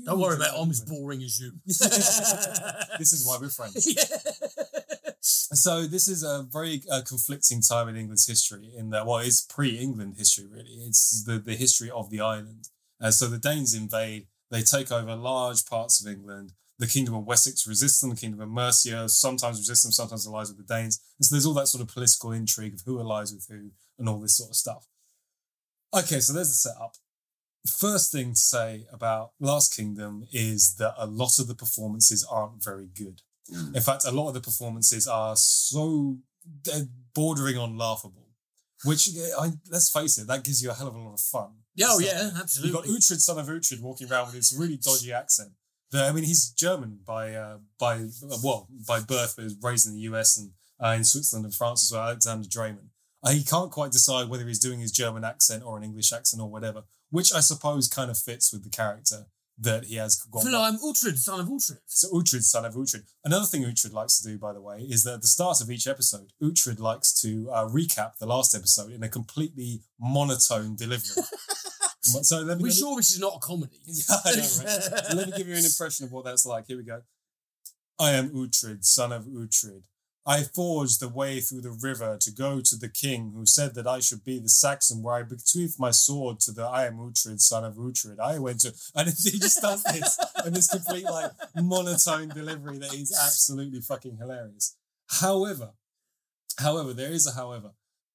Don't 0.04 0.18
worry 0.18 0.36
about 0.36 0.54
it, 0.54 0.60
I'm 0.60 0.70
as 0.70 0.80
boring 0.80 1.22
as 1.22 1.38
you. 1.40 1.52
This 1.66 3.12
is 3.12 3.26
why 3.26 3.38
we're 3.40 3.50
friends. 3.50 3.86
Yeah. 3.96 4.16
So 5.20 5.86
this 5.86 6.08
is 6.08 6.22
a 6.22 6.46
very 6.50 6.82
uh, 6.90 7.02
conflicting 7.06 7.60
time 7.60 7.88
in 7.88 7.96
England's 7.96 8.26
history. 8.26 8.70
In 8.74 8.90
that, 8.90 9.04
well, 9.06 9.18
it's 9.18 9.42
pre-England 9.42 10.14
history 10.16 10.46
really. 10.46 10.70
It's 10.86 11.24
the 11.24 11.38
the 11.38 11.54
history 11.56 11.90
of 11.90 12.08
the 12.08 12.20
island. 12.20 12.68
Uh, 13.00 13.10
so 13.10 13.26
the 13.26 13.38
Danes 13.38 13.74
invade. 13.74 14.26
They 14.50 14.62
take 14.62 14.90
over 14.90 15.14
large 15.14 15.66
parts 15.66 16.00
of 16.00 16.10
England. 16.10 16.52
The 16.78 16.86
Kingdom 16.86 17.14
of 17.14 17.24
Wessex 17.24 17.66
resists 17.66 18.00
them. 18.00 18.10
The 18.10 18.16
Kingdom 18.16 18.40
of 18.40 18.48
Mercia 18.48 19.08
sometimes 19.08 19.58
resists 19.58 19.82
them. 19.82 19.92
Sometimes 19.92 20.26
allies 20.26 20.48
with 20.48 20.58
the 20.58 20.74
Danes. 20.74 21.00
And 21.18 21.26
so 21.26 21.34
there's 21.34 21.46
all 21.46 21.54
that 21.54 21.66
sort 21.66 21.82
of 21.82 21.92
political 21.92 22.32
intrigue 22.32 22.74
of 22.74 22.82
who 22.86 23.00
allies 23.00 23.32
with 23.32 23.46
who 23.48 23.70
and 23.98 24.08
all 24.08 24.20
this 24.20 24.36
sort 24.36 24.50
of 24.50 24.56
stuff. 24.56 24.86
Okay, 25.94 26.20
so 26.20 26.32
there's 26.32 26.50
the 26.50 26.54
setup. 26.54 26.94
First 27.66 28.12
thing 28.12 28.30
to 28.30 28.38
say 28.38 28.86
about 28.92 29.32
Last 29.40 29.74
Kingdom 29.76 30.26
is 30.32 30.76
that 30.76 30.94
a 30.96 31.06
lot 31.06 31.38
of 31.38 31.48
the 31.48 31.54
performances 31.54 32.26
aren't 32.30 32.62
very 32.62 32.86
good. 32.86 33.22
Mm. 33.52 33.74
In 33.76 33.82
fact, 33.82 34.04
a 34.04 34.12
lot 34.12 34.28
of 34.28 34.34
the 34.34 34.40
performances 34.40 35.08
are 35.08 35.34
so 35.36 36.18
bordering 37.14 37.58
on 37.58 37.76
laughable. 37.76 38.26
Which, 38.84 39.08
I, 39.38 39.50
let's 39.70 39.90
face 39.90 40.18
it, 40.18 40.28
that 40.28 40.44
gives 40.44 40.62
you 40.62 40.70
a 40.70 40.74
hell 40.74 40.86
of 40.86 40.94
a 40.94 40.98
lot 40.98 41.14
of 41.14 41.20
fun. 41.20 41.50
Yeah, 41.74 41.86
oh 41.90 41.98
So, 41.98 42.06
yeah, 42.06 42.30
absolutely. 42.40 42.78
You've 42.78 42.86
got. 42.86 42.94
Uhtred, 42.94 43.20
son 43.20 43.38
of 43.38 43.46
Uhtred, 43.46 43.80
walking 43.80 44.08
around 44.08 44.26
with 44.26 44.36
this 44.36 44.56
really 44.56 44.76
dodgy 44.76 45.12
accent. 45.12 45.50
The- 45.90 46.04
I 46.04 46.12
mean, 46.12 46.24
he's 46.24 46.50
German 46.50 47.00
by 47.06 47.34
uh, 47.34 47.58
by 47.78 48.06
well 48.42 48.68
by 48.86 49.00
birth, 49.00 49.34
but 49.36 49.44
was 49.44 49.56
raised 49.62 49.86
in 49.86 49.94
the 49.94 50.00
US 50.02 50.36
and 50.36 50.52
uh, 50.82 50.94
in 50.96 51.04
Switzerland 51.04 51.46
and 51.46 51.54
France 51.54 51.82
as 51.84 51.92
well. 51.92 52.06
Alexander 52.08 52.48
Dreymon. 52.48 52.88
Uh, 53.22 53.30
he 53.30 53.42
can't 53.42 53.72
quite 53.72 53.90
decide 53.90 54.28
whether 54.28 54.46
he's 54.46 54.60
doing 54.60 54.78
his 54.78 54.92
German 54.92 55.24
accent 55.24 55.64
or 55.64 55.76
an 55.76 55.82
English 55.82 56.12
accent 56.12 56.40
or 56.40 56.48
whatever, 56.48 56.84
which 57.10 57.32
I 57.34 57.40
suppose 57.40 57.88
kind 57.88 58.10
of 58.10 58.18
fits 58.18 58.52
with 58.52 58.62
the 58.62 58.70
character 58.70 59.26
that 59.60 59.84
he 59.86 59.96
has 59.96 60.16
got. 60.30 60.44
Phil, 60.44 60.54
I'm 60.56 60.78
Uhtred, 60.78 61.18
son 61.18 61.40
of 61.40 61.46
Uhtred. 61.48 61.78
So 61.86 62.08
Uhtred, 62.12 62.42
son 62.42 62.64
of 62.64 62.74
Uhtred. 62.74 63.02
Another 63.24 63.46
thing 63.46 63.64
Uhtred 63.64 63.92
likes 63.92 64.20
to 64.20 64.28
do, 64.28 64.38
by 64.38 64.52
the 64.52 64.60
way, 64.60 64.78
is 64.88 65.04
that 65.04 65.14
at 65.14 65.22
the 65.22 65.28
start 65.28 65.60
of 65.60 65.70
each 65.70 65.86
episode, 65.86 66.32
Uhtred 66.42 66.78
likes 66.78 67.12
to 67.22 67.50
uh, 67.50 67.66
recap 67.68 68.16
the 68.18 68.26
last 68.26 68.54
episode 68.54 68.92
in 68.92 69.02
a 69.02 69.08
completely 69.08 69.82
monotone 69.98 70.76
delivery. 70.76 71.24
so 72.02 72.36
let 72.40 72.46
me, 72.46 72.52
Are 72.52 72.56
we 72.56 72.62
let 72.62 72.62
me- 72.62 72.70
sure 72.72 72.96
this 72.96 73.10
is 73.12 73.20
not 73.20 73.34
a 73.36 73.40
comedy? 73.40 73.80
Yeah, 73.86 74.16
I 74.24 74.30
know, 74.30 74.36
right? 74.36 74.46
So 74.46 75.16
let 75.16 75.26
me 75.28 75.36
give 75.36 75.48
you 75.48 75.54
an 75.56 75.64
impression 75.72 76.06
of 76.06 76.12
what 76.12 76.24
that's 76.24 76.46
like. 76.46 76.66
Here 76.68 76.76
we 76.76 76.84
go. 76.84 77.02
I 77.98 78.12
am 78.12 78.30
Uhtred, 78.30 78.84
son 78.84 79.10
of 79.12 79.24
Uhtred. 79.24 79.82
I 80.28 80.42
forged 80.42 81.00
the 81.00 81.08
way 81.08 81.40
through 81.40 81.62
the 81.62 81.70
river 81.70 82.18
to 82.20 82.30
go 82.30 82.60
to 82.60 82.76
the 82.76 82.90
king 82.90 83.32
who 83.34 83.46
said 83.46 83.74
that 83.74 83.86
I 83.86 84.00
should 84.00 84.24
be 84.24 84.38
the 84.38 84.50
Saxon 84.50 85.02
where 85.02 85.14
I 85.14 85.22
bequeathed 85.22 85.80
my 85.80 85.90
sword 85.90 86.38
to 86.40 86.52
the 86.52 86.66
I 86.66 86.84
am 86.84 86.98
Uhtred, 86.98 87.40
son 87.40 87.64
of 87.64 87.76
Uhtred. 87.76 88.20
I 88.20 88.38
went 88.38 88.60
to, 88.60 88.74
and 88.94 89.08
he 89.08 89.38
just 89.38 89.62
does 89.62 89.82
this 89.84 90.18
and 90.44 90.54
this 90.54 90.68
complete 90.68 91.04
like 91.04 91.32
monotone 91.56 92.28
delivery 92.28 92.76
that 92.76 92.92
is 92.92 93.18
absolutely 93.18 93.80
fucking 93.80 94.18
hilarious. 94.18 94.76
However, 95.18 95.70
however, 96.58 96.92
there 96.92 97.10
is 97.10 97.26
a 97.26 97.32
however. 97.32 97.70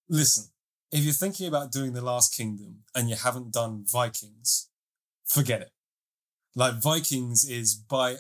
Listen, 0.07 0.51
if 0.91 1.03
you're 1.03 1.13
thinking 1.13 1.47
about 1.47 1.71
doing 1.71 1.93
The 1.93 2.01
Last 2.01 2.37
Kingdom 2.37 2.83
and 2.93 3.09
you 3.09 3.15
haven't 3.15 3.51
done 3.51 3.85
Vikings, 3.91 4.69
forget 5.25 5.61
it. 5.61 5.71
Like 6.55 6.75
Vikings 6.75 7.43
is 7.43 7.73
by 7.73 8.11
a 8.11 8.17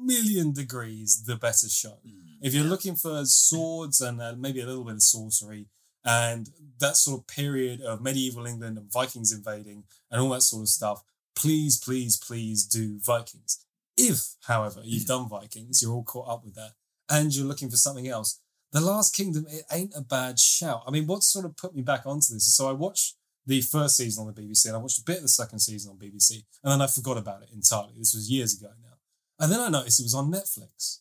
million 0.00 0.52
degrees 0.52 1.24
the 1.24 1.34
better 1.34 1.68
show. 1.68 1.98
Mm, 2.06 2.23
If 2.44 2.52
you're 2.52 2.64
looking 2.64 2.94
for 2.94 3.24
swords 3.24 4.02
and 4.02 4.20
uh, 4.20 4.34
maybe 4.36 4.60
a 4.60 4.66
little 4.66 4.84
bit 4.84 4.96
of 4.96 5.02
sorcery 5.02 5.68
and 6.04 6.50
that 6.78 6.98
sort 6.98 7.20
of 7.20 7.26
period 7.26 7.80
of 7.80 8.02
medieval 8.02 8.44
England 8.44 8.76
and 8.76 8.92
Vikings 8.92 9.32
invading 9.32 9.84
and 10.10 10.20
all 10.20 10.28
that 10.28 10.42
sort 10.42 10.60
of 10.60 10.68
stuff, 10.68 11.02
please, 11.34 11.78
please, 11.78 12.18
please 12.18 12.66
do 12.66 12.98
Vikings. 13.02 13.64
If, 13.96 14.34
however, 14.46 14.82
you've 14.84 15.06
done 15.06 15.26
Vikings, 15.26 15.80
you're 15.80 15.94
all 15.94 16.04
caught 16.04 16.28
up 16.28 16.44
with 16.44 16.54
that, 16.56 16.72
and 17.08 17.34
you're 17.34 17.46
looking 17.46 17.70
for 17.70 17.78
something 17.78 18.08
else, 18.08 18.40
The 18.72 18.80
Last 18.82 19.14
Kingdom, 19.16 19.46
it 19.48 19.64
ain't 19.72 19.94
a 19.96 20.02
bad 20.02 20.38
shout. 20.38 20.82
I 20.86 20.90
mean, 20.90 21.06
what 21.06 21.22
sort 21.22 21.46
of 21.46 21.56
put 21.56 21.74
me 21.74 21.80
back 21.80 22.04
onto 22.04 22.34
this 22.34 22.46
is 22.46 22.54
so 22.54 22.68
I 22.68 22.72
watched 22.72 23.14
the 23.46 23.62
first 23.62 23.96
season 23.96 24.26
on 24.26 24.34
the 24.34 24.38
BBC 24.38 24.66
and 24.66 24.76
I 24.76 24.80
watched 24.80 24.98
a 24.98 25.04
bit 25.04 25.16
of 25.16 25.22
the 25.22 25.28
second 25.28 25.60
season 25.60 25.92
on 25.92 25.96
BBC, 25.96 26.44
and 26.62 26.72
then 26.72 26.82
I 26.82 26.88
forgot 26.88 27.16
about 27.16 27.42
it 27.42 27.48
entirely. 27.54 27.94
This 27.96 28.12
was 28.12 28.30
years 28.30 28.54
ago 28.54 28.68
now. 28.82 28.98
And 29.40 29.50
then 29.50 29.60
I 29.60 29.70
noticed 29.70 29.98
it 29.98 30.04
was 30.04 30.14
on 30.14 30.30
Netflix. 30.30 30.98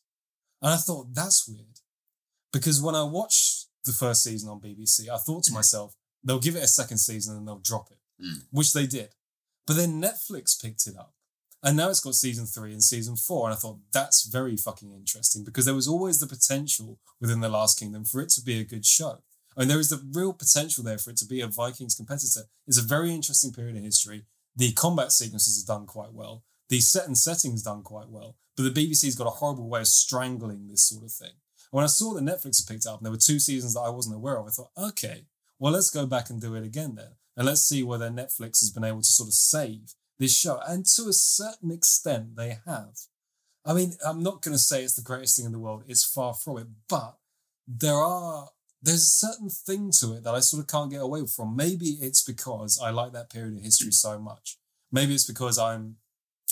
And 0.63 0.71
I 0.73 0.77
thought, 0.77 1.13
that's 1.13 1.47
weird. 1.47 1.79
Because 2.51 2.81
when 2.81 2.95
I 2.95 3.03
watched 3.03 3.67
the 3.85 3.91
first 3.91 4.23
season 4.23 4.49
on 4.49 4.61
BBC, 4.61 5.09
I 5.09 5.17
thought 5.17 5.43
to 5.43 5.53
myself, 5.53 5.93
they'll 6.23 6.39
give 6.39 6.55
it 6.55 6.63
a 6.63 6.67
second 6.67 6.97
season 6.99 7.35
and 7.37 7.47
they'll 7.47 7.59
drop 7.59 7.91
it, 7.91 7.99
Mm. 8.23 8.45
which 8.51 8.73
they 8.73 8.87
did. 8.87 9.13
But 9.67 9.75
then 9.75 10.01
Netflix 10.01 10.59
picked 10.61 10.87
it 10.87 10.95
up. 10.97 11.13
And 11.61 11.77
now 11.77 11.89
it's 11.89 12.01
got 12.01 12.15
season 12.15 12.45
three 12.45 12.73
and 12.73 12.83
season 12.83 13.15
four. 13.15 13.47
And 13.47 13.53
I 13.53 13.57
thought 13.57 13.79
that's 13.91 14.23
very 14.25 14.57
fucking 14.57 14.91
interesting 14.93 15.43
because 15.43 15.65
there 15.65 15.73
was 15.75 15.87
always 15.87 16.19
the 16.19 16.27
potential 16.27 16.99
within 17.21 17.39
The 17.39 17.47
Last 17.49 17.79
Kingdom 17.79 18.03
for 18.05 18.21
it 18.21 18.29
to 18.31 18.41
be 18.41 18.59
a 18.59 18.65
good 18.65 18.85
show. 18.85 19.23
I 19.55 19.61
mean, 19.61 19.69
there 19.69 19.79
is 19.79 19.89
the 19.89 20.03
real 20.13 20.33
potential 20.33 20.83
there 20.83 20.97
for 20.97 21.11
it 21.11 21.17
to 21.17 21.25
be 21.25 21.39
a 21.41 21.47
Vikings 21.47 21.95
competitor. 21.95 22.49
It's 22.67 22.77
a 22.77 22.81
very 22.81 23.13
interesting 23.13 23.53
period 23.53 23.75
in 23.77 23.83
history. 23.83 24.25
The 24.55 24.73
combat 24.73 25.11
sequences 25.11 25.63
are 25.63 25.73
done 25.73 25.85
quite 25.87 26.13
well. 26.13 26.43
The 26.73 26.81
set 26.81 27.05
and 27.05 27.15
settings 27.15 27.61
done 27.61 27.83
quite 27.83 28.09
well. 28.09 28.35
But 28.57 28.63
the 28.63 28.71
BBC's 28.71 29.13
got 29.13 29.27
a 29.27 29.37
horrible 29.37 29.69
way 29.69 29.81
of 29.81 29.87
strangling 29.87 30.69
this 30.69 30.89
sort 30.89 31.03
of 31.03 31.11
thing. 31.11 31.33
When 31.69 31.83
I 31.83 31.87
saw 31.87 32.15
that 32.15 32.23
Netflix 32.23 32.57
had 32.57 32.73
picked 32.73 32.87
up 32.87 32.97
and 32.97 33.05
there 33.05 33.11
were 33.11 33.19
two 33.19 33.37
seasons 33.37 33.75
that 33.75 33.81
I 33.81 33.89
wasn't 33.89 34.15
aware 34.15 34.39
of, 34.39 34.47
I 34.47 34.49
thought, 34.49 34.71
okay, 34.75 35.27
well, 35.59 35.71
let's 35.71 35.91
go 35.91 36.07
back 36.07 36.31
and 36.31 36.41
do 36.41 36.55
it 36.55 36.63
again 36.63 36.95
then. 36.95 37.11
And 37.37 37.45
let's 37.45 37.61
see 37.61 37.83
whether 37.83 38.09
Netflix 38.09 38.61
has 38.61 38.71
been 38.71 38.83
able 38.83 39.01
to 39.01 39.07
sort 39.07 39.27
of 39.27 39.35
save 39.35 39.93
this 40.17 40.35
show. 40.35 40.61
And 40.67 40.83
to 40.95 41.03
a 41.03 41.13
certain 41.13 41.69
extent, 41.69 42.37
they 42.37 42.57
have. 42.65 42.97
I 43.63 43.73
mean, 43.73 43.93
I'm 44.03 44.23
not 44.23 44.41
going 44.41 44.55
to 44.55 44.59
say 44.59 44.81
it's 44.81 44.95
the 44.95 45.03
greatest 45.03 45.37
thing 45.37 45.45
in 45.45 45.51
the 45.51 45.59
world. 45.59 45.83
It's 45.87 46.03
far 46.03 46.33
from 46.33 46.57
it. 46.57 46.67
But 46.89 47.17
there 47.67 48.01
are, 48.01 48.49
there's 48.81 49.03
a 49.03 49.27
certain 49.27 49.49
thing 49.49 49.91
to 49.99 50.13
it 50.13 50.23
that 50.23 50.33
I 50.33 50.39
sort 50.39 50.63
of 50.63 50.67
can't 50.67 50.89
get 50.89 51.01
away 51.01 51.21
from. 51.27 51.55
Maybe 51.55 51.99
it's 52.01 52.23
because 52.23 52.81
I 52.83 52.89
like 52.89 53.13
that 53.13 53.29
period 53.29 53.57
of 53.57 53.63
history 53.63 53.91
so 53.91 54.17
much. 54.17 54.57
Maybe 54.91 55.13
it's 55.13 55.27
because 55.27 55.59
I'm, 55.59 55.97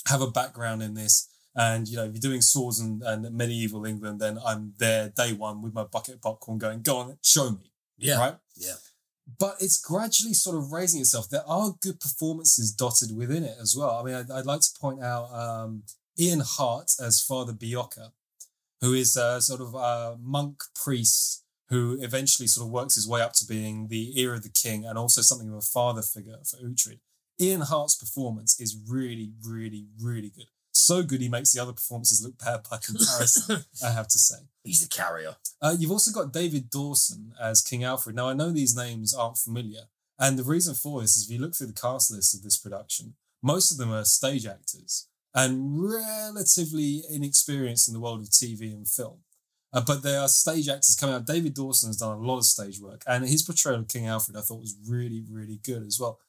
have 0.08 0.22
a 0.22 0.32
background 0.32 0.82
in 0.82 0.93
this 0.93 1.30
and 1.56 1.88
you 1.88 1.97
know, 1.97 2.06
if 2.06 2.14
you're 2.14 2.22
doing 2.22 2.41
swords 2.41 2.80
and, 2.80 3.02
and 3.04 3.30
medieval 3.36 3.86
England, 3.86 4.20
then 4.20 4.39
I'm 4.45 4.74
there 4.78 5.10
day 5.10 5.34
one 5.34 5.62
with 5.62 5.74
my 5.74 5.84
bucket 5.84 6.16
of 6.16 6.22
popcorn 6.22 6.58
going, 6.58 6.82
go 6.82 6.97
on, 6.97 7.18
show 7.24 7.52
me. 7.52 7.72
Yeah. 7.97 8.20
Right. 8.20 8.36
Yeah. 8.56 8.76
But 9.38 9.56
it's 9.60 9.80
gradually 9.80 10.34
sort 10.34 10.58
of 10.58 10.72
raising 10.72 11.02
itself. 11.02 11.30
There 11.30 11.47
are 11.47 11.76
good 11.82 11.99
performances 11.99 12.72
dotted 12.72 13.16
within 13.16 13.43
it 13.43 13.58
as 13.62 13.76
well. 13.78 13.91
I 13.91 14.04
mean, 14.04 14.16
I'd, 14.16 14.32
I'd 14.32 14.45
like 14.45 14.62
to 14.62 14.80
point 14.80 15.04
out 15.04 15.32
um, 15.32 15.84
Ian 16.20 16.41
Hart 16.43 16.91
as 16.99 17.22
Father 17.22 17.54
Beocca, 17.54 18.12
who 18.80 18.93
is 18.93 19.16
a 19.16 19.41
sort 19.41 19.62
of 19.62 19.76
a 19.76 20.18
monk 20.20 20.64
priest 20.74 21.43
who 21.70 21.97
eventually 22.02 22.47
sort 22.47 22.68
of 22.68 22.72
works 22.72 22.95
his 22.95 23.08
way 23.08 23.22
up 23.22 23.34
to 23.34 23.45
being 23.45 23.88
the 23.88 24.20
ear 24.20 24.34
of 24.34 24.43
the 24.43 24.49
king 24.49 24.86
and 24.86 24.97
also 24.97 25.22
something 25.22 25.49
of 25.49 25.56
a 25.56 25.62
father 25.62 26.02
figure 26.02 26.38
for 26.43 26.58
Uhtred. 26.58 26.99
Ian 27.39 27.61
Hart's 27.61 27.95
performance 27.95 28.59
is 28.59 28.77
really, 28.88 29.34
really, 29.43 29.88
really 29.99 30.29
good. 30.29 30.47
So 30.73 31.03
good 31.03 31.21
he 31.21 31.29
makes 31.29 31.51
the 31.51 31.61
other 31.61 31.73
performances 31.73 32.23
look 32.23 32.38
bad 32.38 32.61
by 32.69 32.77
comparison, 32.86 33.65
I 33.84 33.91
have 33.91 34.07
to 34.09 34.19
say. 34.19 34.47
He's 34.63 34.82
the 34.82 34.93
carrier. 34.95 35.36
Uh, 35.61 35.75
you've 35.77 35.91
also 35.91 36.11
got 36.11 36.34
David 36.34 36.69
Dawson 36.69 37.34
as 37.41 37.61
King 37.61 37.84
Alfred. 37.84 38.15
Now, 38.15 38.29
I 38.29 38.34
know 38.34 38.51
these 38.51 38.75
names 38.75 39.13
aren't 39.13 39.38
familiar. 39.38 39.82
And 40.19 40.38
the 40.38 40.43
reason 40.43 40.75
for 40.75 41.01
this 41.01 41.17
is 41.17 41.25
if 41.25 41.32
you 41.32 41.41
look 41.41 41.55
through 41.55 41.67
the 41.67 41.73
cast 41.73 42.11
list 42.11 42.36
of 42.36 42.43
this 42.43 42.57
production, 42.57 43.15
most 43.41 43.71
of 43.71 43.77
them 43.77 43.91
are 43.91 44.05
stage 44.05 44.45
actors 44.45 45.07
and 45.34 45.82
relatively 45.82 47.01
inexperienced 47.09 47.88
in 47.88 47.93
the 47.93 47.99
world 47.99 48.21
of 48.21 48.29
TV 48.29 48.71
and 48.73 48.88
film. 48.88 49.19
Uh, 49.73 49.82
but 49.86 50.03
they 50.03 50.15
are 50.15 50.27
stage 50.27 50.67
actors 50.67 50.97
coming 50.99 51.15
out. 51.15 51.25
David 51.25 51.53
Dawson 51.53 51.89
has 51.89 51.97
done 51.97 52.17
a 52.17 52.21
lot 52.21 52.39
of 52.39 52.45
stage 52.45 52.79
work, 52.79 53.03
and 53.07 53.25
his 53.25 53.41
portrayal 53.41 53.79
of 53.79 53.88
King 53.88 54.07
Alfred 54.07 54.38
I 54.38 54.41
thought 54.41 54.59
was 54.59 54.75
really, 54.88 55.23
really 55.29 55.59
good 55.63 55.84
as 55.84 55.97
well. 55.99 56.19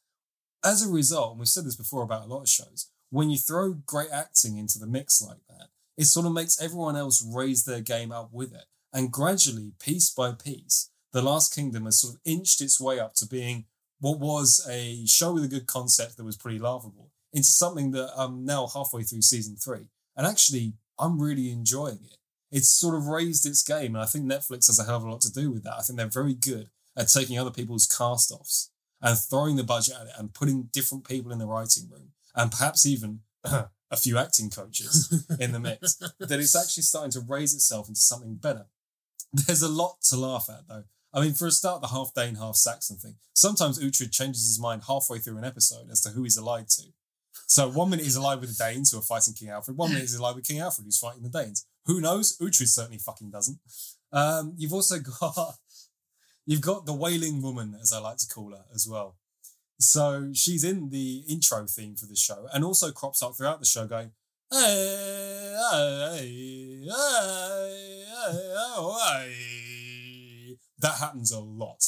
As 0.64 0.86
a 0.86 0.90
result, 0.90 1.32
and 1.32 1.40
we've 1.40 1.48
said 1.48 1.64
this 1.64 1.76
before 1.76 2.02
about 2.02 2.24
a 2.24 2.28
lot 2.28 2.42
of 2.42 2.48
shows, 2.48 2.88
when 3.10 3.30
you 3.30 3.36
throw 3.36 3.74
great 3.74 4.10
acting 4.12 4.56
into 4.56 4.78
the 4.78 4.86
mix 4.86 5.20
like 5.20 5.40
that, 5.48 5.68
it 5.98 6.04
sort 6.04 6.24
of 6.24 6.32
makes 6.32 6.60
everyone 6.60 6.96
else 6.96 7.22
raise 7.22 7.64
their 7.64 7.80
game 7.80 8.12
up 8.12 8.30
with 8.32 8.54
it. 8.54 8.64
And 8.92 9.12
gradually, 9.12 9.72
piece 9.80 10.10
by 10.10 10.32
piece, 10.32 10.90
The 11.12 11.22
Last 11.22 11.54
Kingdom 11.54 11.84
has 11.86 12.00
sort 12.00 12.14
of 12.14 12.20
inched 12.24 12.60
its 12.60 12.80
way 12.80 13.00
up 13.00 13.14
to 13.14 13.26
being 13.26 13.66
what 13.98 14.18
was 14.18 14.66
a 14.68 15.04
show 15.06 15.32
with 15.32 15.44
a 15.44 15.48
good 15.48 15.66
concept 15.66 16.16
that 16.16 16.24
was 16.24 16.36
pretty 16.36 16.58
laughable 16.58 17.10
into 17.32 17.48
something 17.48 17.90
that 17.92 18.10
I'm 18.16 18.44
now 18.44 18.66
halfway 18.66 19.02
through 19.02 19.22
season 19.22 19.56
three. 19.56 19.86
And 20.16 20.26
actually, 20.26 20.74
I'm 20.98 21.20
really 21.20 21.50
enjoying 21.50 22.00
it. 22.04 22.18
It's 22.50 22.68
sort 22.68 22.94
of 22.94 23.06
raised 23.06 23.46
its 23.46 23.62
game. 23.62 23.94
And 23.94 24.02
I 24.02 24.06
think 24.06 24.24
Netflix 24.24 24.66
has 24.66 24.78
a 24.78 24.84
hell 24.84 24.96
of 24.96 25.04
a 25.04 25.10
lot 25.10 25.22
to 25.22 25.32
do 25.32 25.50
with 25.50 25.64
that. 25.64 25.74
I 25.78 25.82
think 25.82 25.98
they're 25.98 26.06
very 26.06 26.34
good 26.34 26.68
at 26.96 27.08
taking 27.08 27.38
other 27.38 27.50
people's 27.50 27.86
cast 27.86 28.30
offs 28.30 28.70
and 29.02 29.18
throwing 29.18 29.56
the 29.56 29.64
budget 29.64 29.96
at 30.00 30.06
it 30.06 30.12
and 30.18 30.32
putting 30.32 30.68
different 30.72 31.06
people 31.06 31.32
in 31.32 31.38
the 31.38 31.46
writing 31.46 31.88
room 31.90 32.10
and 32.34 32.50
perhaps 32.50 32.86
even 32.86 33.20
a 33.44 33.96
few 33.96 34.16
acting 34.16 34.48
coaches 34.48 35.26
in 35.40 35.52
the 35.52 35.60
mix. 35.60 35.94
that 36.18 36.40
it's 36.40 36.56
actually 36.56 36.84
starting 36.84 37.10
to 37.12 37.20
raise 37.20 37.54
itself 37.54 37.88
into 37.88 38.00
something 38.00 38.36
better. 38.36 38.66
There's 39.32 39.62
a 39.62 39.68
lot 39.68 39.96
to 40.10 40.16
laugh 40.16 40.48
at 40.48 40.68
though. 40.68 40.84
I 41.14 41.20
mean, 41.20 41.34
for 41.34 41.46
a 41.46 41.50
start, 41.50 41.82
the 41.82 41.88
half 41.88 42.14
Dane, 42.14 42.36
half 42.36 42.56
Saxon 42.56 42.96
thing. 42.96 43.16
Sometimes 43.34 43.78
Uhtred 43.78 44.12
changes 44.12 44.46
his 44.46 44.60
mind 44.60 44.82
halfway 44.88 45.18
through 45.18 45.36
an 45.36 45.44
episode 45.44 45.90
as 45.90 46.00
to 46.02 46.10
who 46.10 46.22
he's 46.22 46.38
allied 46.38 46.68
to. 46.70 46.84
So 47.46 47.68
one 47.70 47.90
minute 47.90 48.04
he's 48.04 48.16
allied 48.16 48.40
with 48.40 48.56
the 48.56 48.64
Danes 48.64 48.90
who 48.90 48.98
are 48.98 49.02
fighting 49.02 49.34
King 49.34 49.50
Alfred. 49.50 49.76
One 49.76 49.90
minute 49.90 50.02
he's 50.02 50.18
allied 50.18 50.36
with 50.36 50.46
King 50.46 50.60
Alfred 50.60 50.86
who's 50.86 50.98
fighting 50.98 51.22
the 51.22 51.28
Danes. 51.28 51.66
Who 51.84 52.00
knows? 52.00 52.38
Uhtred 52.38 52.68
certainly 52.68 52.98
fucking 52.98 53.30
doesn't. 53.30 53.58
Um, 54.10 54.54
you've 54.56 54.72
also 54.72 54.98
got 55.20 55.56
you've 56.46 56.60
got 56.60 56.86
the 56.86 56.94
Wailing 56.94 57.42
Woman, 57.42 57.76
as 57.80 57.92
I 57.92 57.98
like 57.98 58.18
to 58.18 58.26
call 58.26 58.50
her, 58.52 58.64
as 58.74 58.88
well. 58.88 59.16
So 59.78 60.30
she's 60.32 60.64
in 60.64 60.90
the 60.90 61.24
intro 61.28 61.66
theme 61.66 61.96
for 61.96 62.06
the 62.06 62.16
show 62.16 62.46
and 62.52 62.64
also 62.64 62.92
crops 62.92 63.22
up 63.22 63.36
throughout 63.36 63.58
the 63.58 63.66
show 63.66 63.86
going, 63.86 64.12
hey, 64.50 65.56
hey, 65.72 66.16
hey, 66.16 66.84
hey. 66.84 68.04
Oh, 68.54 68.98
that 70.78 70.98
happens 70.98 71.32
a 71.32 71.40
lot. 71.40 71.82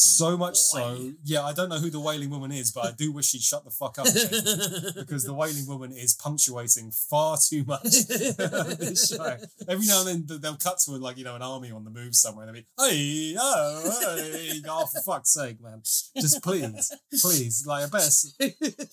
So 0.00 0.36
much 0.36 0.56
so, 0.56 1.10
yeah, 1.24 1.44
I 1.44 1.52
don't 1.52 1.68
know 1.68 1.78
who 1.78 1.90
the 1.90 1.98
Wailing 1.98 2.30
Woman 2.30 2.52
is, 2.52 2.70
but 2.70 2.84
I 2.86 2.92
do 2.92 3.12
wish 3.12 3.26
she'd 3.26 3.42
shut 3.42 3.64
the 3.64 3.70
fuck 3.70 3.98
up 3.98 4.04
because 4.04 5.24
the 5.24 5.34
Wailing 5.34 5.66
Woman 5.68 5.92
is 5.92 6.14
punctuating 6.14 6.92
far 6.92 7.36
too 7.36 7.64
much 7.64 7.82
this 8.06 9.08
show. 9.08 9.36
Every 9.68 9.86
now 9.86 10.06
and 10.06 10.28
then 10.28 10.40
they'll 10.40 10.56
cut 10.56 10.78
to 10.84 10.92
like 10.92 11.18
you 11.18 11.24
know 11.24 11.34
an 11.34 11.42
army 11.42 11.72
on 11.72 11.82
the 11.82 11.90
move 11.90 12.14
somewhere 12.14 12.46
and 12.46 12.54
they'll 12.54 12.62
be 12.62 12.68
hey 12.78 13.34
oh 13.38 14.16
hey 14.16 14.62
oh 14.68 14.86
for 14.86 15.00
fuck's 15.00 15.34
sake 15.34 15.60
man 15.60 15.80
just 15.82 16.42
please 16.42 16.94
please 17.20 17.64
like 17.66 17.84
I 17.84 17.88
best 17.88 18.40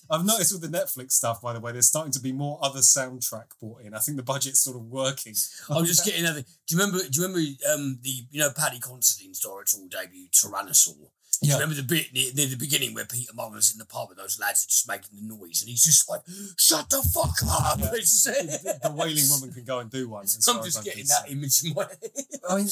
I've 0.10 0.26
noticed 0.26 0.54
with 0.54 0.70
the 0.70 0.76
Netflix 0.76 1.12
stuff 1.12 1.42
by 1.42 1.54
the 1.54 1.60
way 1.60 1.72
there's 1.72 1.88
starting 1.88 2.14
to 2.14 2.20
be 2.20 2.32
more 2.32 2.58
other 2.62 2.80
soundtrack 2.80 3.46
brought 3.62 3.82
in 3.82 3.94
I 3.94 4.00
think 4.00 4.18
the 4.18 4.24
budget's 4.24 4.60
sort 4.60 4.76
of 4.76 4.86
working 4.86 5.36
I'm 5.70 5.86
just 5.86 6.06
getting 6.06 6.22
another. 6.22 6.42
Do 6.42 6.76
you 6.76 6.80
remember? 6.80 7.00
Do 7.00 7.22
you 7.22 7.28
remember 7.28 7.48
um, 7.74 8.00
the 8.02 8.26
you 8.32 8.40
know 8.40 8.52
Paddy 8.56 8.80
Considine's 8.80 9.40
directorial 9.40 9.90
debut, 9.90 10.28
Tyrannosaur? 10.30 10.94
Do 10.94 10.95
you 10.95 10.95
yeah 11.42 11.54
remember 11.56 11.76
the 11.76 11.84
bit 11.84 12.14
near, 12.14 12.32
near 12.36 12.48
the 12.48 12.58
beginning 12.58 12.94
where 12.94 13.06
Peter 13.06 13.34
Mullan's 13.34 13.72
in 13.72 13.78
the 13.78 13.86
pub 13.86 14.10
and 14.10 14.20
those 14.20 14.40
lads 14.40 14.66
are 14.66 14.70
just 14.70 14.88
making 14.88 15.10
the 15.14 15.36
noise 15.36 15.62
and 15.62 15.70
he's 15.70 15.84
just 15.84 16.10
like, 16.10 16.22
"Shut 16.58 16.90
the 16.90 17.02
fuck 17.14 17.36
up!" 17.50 17.80
Yeah. 17.80 17.92
The, 18.26 18.80
the 18.84 18.92
Wailing 18.92 19.30
Woman 19.30 19.54
can 19.54 19.64
go 19.64 19.80
and 19.80 19.90
do 19.90 20.10
one 20.10 20.22
I'm 20.48 20.64
just 20.64 20.84
getting 20.84 21.02
concerned. 21.02 21.26
that 21.28 21.32
image 21.32 21.64
in 21.64 21.74
my 21.74 21.84
head. 21.84 22.12
I 22.50 22.58
mean, 22.58 22.68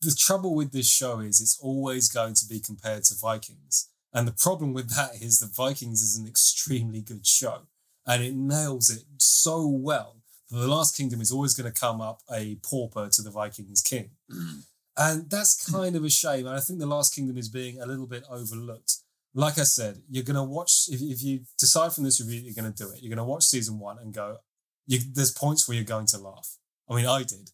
the 0.00 0.14
trouble 0.16 0.54
with 0.54 0.72
this 0.72 0.88
show 0.88 1.20
is 1.20 1.40
it's 1.40 1.58
always 1.60 2.08
going 2.08 2.34
to 2.34 2.46
be 2.46 2.60
compared 2.60 3.04
to 3.04 3.14
Vikings. 3.14 3.88
And 4.12 4.26
the 4.26 4.32
problem 4.32 4.72
with 4.72 4.94
that 4.96 5.20
is 5.20 5.40
that 5.40 5.54
Vikings 5.54 6.00
is 6.02 6.16
an 6.16 6.26
extremely 6.26 7.00
good 7.00 7.26
show 7.26 7.62
and 8.06 8.22
it 8.22 8.34
nails 8.34 8.88
it 8.90 9.04
so 9.18 9.66
well 9.66 10.16
that 10.50 10.56
The 10.56 10.68
Last 10.68 10.96
Kingdom 10.96 11.20
is 11.20 11.32
always 11.32 11.54
going 11.54 11.70
to 11.70 11.78
come 11.78 12.00
up 12.00 12.22
a 12.32 12.56
pauper 12.56 13.08
to 13.08 13.22
the 13.22 13.30
Vikings 13.30 13.82
king. 13.82 14.10
Mm. 14.30 14.62
And 14.96 15.28
that's 15.28 15.66
hmm. 15.66 15.76
kind 15.76 15.96
of 15.96 16.04
a 16.04 16.10
shame. 16.10 16.46
And 16.46 16.56
I 16.56 16.60
think 16.60 16.78
The 16.78 16.86
Last 16.86 17.14
Kingdom 17.14 17.36
is 17.36 17.48
being 17.48 17.80
a 17.80 17.86
little 17.86 18.06
bit 18.06 18.24
overlooked. 18.30 18.96
Like 19.34 19.58
I 19.58 19.64
said, 19.64 20.00
you're 20.08 20.24
going 20.24 20.36
to 20.36 20.42
watch, 20.42 20.88
if, 20.88 21.00
if 21.02 21.22
you 21.22 21.40
decide 21.58 21.92
from 21.92 22.04
this 22.04 22.20
review 22.20 22.40
you're 22.40 22.54
going 22.54 22.72
to 22.72 22.84
do 22.84 22.90
it, 22.90 23.02
you're 23.02 23.14
going 23.14 23.24
to 23.24 23.30
watch 23.30 23.44
season 23.44 23.78
one 23.78 23.98
and 23.98 24.14
go, 24.14 24.38
you, 24.86 24.98
there's 25.12 25.32
points 25.32 25.68
where 25.68 25.74
you're 25.74 25.84
going 25.84 26.06
to 26.06 26.18
laugh. 26.18 26.56
I 26.88 26.96
mean, 26.96 27.06
I 27.06 27.18
did. 27.18 27.50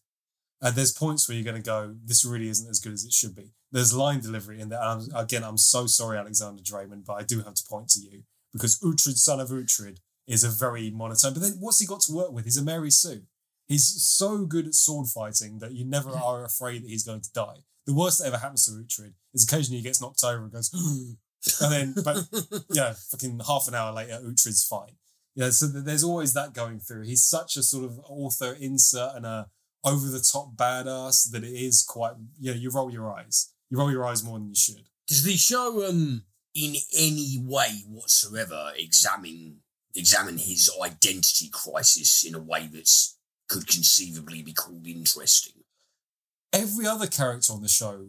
And 0.61 0.75
there's 0.75 0.93
points 0.93 1.27
where 1.27 1.35
you're 1.35 1.43
going 1.43 1.61
to 1.61 1.65
go, 1.69 1.93
this 2.05 2.23
really 2.23 2.47
isn't 2.47 2.69
as 2.69 2.79
good 2.79 2.93
as 2.93 3.03
it 3.03 3.11
should 3.11 3.35
be. 3.35 3.51
There's 3.69 3.93
line 3.93 4.21
delivery 4.21 4.61
in 4.61 4.69
there. 4.69 4.79
And 4.81 5.11
I'm, 5.13 5.23
again, 5.23 5.43
I'm 5.43 5.57
so 5.57 5.87
sorry, 5.87 6.17
Alexander 6.17 6.61
Dreymon, 6.61 7.05
but 7.05 7.15
I 7.15 7.23
do 7.23 7.41
have 7.41 7.55
to 7.55 7.63
point 7.69 7.89
to 7.89 7.99
you 7.99 8.23
because 8.53 8.79
Uhtred, 8.79 9.17
son 9.17 9.41
of 9.41 9.49
Uhtred, 9.49 9.97
is 10.25 10.45
a 10.45 10.49
very 10.49 10.89
monotone. 10.89 11.33
But 11.33 11.41
then 11.41 11.57
what's 11.59 11.79
he 11.79 11.85
got 11.85 12.01
to 12.01 12.13
work 12.13 12.31
with? 12.31 12.45
He's 12.45 12.57
a 12.57 12.63
Mary 12.63 12.91
Sue. 12.91 13.23
He's 13.73 14.03
so 14.03 14.45
good 14.45 14.67
at 14.67 14.75
sword 14.75 15.07
fighting 15.07 15.57
that 15.57 15.71
you 15.71 15.83
never 15.83 16.11
are 16.11 16.45
afraid 16.45 16.83
that 16.83 16.89
he's 16.89 17.03
going 17.03 17.21
to 17.21 17.33
die. 17.33 17.63
The 17.87 17.95
worst 17.95 18.19
that 18.19 18.27
ever 18.27 18.37
happens 18.37 18.65
to 18.65 18.71
Uhtred 18.71 19.13
is 19.33 19.45
occasionally 19.45 19.77
he 19.77 19.83
gets 19.83 19.99
knocked 19.99 20.23
over 20.23 20.43
and 20.43 20.51
goes, 20.51 20.71
and 21.59 21.71
then, 21.73 21.95
but 22.03 22.17
yeah, 22.69 22.93
fucking 23.09 23.41
half 23.47 23.67
an 23.67 23.73
hour 23.73 23.91
later, 23.91 24.19
Uhtred's 24.23 24.63
fine. 24.63 24.97
Yeah, 25.33 25.49
so 25.49 25.65
there's 25.65 26.03
always 26.03 26.35
that 26.35 26.53
going 26.53 26.81
through. 26.81 27.05
He's 27.05 27.23
such 27.23 27.57
a 27.57 27.63
sort 27.63 27.85
of 27.85 27.99
author 28.07 28.55
insert 28.59 29.15
and 29.15 29.25
a 29.25 29.47
over 29.83 30.07
the 30.07 30.23
top 30.31 30.55
badass 30.55 31.31
that 31.31 31.43
it 31.43 31.55
is 31.55 31.81
quite. 31.81 32.13
Yeah, 32.39 32.53
you 32.53 32.69
roll 32.69 32.91
your 32.91 33.11
eyes. 33.11 33.53
You 33.71 33.79
roll 33.79 33.89
your 33.89 34.05
eyes 34.05 34.23
more 34.23 34.37
than 34.37 34.49
you 34.49 34.55
should. 34.55 34.83
Does 35.07 35.23
the 35.23 35.35
show, 35.35 35.83
um, 35.89 36.25
in 36.53 36.75
any 36.95 37.41
way 37.43 37.81
whatsoever, 37.87 38.71
examine 38.77 39.61
examine 39.95 40.37
his 40.37 40.69
identity 40.79 41.49
crisis 41.51 42.23
in 42.23 42.35
a 42.35 42.39
way 42.39 42.69
that's 42.71 43.17
could 43.47 43.67
conceivably 43.67 44.41
be 44.41 44.53
called 44.53 44.87
interesting? 44.87 45.63
Every 46.51 46.85
other 46.85 47.07
character 47.07 47.53
on 47.53 47.61
the 47.61 47.67
show, 47.67 48.07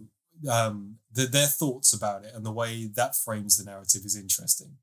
um, 0.51 0.97
the, 1.13 1.27
their 1.27 1.47
thoughts 1.47 1.93
about 1.93 2.25
it 2.25 2.33
and 2.35 2.45
the 2.45 2.53
way 2.53 2.87
that 2.95 3.17
frames 3.17 3.57
the 3.57 3.65
narrative 3.65 4.03
is 4.05 4.17
interesting. 4.17 4.77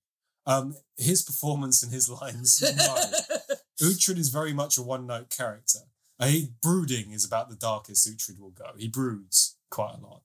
Um, 0.45 0.75
his 0.97 1.21
performance 1.21 1.83
and 1.83 1.93
his 1.93 2.09
lines, 2.09 2.61
no. 2.61 3.55
Uhtred 3.87 4.17
is 4.17 4.29
very 4.29 4.53
much 4.53 4.77
a 4.77 4.81
one 4.81 5.05
note 5.07 5.29
character. 5.29 5.79
Uh, 6.19 6.27
he, 6.27 6.49
brooding 6.61 7.11
is 7.11 7.25
about 7.25 7.49
the 7.49 7.55
darkest 7.55 8.07
Uhtred 8.07 8.39
will 8.39 8.51
go. 8.51 8.71
He 8.77 8.87
broods 8.87 9.57
quite 9.69 9.95
a 9.99 10.05
lot. 10.05 10.21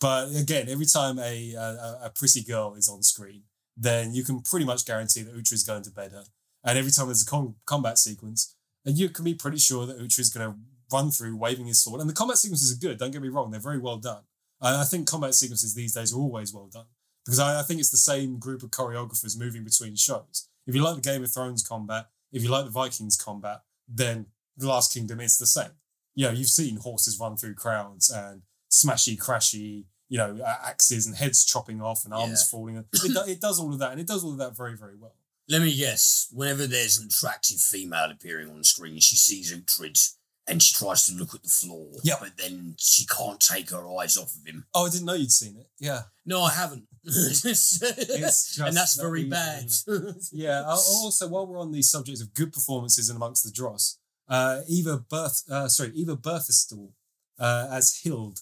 But 0.00 0.34
again, 0.34 0.68
every 0.68 0.86
time 0.86 1.18
a, 1.18 1.54
a, 1.54 1.98
a 2.04 2.12
pretty 2.14 2.42
girl 2.42 2.74
is 2.74 2.88
on 2.88 3.02
screen, 3.02 3.42
then 3.76 4.14
you 4.14 4.24
can 4.24 4.40
pretty 4.40 4.66
much 4.66 4.84
guarantee 4.84 5.22
that 5.22 5.36
Uhtred's 5.36 5.64
going 5.64 5.82
to 5.82 5.90
bed 5.90 6.12
her. 6.12 6.24
And 6.64 6.78
every 6.78 6.90
time 6.90 7.06
there's 7.06 7.22
a 7.22 7.26
com- 7.26 7.56
combat 7.64 7.98
sequence, 7.98 8.55
and 8.86 8.96
you 8.96 9.08
can 9.08 9.24
be 9.24 9.34
pretty 9.34 9.58
sure 9.58 9.84
that 9.84 9.98
Uhtred's 9.98 10.30
going 10.30 10.50
to 10.50 10.58
run 10.92 11.10
through 11.10 11.36
waving 11.36 11.66
his 11.66 11.82
sword. 11.82 12.00
And 12.00 12.08
the 12.08 12.14
combat 12.14 12.38
sequences 12.38 12.72
are 12.72 12.80
good, 12.80 12.98
don't 12.98 13.10
get 13.10 13.20
me 13.20 13.28
wrong, 13.28 13.50
they're 13.50 13.60
very 13.60 13.78
well 13.78 13.98
done. 13.98 14.22
I 14.60 14.84
think 14.84 15.06
combat 15.06 15.34
sequences 15.34 15.74
these 15.74 15.92
days 15.92 16.14
are 16.14 16.18
always 16.18 16.54
well 16.54 16.70
done 16.72 16.86
because 17.24 17.38
I, 17.38 17.60
I 17.60 17.62
think 17.62 17.80
it's 17.80 17.90
the 17.90 17.98
same 17.98 18.38
group 18.38 18.62
of 18.62 18.70
choreographers 18.70 19.38
moving 19.38 19.64
between 19.64 19.96
shows. 19.96 20.48
If 20.66 20.74
you 20.74 20.82
like 20.82 20.94
the 20.94 21.02
Game 21.02 21.22
of 21.22 21.30
Thrones 21.30 21.66
combat, 21.66 22.06
if 22.32 22.42
you 22.42 22.48
like 22.48 22.64
the 22.64 22.70
Vikings 22.70 23.16
combat, 23.16 23.62
then 23.88 24.26
The 24.56 24.68
Last 24.68 24.94
Kingdom 24.94 25.20
is 25.20 25.36
the 25.36 25.46
same. 25.46 25.72
You 26.14 26.26
know, 26.26 26.32
you've 26.32 26.48
seen 26.48 26.78
horses 26.78 27.20
run 27.20 27.36
through 27.36 27.54
crowds 27.54 28.10
and 28.10 28.42
smashy, 28.70 29.18
crashy, 29.18 29.84
you 30.08 30.18
know, 30.18 30.40
axes 30.44 31.06
and 31.06 31.16
heads 31.16 31.44
chopping 31.44 31.82
off 31.82 32.04
and 32.04 32.14
arms 32.14 32.46
yeah. 32.46 32.50
falling. 32.50 32.76
It, 32.76 32.86
it 33.28 33.40
does 33.40 33.60
all 33.60 33.72
of 33.72 33.78
that, 33.80 33.92
and 33.92 34.00
it 34.00 34.06
does 34.06 34.24
all 34.24 34.32
of 34.32 34.38
that 34.38 34.56
very, 34.56 34.76
very 34.76 34.96
well. 34.96 35.16
Let 35.48 35.62
me 35.62 35.76
guess. 35.76 36.28
Whenever 36.32 36.66
there's 36.66 36.98
an 36.98 37.06
attractive 37.06 37.60
female 37.60 38.10
appearing 38.10 38.50
on 38.50 38.64
screen, 38.64 38.98
she 38.98 39.16
sees 39.16 39.52
Uhtred 39.52 39.98
and 40.48 40.62
she 40.62 40.74
tries 40.74 41.06
to 41.06 41.14
look 41.14 41.34
at 41.34 41.42
the 41.42 41.48
floor. 41.48 41.88
Yeah. 42.02 42.14
But 42.20 42.36
then 42.36 42.74
she 42.78 43.06
can't 43.06 43.40
take 43.40 43.70
her 43.70 43.88
eyes 43.98 44.16
off 44.16 44.34
of 44.34 44.46
him. 44.46 44.66
Oh, 44.74 44.86
I 44.86 44.90
didn't 44.90 45.06
know 45.06 45.14
you'd 45.14 45.32
seen 45.32 45.56
it. 45.56 45.68
Yeah. 45.78 46.02
No, 46.24 46.42
I 46.42 46.52
haven't. 46.52 46.84
and 47.04 48.76
that's 48.76 48.98
very 49.00 49.24
bad. 49.24 49.70
yeah. 50.32 50.64
Also, 50.66 51.28
while 51.28 51.46
we're 51.46 51.60
on 51.60 51.72
the 51.72 51.82
subject 51.82 52.20
of 52.20 52.34
good 52.34 52.52
performances 52.52 53.08
and 53.08 53.16
amongst 53.16 53.44
the 53.44 53.52
dross, 53.52 53.98
uh, 54.28 54.60
Eva 54.68 55.04
Berth, 55.08 55.42
uh, 55.50 55.68
sorry, 55.68 55.90
Eva 55.94 56.16
Birthistle 56.16 56.90
uh, 57.38 57.68
as 57.70 58.00
Hild, 58.02 58.40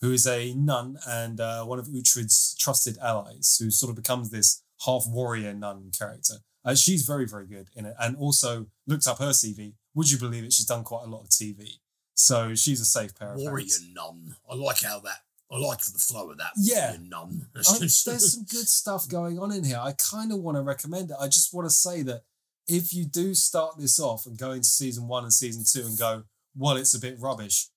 who 0.00 0.12
is 0.12 0.26
a 0.26 0.54
nun 0.54 0.98
and 1.06 1.40
uh, 1.40 1.64
one 1.64 1.78
of 1.78 1.86
Uhtred's 1.86 2.56
trusted 2.58 2.96
allies, 2.98 3.58
who 3.60 3.70
sort 3.70 3.90
of 3.90 3.96
becomes 3.96 4.30
this 4.30 4.62
half 4.84 5.04
warrior 5.08 5.54
nun 5.54 5.90
character. 5.96 6.34
Uh, 6.64 6.74
she's 6.74 7.06
very, 7.06 7.26
very 7.26 7.46
good 7.46 7.70
in 7.74 7.86
it. 7.86 7.94
And 7.98 8.16
also 8.16 8.66
looked 8.86 9.06
up 9.06 9.18
her 9.18 9.30
CV. 9.30 9.74
Would 9.94 10.10
you 10.10 10.18
believe 10.18 10.44
it? 10.44 10.52
She's 10.52 10.66
done 10.66 10.84
quite 10.84 11.04
a 11.04 11.08
lot 11.08 11.22
of 11.22 11.28
TV. 11.28 11.78
So 12.14 12.54
she's 12.54 12.80
a 12.80 12.84
safe 12.84 13.14
pair 13.14 13.34
of 13.34 13.40
Warrior 13.40 13.66
nun. 13.92 14.36
I 14.50 14.54
like 14.54 14.82
how 14.82 15.00
that. 15.00 15.18
I 15.50 15.58
like 15.58 15.78
the 15.78 15.98
flow 15.98 16.30
of 16.30 16.38
that. 16.38 16.50
Yeah, 16.56 16.96
nun. 17.00 17.46
I 17.56 17.62
there's 17.78 18.32
some 18.32 18.44
good 18.44 18.68
stuff 18.68 19.08
going 19.08 19.38
on 19.38 19.52
in 19.52 19.64
here. 19.64 19.78
I 19.80 19.92
kind 19.92 20.32
of 20.32 20.38
want 20.38 20.56
to 20.56 20.62
recommend 20.62 21.10
it. 21.10 21.16
I 21.20 21.28
just 21.28 21.54
want 21.54 21.66
to 21.66 21.74
say 21.74 22.02
that 22.02 22.22
if 22.66 22.92
you 22.92 23.04
do 23.04 23.34
start 23.34 23.78
this 23.78 24.00
off 24.00 24.26
and 24.26 24.36
go 24.36 24.50
into 24.50 24.64
season 24.64 25.06
one 25.06 25.22
and 25.22 25.32
season 25.32 25.64
two 25.64 25.86
and 25.86 25.96
go, 25.96 26.24
well, 26.56 26.76
it's 26.76 26.94
a 26.94 27.00
bit 27.00 27.20
rubbish, 27.20 27.68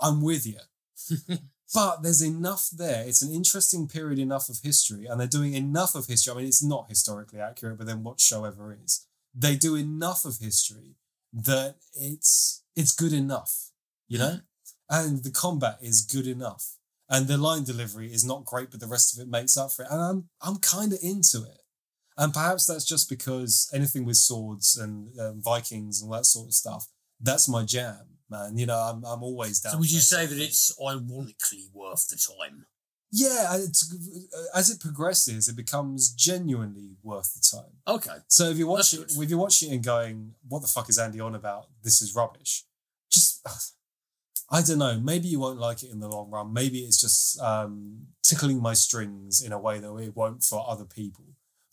I'm 0.00 0.22
with 0.22 0.46
you. 0.46 0.58
But 1.74 2.02
there's 2.02 2.22
enough 2.22 2.70
there. 2.70 3.04
It's 3.06 3.22
an 3.22 3.32
interesting 3.32 3.88
period 3.88 4.18
enough 4.18 4.48
of 4.48 4.60
history, 4.62 5.06
and 5.06 5.20
they're 5.20 5.26
doing 5.26 5.54
enough 5.54 5.94
of 5.94 6.06
history. 6.06 6.32
I 6.32 6.36
mean, 6.36 6.46
it's 6.46 6.62
not 6.62 6.88
historically 6.88 7.40
accurate, 7.40 7.76
but 7.76 7.86
then 7.86 8.02
what 8.02 8.20
show 8.20 8.44
ever 8.44 8.76
is? 8.84 9.06
They 9.34 9.54
do 9.54 9.74
enough 9.76 10.24
of 10.24 10.38
history 10.38 10.96
that 11.32 11.76
it's 11.94 12.64
it's 12.74 12.94
good 12.94 13.12
enough, 13.12 13.70
you 14.08 14.18
know? 14.18 14.40
And 14.88 15.22
the 15.22 15.30
combat 15.30 15.78
is 15.82 16.00
good 16.00 16.26
enough. 16.26 16.76
And 17.10 17.26
the 17.26 17.36
line 17.36 17.64
delivery 17.64 18.12
is 18.12 18.24
not 18.24 18.44
great, 18.44 18.70
but 18.70 18.80
the 18.80 18.86
rest 18.86 19.14
of 19.14 19.22
it 19.22 19.30
makes 19.30 19.56
up 19.56 19.72
for 19.72 19.82
it. 19.82 19.88
And 19.90 20.00
I'm 20.00 20.28
I'm 20.40 20.56
kind 20.56 20.92
of 20.92 21.00
into 21.02 21.42
it. 21.44 21.58
And 22.16 22.32
perhaps 22.32 22.66
that's 22.66 22.84
just 22.84 23.10
because 23.10 23.70
anything 23.74 24.04
with 24.06 24.16
swords 24.16 24.76
and 24.76 25.18
um, 25.20 25.42
Vikings 25.42 26.00
and 26.00 26.10
all 26.10 26.16
that 26.16 26.24
sort 26.24 26.48
of 26.48 26.54
stuff, 26.54 26.88
that's 27.20 27.48
my 27.48 27.64
jam 27.64 28.17
man. 28.30 28.56
You 28.56 28.66
know, 28.66 28.76
I'm 28.78 29.04
I'm 29.04 29.22
always 29.22 29.60
down. 29.60 29.72
So 29.72 29.78
would 29.78 29.92
you 29.92 30.00
say 30.00 30.26
that 30.26 30.38
it's 30.38 30.76
ironically 30.80 31.68
worth 31.72 32.08
the 32.08 32.16
time? 32.16 32.66
Yeah, 33.10 33.56
it's, 33.56 33.90
as 34.54 34.68
it 34.68 34.80
progresses, 34.80 35.48
it 35.48 35.56
becomes 35.56 36.10
genuinely 36.12 36.96
worth 37.02 37.32
the 37.32 37.56
time. 37.56 37.72
Okay. 37.86 38.18
So 38.28 38.50
if 38.50 38.58
you 38.58 38.66
watch 38.66 38.90
That's 38.90 38.92
it, 38.92 39.16
good. 39.16 39.24
if 39.24 39.30
you 39.30 39.38
watch 39.38 39.62
it 39.62 39.70
and 39.70 39.82
going, 39.82 40.34
"What 40.46 40.60
the 40.60 40.68
fuck 40.68 40.90
is 40.90 40.98
Andy 40.98 41.20
on 41.20 41.34
about? 41.34 41.68
This 41.82 42.02
is 42.02 42.14
rubbish," 42.14 42.64
just 43.10 43.46
I 44.50 44.62
don't 44.62 44.78
know. 44.78 44.98
Maybe 44.98 45.28
you 45.28 45.40
won't 45.40 45.58
like 45.58 45.82
it 45.82 45.90
in 45.90 46.00
the 46.00 46.08
long 46.08 46.30
run. 46.30 46.52
Maybe 46.52 46.80
it's 46.80 47.00
just 47.00 47.38
um, 47.40 48.08
tickling 48.22 48.62
my 48.62 48.72
strings 48.74 49.42
in 49.42 49.52
a 49.52 49.58
way 49.58 49.78
that 49.78 49.94
it 49.96 50.16
won't 50.16 50.42
for 50.42 50.64
other 50.68 50.84
people. 50.84 51.24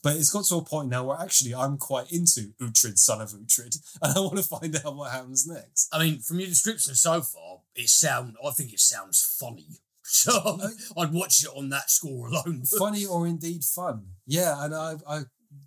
But 0.05 0.17
it's 0.17 0.29
got 0.29 0.45
to 0.45 0.57
a 0.57 0.61
point 0.63 0.89
now 0.89 1.03
where 1.03 1.19
actually 1.19 1.55
I'm 1.55 1.77
quite 1.79 2.11
into 2.11 2.53
Uhtred, 2.61 2.99
son 2.99 3.21
of 3.21 3.31
Uhtred, 3.31 3.75
and 4.03 4.15
I 4.15 4.19
want 4.19 4.37
to 4.37 4.43
find 4.43 4.75
out 4.75 4.95
what 4.95 5.11
happens 5.11 5.47
next. 5.47 5.89
I 5.91 5.97
mean, 5.97 6.19
from 6.19 6.39
your 6.39 6.47
description 6.47 6.93
so 6.93 7.21
far, 7.21 7.61
it 7.73 7.89
sound 7.89 8.35
I 8.45 8.51
think 8.51 8.71
it 8.71 8.79
sounds 8.79 9.37
funny. 9.39 9.65
So 10.07 10.59
I'd 10.95 11.13
watch 11.13 11.43
it 11.43 11.49
on 11.55 11.69
that 11.69 11.89
score 11.89 12.27
alone. 12.27 12.61
funny 12.77 13.07
or 13.07 13.25
indeed 13.25 13.63
fun. 13.63 14.09
Yeah, 14.27 14.63
and 14.63 14.75
I, 14.75 14.97
I 15.09 15.21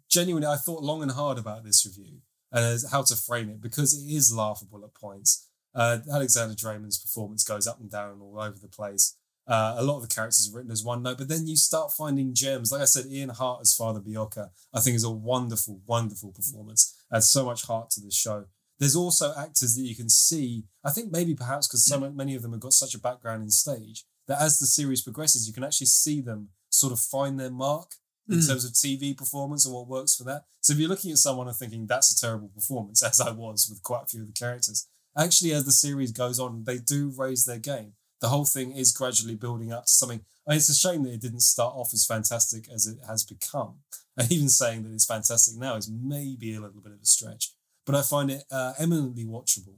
genuinely 0.09 0.47
I 0.47 0.55
thought 0.55 0.84
long 0.84 1.03
and 1.03 1.11
hard 1.11 1.39
about 1.39 1.64
this 1.64 1.84
review 1.84 2.20
and 2.53 2.80
how 2.93 3.03
to 3.03 3.16
frame 3.16 3.51
it 3.51 3.61
because 3.61 3.93
it 3.93 4.09
is 4.09 4.32
laughable 4.32 4.84
at 4.84 4.95
points. 4.95 5.49
Uh, 5.74 5.99
Alexander 6.12 6.55
Dreymon's 6.55 7.01
performance 7.01 7.43
goes 7.43 7.66
up 7.66 7.80
and 7.80 7.91
down 7.91 8.20
all 8.22 8.41
over 8.41 8.57
the 8.62 8.68
place. 8.68 9.16
Uh, 9.49 9.76
a 9.78 9.82
lot 9.82 9.96
of 9.96 10.03
the 10.03 10.14
characters 10.14 10.51
are 10.51 10.57
written 10.57 10.70
as 10.70 10.84
one 10.84 11.03
note, 11.03 11.16
but 11.16 11.28
then 11.28 11.46
you 11.46 11.57
start 11.57 11.90
finding 11.90 12.34
gems. 12.34 12.70
Like 12.70 12.82
I 12.82 12.84
said, 12.84 13.07
Ian 13.07 13.30
Hart 13.30 13.62
as 13.62 13.74
Father 13.74 14.01
Beocca, 14.01 14.51
I 14.74 14.80
think 14.80 14.94
is 14.94 15.05
a 15.05 15.11
wonderful, 15.11 15.80
wonderful 15.86 16.32
performance. 16.32 16.94
Adds 17.11 17.30
so 17.30 17.46
much 17.46 17.62
heart 17.62 17.88
to 17.90 18.01
the 18.03 18.11
show. 18.11 18.44
There's 18.78 18.94
also 18.94 19.32
actors 19.36 19.74
that 19.74 19.82
you 19.82 19.96
can 19.96 20.11
see. 20.11 20.64
I 20.84 20.90
think 20.90 21.11
maybe 21.11 21.34
perhaps 21.34 21.66
because 21.66 21.84
so 21.84 21.99
many 21.99 22.34
of 22.34 22.42
them 22.42 22.53
have 22.53 22.61
got 22.61 22.74
such 22.74 22.94
a 22.94 23.01
background 23.01 23.42
in 23.42 23.51
stage 23.51 24.05
that 24.28 24.40
as 24.40 24.59
the 24.59 24.66
series 24.66 25.03
progresses, 25.03 25.49
you 25.49 25.55
can 25.55 25.64
actually 25.64 25.86
see 25.86 26.20
them 26.20 26.51
sort 26.68 26.92
of 26.92 27.01
find 27.01 27.40
their 27.40 27.51
mark 27.51 27.92
in 28.28 28.38
mm. 28.38 28.46
terms 28.46 28.66
of 28.66 28.72
TV 28.72 29.16
performance 29.16 29.64
and 29.64 29.74
what 29.74 29.88
works 29.88 30.14
for 30.14 30.24
that. 30.24 30.42
So 30.61 30.74
if 30.74 30.78
you're 30.78 30.90
looking 30.90 31.11
at 31.11 31.16
someone 31.16 31.49
and 31.49 31.57
thinking 31.57 31.86
that's 31.86 32.12
a 32.12 32.20
terrible 32.20 32.51
performance, 32.55 33.03
as 33.03 33.20
I 33.20 33.30
was 33.30 33.66
with 33.68 33.82
quite 33.82 34.03
a 34.05 34.07
few 34.07 34.20
of 34.20 34.26
the 34.26 34.32
characters, 34.34 34.86
actually 35.16 35.53
as 35.53 35.64
the 35.64 35.72
series 35.72 36.12
goes 36.12 36.38
on, 36.38 36.64
they 36.64 36.78
do 36.78 37.12
raise 37.16 37.46
their 37.46 37.59
game 37.59 37.94
the 38.20 38.28
whole 38.28 38.44
thing 38.44 38.72
is 38.72 38.92
gradually 38.92 39.34
building 39.34 39.72
up 39.72 39.86
to 39.86 39.92
something. 39.92 40.20
I 40.46 40.50
mean, 40.52 40.56
it's 40.58 40.68
a 40.68 40.74
shame 40.74 41.04
that 41.04 41.12
it 41.12 41.20
didn't 41.20 41.40
start 41.40 41.74
off 41.76 41.92
as 41.92 42.06
fantastic 42.06 42.68
as 42.72 42.86
it 42.86 42.98
has 43.06 43.24
become. 43.24 43.76
And 44.16 44.32
even 44.32 44.48
saying 44.48 44.82
that 44.82 44.92
it's 44.92 45.06
fantastic 45.06 45.56
now 45.56 45.76
is 45.76 45.88
maybe 45.88 46.52
a 46.52 46.60
little 46.60 46.80
bit 46.80 46.90
of 46.90 47.00
a 47.00 47.06
stretch, 47.06 47.52
but 47.86 47.94
I 47.94 48.02
find 48.02 48.32
it 48.32 48.42
uh, 48.50 48.72
eminently 48.76 49.24
watchable. 49.24 49.76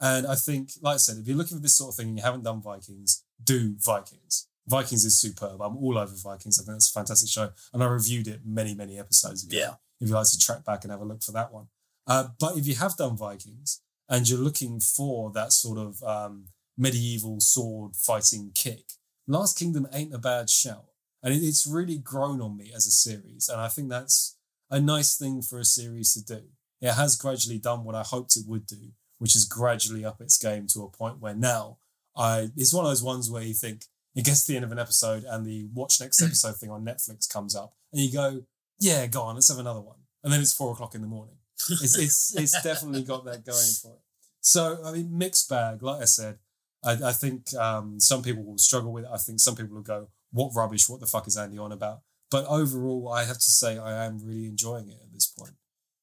And 0.00 0.28
I 0.28 0.36
think, 0.36 0.70
like 0.80 0.94
I 0.94 0.98
said, 0.98 1.16
if 1.18 1.26
you're 1.26 1.36
looking 1.36 1.56
for 1.56 1.62
this 1.62 1.76
sort 1.76 1.92
of 1.92 1.96
thing 1.96 2.06
and 2.06 2.16
you 2.16 2.22
haven't 2.22 2.44
done 2.44 2.62
Vikings, 2.62 3.24
do 3.42 3.74
Vikings. 3.84 4.46
Vikings 4.68 5.04
is 5.04 5.20
superb. 5.20 5.60
I'm 5.60 5.76
all 5.76 5.98
over 5.98 6.14
Vikings. 6.14 6.60
I 6.60 6.64
think 6.64 6.76
it's 6.76 6.88
a 6.88 6.92
fantastic 6.92 7.28
show. 7.28 7.50
And 7.72 7.82
I 7.82 7.86
reviewed 7.86 8.28
it 8.28 8.42
many, 8.46 8.76
many 8.76 8.96
episodes 8.96 9.44
ago. 9.44 9.56
Yeah. 9.56 9.74
If 10.00 10.08
you 10.08 10.14
like 10.14 10.28
to 10.28 10.38
track 10.38 10.64
back 10.64 10.84
and 10.84 10.92
have 10.92 11.00
a 11.00 11.04
look 11.04 11.24
for 11.24 11.32
that 11.32 11.52
one. 11.52 11.66
Uh, 12.06 12.28
but 12.38 12.56
if 12.56 12.68
you 12.68 12.76
have 12.76 12.96
done 12.96 13.16
Vikings 13.16 13.82
and 14.08 14.28
you're 14.28 14.38
looking 14.38 14.78
for 14.78 15.30
that 15.32 15.52
sort 15.52 15.78
of 15.78 16.02
um, 16.04 16.44
medieval 16.80 17.40
sword 17.40 17.94
fighting 17.94 18.50
kick. 18.54 18.94
Last 19.28 19.58
Kingdom 19.58 19.86
ain't 19.92 20.14
a 20.14 20.18
bad 20.18 20.48
shout. 20.48 20.86
And 21.22 21.34
it's 21.34 21.66
really 21.66 21.98
grown 21.98 22.40
on 22.40 22.56
me 22.56 22.72
as 22.74 22.86
a 22.86 22.90
series. 22.90 23.48
And 23.48 23.60
I 23.60 23.68
think 23.68 23.90
that's 23.90 24.36
a 24.70 24.80
nice 24.80 25.16
thing 25.16 25.42
for 25.42 25.58
a 25.58 25.64
series 25.64 26.14
to 26.14 26.24
do. 26.24 26.44
It 26.80 26.94
has 26.94 27.16
gradually 27.16 27.58
done 27.58 27.84
what 27.84 27.94
I 27.94 28.02
hoped 28.02 28.36
it 28.36 28.46
would 28.48 28.66
do, 28.66 28.92
which 29.18 29.36
is 29.36 29.44
gradually 29.44 30.04
up 30.04 30.22
its 30.22 30.38
game 30.38 30.66
to 30.68 30.82
a 30.82 30.90
point 30.90 31.20
where 31.20 31.34
now 31.34 31.76
I 32.16 32.48
it's 32.56 32.72
one 32.72 32.86
of 32.86 32.90
those 32.90 33.02
ones 33.02 33.30
where 33.30 33.42
you 33.42 33.52
think 33.52 33.84
it 34.14 34.24
gets 34.24 34.46
to 34.46 34.52
the 34.52 34.56
end 34.56 34.64
of 34.64 34.72
an 34.72 34.78
episode 34.78 35.24
and 35.24 35.44
the 35.44 35.68
watch 35.74 36.00
next 36.00 36.22
episode 36.24 36.56
thing 36.56 36.70
on 36.70 36.84
Netflix 36.84 37.30
comes 37.30 37.54
up 37.54 37.74
and 37.92 38.00
you 38.00 38.10
go, 38.10 38.42
yeah, 38.78 39.06
go 39.06 39.22
on, 39.22 39.34
let's 39.34 39.50
have 39.50 39.58
another 39.58 39.80
one. 39.80 39.98
And 40.24 40.32
then 40.32 40.40
it's 40.40 40.54
four 40.54 40.72
o'clock 40.72 40.94
in 40.94 41.02
the 41.02 41.06
morning. 41.06 41.36
It's 41.68 41.98
it's 41.98 42.34
it's 42.34 42.62
definitely 42.64 43.02
got 43.02 43.26
that 43.26 43.44
going 43.44 43.72
for 43.82 43.92
it. 43.92 44.00
So 44.40 44.78
I 44.82 44.92
mean, 44.92 45.18
mixed 45.18 45.50
bag. 45.50 45.82
Like 45.82 46.00
I 46.00 46.06
said, 46.06 46.38
I, 46.84 46.92
I 46.92 47.12
think 47.12 47.54
um, 47.54 48.00
some 48.00 48.22
people 48.22 48.44
will 48.44 48.58
struggle 48.58 48.92
with 48.92 49.04
it. 49.04 49.10
I 49.12 49.18
think 49.18 49.40
some 49.40 49.56
people 49.56 49.76
will 49.76 49.82
go, 49.82 50.08
"What 50.32 50.52
rubbish? 50.54 50.88
What 50.88 51.00
the 51.00 51.06
fuck 51.06 51.26
is 51.26 51.36
Andy 51.36 51.58
on 51.58 51.72
about?" 51.72 52.00
But 52.30 52.46
overall, 52.46 53.12
I 53.12 53.24
have 53.24 53.38
to 53.38 53.50
say 53.50 53.78
I 53.78 54.04
am 54.04 54.18
really 54.24 54.46
enjoying 54.46 54.88
it 54.88 54.98
at 55.02 55.12
this 55.12 55.26
point. 55.26 55.54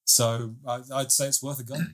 So 0.05 0.55
I, 0.67 0.81
I'd 0.93 1.11
say 1.11 1.27
it's 1.27 1.43
worth 1.43 1.59
a 1.59 1.63
go. 1.63 1.75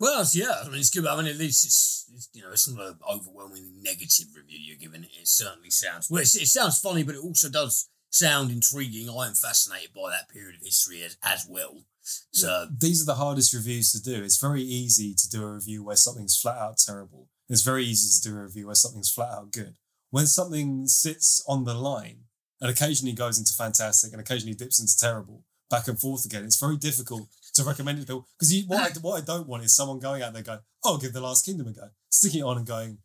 Well, 0.00 0.26
yeah, 0.32 0.54
I 0.64 0.68
mean, 0.68 0.80
it's 0.80 0.90
good. 0.90 1.06
I 1.06 1.16
mean, 1.16 1.26
at 1.26 1.36
least 1.36 1.64
it's, 1.64 2.10
it's 2.12 2.28
you 2.32 2.42
know, 2.42 2.50
it's 2.50 2.68
not 2.68 2.84
an 2.84 2.96
overwhelmingly 3.08 3.70
negative 3.82 4.34
review 4.34 4.58
you're 4.60 4.76
giving 4.76 5.04
it. 5.04 5.10
It 5.16 5.28
certainly 5.28 5.70
sounds 5.70 6.10
well. 6.10 6.22
It 6.22 6.26
sounds 6.26 6.80
funny, 6.80 7.04
but 7.04 7.14
it 7.14 7.22
also 7.22 7.48
does 7.48 7.88
sound 8.10 8.50
intriguing. 8.50 9.08
I 9.08 9.28
am 9.28 9.34
fascinated 9.34 9.90
by 9.94 10.10
that 10.10 10.28
period 10.28 10.56
of 10.56 10.62
history 10.62 11.04
as, 11.04 11.16
as 11.22 11.46
well. 11.48 11.84
So 12.02 12.66
These 12.76 13.00
are 13.02 13.06
the 13.06 13.14
hardest 13.14 13.54
reviews 13.54 13.92
to 13.92 14.02
do. 14.02 14.24
It's 14.24 14.40
very 14.40 14.62
easy 14.62 15.14
to 15.14 15.28
do 15.30 15.44
a 15.44 15.52
review 15.52 15.84
where 15.84 15.94
something's 15.94 16.36
flat 16.36 16.58
out 16.58 16.78
terrible. 16.78 17.28
It's 17.48 17.62
very 17.62 17.84
easy 17.84 18.20
to 18.20 18.28
do 18.30 18.36
a 18.38 18.42
review 18.42 18.66
where 18.66 18.74
something's 18.74 19.10
flat 19.10 19.32
out 19.32 19.52
good. 19.52 19.74
When 20.10 20.26
something 20.26 20.86
sits 20.88 21.44
on 21.48 21.64
the 21.64 21.74
line 21.74 22.24
and 22.60 22.70
occasionally 22.70 23.14
goes 23.14 23.38
into 23.38 23.52
fantastic 23.52 24.12
and 24.12 24.20
occasionally 24.20 24.54
dips 24.54 24.80
into 24.80 24.96
terrible, 24.96 25.44
back 25.70 25.88
and 25.88 25.98
forth 25.98 26.24
again, 26.24 26.44
it's 26.44 26.60
very 26.60 26.76
difficult 26.76 27.28
to 27.54 27.64
recommend 27.64 27.98
it 27.98 28.02
to 28.02 28.06
people. 28.06 28.28
Because 28.38 28.64
what 28.66 28.80
I, 28.80 29.00
what 29.00 29.22
I 29.22 29.24
don't 29.24 29.48
want 29.48 29.64
is 29.64 29.74
someone 29.74 29.98
going 29.98 30.22
out 30.22 30.32
there 30.34 30.42
going, 30.42 30.60
oh, 30.84 30.98
give 30.98 31.12
The 31.12 31.20
Last 31.20 31.44
Kingdom 31.44 31.66
a 31.68 31.72
go, 31.72 31.88
sticking 32.10 32.40
it 32.40 32.44
on 32.44 32.58
and 32.58 32.66
going, 32.66 32.98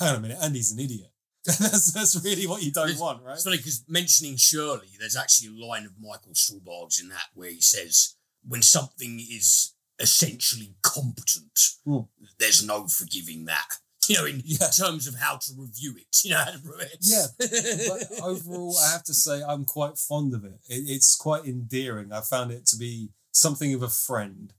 hang 0.00 0.10
on 0.10 0.16
a 0.16 0.20
minute, 0.20 0.38
Andy's 0.42 0.72
an 0.72 0.80
idiot. 0.80 1.10
that's, 1.46 1.92
that's 1.92 2.24
really 2.24 2.46
what 2.46 2.62
you 2.62 2.72
don't 2.72 2.86
It's- 2.88 3.00
want, 3.00 3.22
right? 3.22 3.34
it's 3.34 3.44
funny 3.44 3.58
because 3.58 3.84
mentioning 3.86 4.36
Shirley, 4.36 4.88
there's 4.98 5.16
actually 5.16 5.56
a 5.60 5.64
line 5.64 5.84
of 5.84 5.92
Michael 6.00 6.32
Stuhlbarg's 6.32 7.00
in 7.00 7.08
that 7.10 7.26
where 7.34 7.50
he 7.50 7.60
says, 7.60 8.16
"When 8.44 8.62
something 8.62 9.20
is 9.20 9.74
essentially 9.98 10.74
competent, 10.82 11.58
Hmm. 11.84 12.00
there's 12.38 12.62
no 12.64 12.86
forgiving 12.88 13.44
that." 13.46 13.78
You 14.08 14.14
know, 14.16 14.26
in 14.26 14.40
Yeah. 14.44 14.68
terms 14.70 15.08
of 15.08 15.16
how 15.16 15.36
to 15.36 15.52
review 15.56 15.96
it. 15.96 16.22
You 16.24 16.30
know, 16.30 16.44
how 16.44 16.52
to 16.52 16.58
review 16.58 16.78
it. 16.80 16.98
Yeah, 17.00 17.26
but 17.38 18.20
overall, 18.22 18.78
I 18.78 18.90
have 18.92 19.02
to 19.04 19.14
say 19.14 19.42
I'm 19.42 19.64
quite 19.64 19.98
fond 19.98 20.32
of 20.32 20.44
it. 20.44 20.60
it. 20.68 20.88
It's 20.88 21.16
quite 21.16 21.44
endearing. 21.44 22.12
I 22.12 22.20
found 22.20 22.52
it 22.52 22.66
to 22.66 22.76
be 22.76 23.10
something 23.32 23.74
of 23.74 23.82
a 23.82 23.88
friend, 23.88 24.52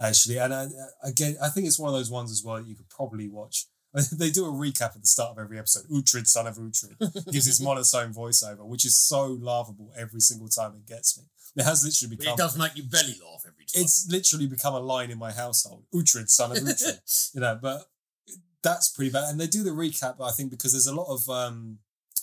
actually. 0.00 0.38
And 0.38 0.54
I, 0.54 0.68
again, 1.02 1.36
I 1.42 1.50
think 1.50 1.66
it's 1.66 1.78
one 1.78 1.92
of 1.92 1.98
those 1.98 2.10
ones 2.10 2.30
as 2.30 2.42
well 2.42 2.56
that 2.56 2.66
you 2.66 2.74
could 2.76 2.88
probably 2.88 3.28
watch. 3.28 3.66
They 4.12 4.30
do 4.30 4.44
a 4.46 4.52
recap 4.52 4.94
at 4.96 5.00
the 5.00 5.06
start 5.06 5.32
of 5.32 5.38
every 5.38 5.58
episode. 5.58 5.84
Uhtred, 5.88 6.26
son 6.26 6.46
of 6.46 6.56
Uhtred, 6.56 6.98
gives 7.32 7.46
his 7.46 7.60
monotone 7.60 8.12
voiceover, 8.12 8.64
which 8.66 8.84
is 8.84 8.98
so 8.98 9.26
laughable 9.40 9.92
every 9.96 10.20
single 10.20 10.48
time 10.48 10.72
it 10.74 10.86
gets 10.86 11.16
me. 11.18 11.24
It 11.56 11.64
has 11.64 11.84
literally 11.84 12.16
But 12.16 12.20
become. 12.20 12.34
it 12.34 12.38
does 12.38 12.58
make 12.58 12.76
your 12.76 12.86
belly 12.86 13.14
laugh 13.24 13.44
every 13.46 13.64
time. 13.64 13.82
It's 13.82 14.08
literally 14.10 14.46
become 14.48 14.74
a 14.74 14.80
line 14.80 15.10
in 15.10 15.18
my 15.18 15.30
household. 15.32 15.84
Uhtred, 15.94 16.28
son 16.28 16.50
of 16.52 16.58
Uhtred 16.58 17.30
you 17.34 17.40
know, 17.40 17.58
but 17.60 17.84
that's 18.62 18.88
pretty 18.88 19.12
bad. 19.12 19.30
And 19.30 19.40
they 19.40 19.46
do 19.46 19.62
the 19.62 19.70
recap, 19.70 20.20
I 20.20 20.32
think, 20.32 20.50
because 20.50 20.72
there's 20.72 20.86
a 20.88 20.94
lot 20.94 21.06
of 21.12 21.28
um 21.28 21.78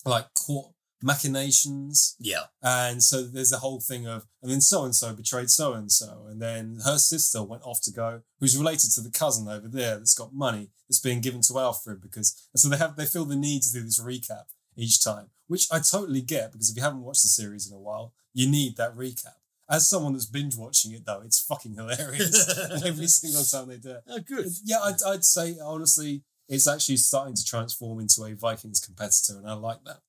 like 0.06 0.26
court 0.34 0.74
machinations. 1.04 2.16
yeah. 2.20 2.44
And 2.62 3.02
so 3.02 3.24
there's 3.24 3.52
a 3.52 3.58
whole 3.58 3.80
thing 3.80 4.08
of, 4.08 4.26
and 4.42 4.52
then 4.52 4.62
so 4.62 4.86
and 4.86 4.96
so 4.96 5.14
betrayed 5.14 5.50
so 5.50 5.74
and 5.74 5.92
so. 5.92 6.26
And 6.30 6.42
then 6.42 6.80
her 6.86 6.98
sister 6.98 7.44
went 7.44 7.64
off 7.64 7.82
to 7.84 7.92
go, 7.92 8.22
who's 8.40 8.58
related 8.58 8.92
to 8.92 9.02
the 9.02 9.12
cousin 9.12 9.48
over 9.48 9.68
there 9.68 9.98
that's 9.98 10.14
got 10.14 10.34
money 10.34 10.70
that's 10.88 11.00
being 11.00 11.22
given 11.22 11.42
to 11.42 11.60
Alfred 11.60 12.02
because, 12.02 12.48
and 12.54 12.60
so 12.60 12.70
they 12.70 12.78
have, 12.78 12.96
they 12.96 13.06
feel 13.06 13.26
the 13.26 13.36
need 13.36 13.64
to 13.64 13.74
do 13.74 13.82
this 13.82 14.02
recap 14.02 14.46
each 14.76 15.04
time, 15.04 15.30
which 15.48 15.68
I 15.72 15.80
totally 15.80 16.22
get 16.22 16.52
because 16.52 16.70
if 16.70 16.76
you 16.76 16.84
haven't 16.84 17.04
watched 17.04 17.24
the 17.24 17.30
series 17.30 17.70
in 17.70 17.76
a 17.76 17.80
while, 17.80 18.14
you 18.34 18.50
need 18.50 18.78
that 18.78 18.96
recap. 18.96 19.36
As 19.70 19.88
someone 19.88 20.14
that's 20.14 20.26
binge 20.26 20.58
watching 20.58 20.92
it 20.92 21.06
though, 21.06 21.22
it's 21.24 21.40
fucking 21.40 21.76
hilarious 21.76 22.60
every 22.86 23.08
single 23.08 23.44
time 23.44 23.70
they 23.70 23.78
do 23.78 23.92
it. 23.92 24.04
Oh, 24.08 24.20
good. 24.20 24.48
Yeah, 24.66 24.80
I'd, 24.82 25.02
I'd 25.06 25.24
say 25.24 25.56
honestly, 25.64 26.24
it's 26.50 26.68
actually 26.68 26.98
starting 26.98 27.34
to 27.36 27.46
transform 27.46 28.02
into 28.02 28.24
a 28.26 28.34
Vikings 28.34 28.82
competitor, 28.82 29.38
and 29.38 29.48
I 29.48 29.54
like 29.54 29.86
that. 29.86 30.00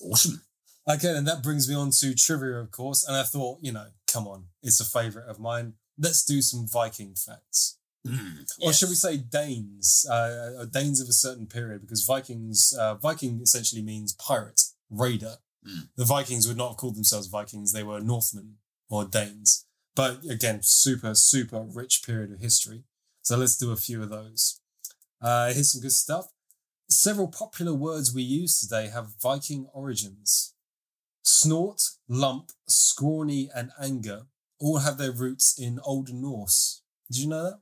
Awesome. 0.00 0.42
Okay, 0.88 1.14
and 1.14 1.26
that 1.26 1.42
brings 1.42 1.68
me 1.68 1.74
on 1.74 1.90
to 2.00 2.14
trivia, 2.14 2.58
of 2.58 2.70
course. 2.70 3.06
And 3.06 3.16
I 3.16 3.22
thought, 3.22 3.58
you 3.60 3.72
know, 3.72 3.86
come 4.06 4.26
on, 4.26 4.46
it's 4.62 4.80
a 4.80 4.84
favorite 4.84 5.28
of 5.28 5.38
mine. 5.38 5.74
Let's 5.98 6.24
do 6.24 6.40
some 6.42 6.66
Viking 6.66 7.14
facts. 7.14 7.78
Mm, 8.06 8.46
Or 8.62 8.72
should 8.72 8.88
we 8.88 8.94
say 8.94 9.18
Danes? 9.18 10.06
Uh, 10.10 10.64
Danes 10.72 11.00
of 11.00 11.08
a 11.08 11.12
certain 11.12 11.46
period, 11.46 11.82
because 11.82 12.04
Vikings, 12.04 12.74
uh, 12.78 12.94
Viking 12.94 13.40
essentially 13.42 13.82
means 13.82 14.14
pirate, 14.14 14.62
raider. 14.88 15.36
Mm. 15.66 15.88
The 15.96 16.06
Vikings 16.06 16.48
would 16.48 16.56
not 16.56 16.68
have 16.68 16.76
called 16.78 16.96
themselves 16.96 17.26
Vikings, 17.26 17.72
they 17.72 17.82
were 17.82 18.00
Northmen 18.00 18.56
or 18.88 19.04
Danes. 19.04 19.66
But 19.94 20.24
again, 20.24 20.60
super, 20.62 21.14
super 21.14 21.60
rich 21.60 22.02
period 22.04 22.32
of 22.32 22.40
history. 22.40 22.84
So 23.22 23.36
let's 23.36 23.56
do 23.58 23.70
a 23.70 23.76
few 23.76 24.02
of 24.02 24.08
those. 24.08 24.60
Uh, 25.20 25.52
here's 25.52 25.72
some 25.72 25.82
good 25.82 25.92
stuff. 25.92 26.28
Several 26.90 27.28
popular 27.28 27.72
words 27.72 28.12
we 28.12 28.22
use 28.22 28.58
today 28.58 28.88
have 28.88 29.14
Viking 29.22 29.68
origins. 29.72 30.54
Snort, 31.22 31.82
lump, 32.08 32.50
scrawny, 32.66 33.48
and 33.54 33.70
anger 33.80 34.22
all 34.58 34.78
have 34.78 34.98
their 34.98 35.12
roots 35.12 35.56
in 35.56 35.78
Old 35.84 36.12
Norse. 36.12 36.82
Did 37.08 37.20
you 37.20 37.28
know 37.28 37.44
that? 37.44 37.60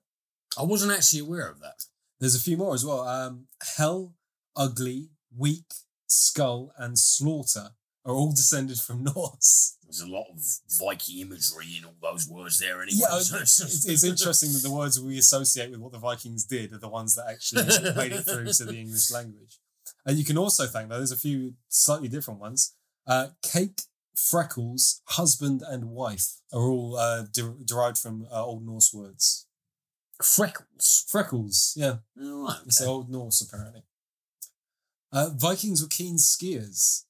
I 0.59 0.63
wasn't 0.63 0.93
actually 0.93 1.21
aware 1.21 1.47
of 1.47 1.61
that. 1.61 1.85
There's 2.19 2.35
a 2.35 2.41
few 2.41 2.57
more 2.57 2.73
as 2.73 2.87
well. 2.87 3.01
Um, 3.01 3.49
hell, 3.77 4.15
ugly, 4.57 5.11
weak, 5.37 5.75
skull, 6.07 6.73
and 6.79 6.99
slaughter 6.99 7.73
are 8.07 8.15
all 8.15 8.31
descended 8.35 8.79
from 8.79 9.05
Norse. 9.05 9.77
There's 9.89 10.03
a 10.03 10.07
lot 10.07 10.27
of 10.31 10.43
Viking 10.79 11.21
imagery 11.21 11.79
in 11.79 11.87
all 11.87 11.95
those 12.03 12.29
words 12.29 12.59
there 12.59 12.83
anyway. 12.83 12.99
Yeah, 13.01 13.21
so 13.21 13.39
it's, 13.39 13.87
it's 13.87 14.05
interesting 14.13 14.53
that 14.53 14.63
the 14.63 14.71
words 14.71 15.01
we 15.01 15.17
associate 15.19 15.71
with 15.71 15.81
what 15.81 15.93
the 15.93 15.99
Vikings 15.99 16.45
did 16.45 16.75
are 16.75 16.79
the 16.79 16.89
ones 16.91 17.15
that 17.15 17.27
actually 17.31 17.65
made 17.97 18.13
it 18.13 18.23
through 18.23 18.53
to 18.53 18.65
the 18.67 18.79
English 18.79 19.11
language. 19.11 19.59
And 20.05 20.19
you 20.19 20.27
can 20.27 20.37
also 20.37 20.67
thank, 20.67 20.91
though, 20.91 20.99
there's 20.99 21.13
a 21.13 21.17
few 21.17 21.55
slightly 21.69 22.09
different 22.09 22.39
ones. 22.39 22.75
Uh, 23.07 23.29
cake, 23.43 23.81
freckles, 24.15 25.01
husband, 25.07 25.63
and 25.67 25.87
wife 25.91 26.37
are 26.53 26.61
all 26.61 26.97
uh, 26.97 27.25
de- 27.33 27.57
derived 27.65 27.97
from 27.97 28.27
uh, 28.31 28.45
Old 28.45 28.67
Norse 28.67 28.93
words. 28.93 29.47
Freckles. 30.23 31.07
Freckles, 31.09 31.73
yeah. 31.77 31.97
All 32.21 32.47
right. 32.47 32.61
It's. 32.67 32.83
Old 32.83 33.11
Norse, 33.11 33.41
apparently. 33.41 33.85
Uh, 35.11 35.31
Vikings 35.35 35.81
were 35.81 35.89
keen 35.89 36.17
skiers. 36.17 37.05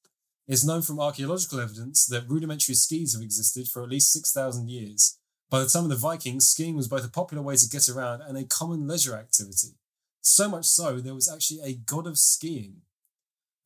It's 0.48 0.64
known 0.64 0.80
from 0.80 0.98
archaeological 0.98 1.60
evidence 1.60 2.06
that 2.06 2.28
rudimentary 2.28 2.74
skis 2.74 3.12
have 3.12 3.22
existed 3.22 3.68
for 3.68 3.82
at 3.82 3.90
least 3.90 4.12
6,000 4.12 4.68
years. 4.68 5.18
By 5.50 5.60
the 5.60 5.68
time 5.68 5.84
of 5.84 5.90
the 5.90 5.96
Vikings, 5.96 6.48
skiing 6.48 6.74
was 6.74 6.88
both 6.88 7.04
a 7.04 7.10
popular 7.10 7.42
way 7.42 7.56
to 7.56 7.68
get 7.68 7.88
around 7.88 8.22
and 8.22 8.36
a 8.36 8.44
common 8.44 8.86
leisure 8.86 9.14
activity. 9.14 9.76
So 10.20 10.48
much 10.48 10.64
so, 10.64 11.00
there 11.00 11.14
was 11.14 11.30
actually 11.30 11.60
a 11.62 11.74
god 11.74 12.06
of 12.06 12.18
skiing. 12.18 12.82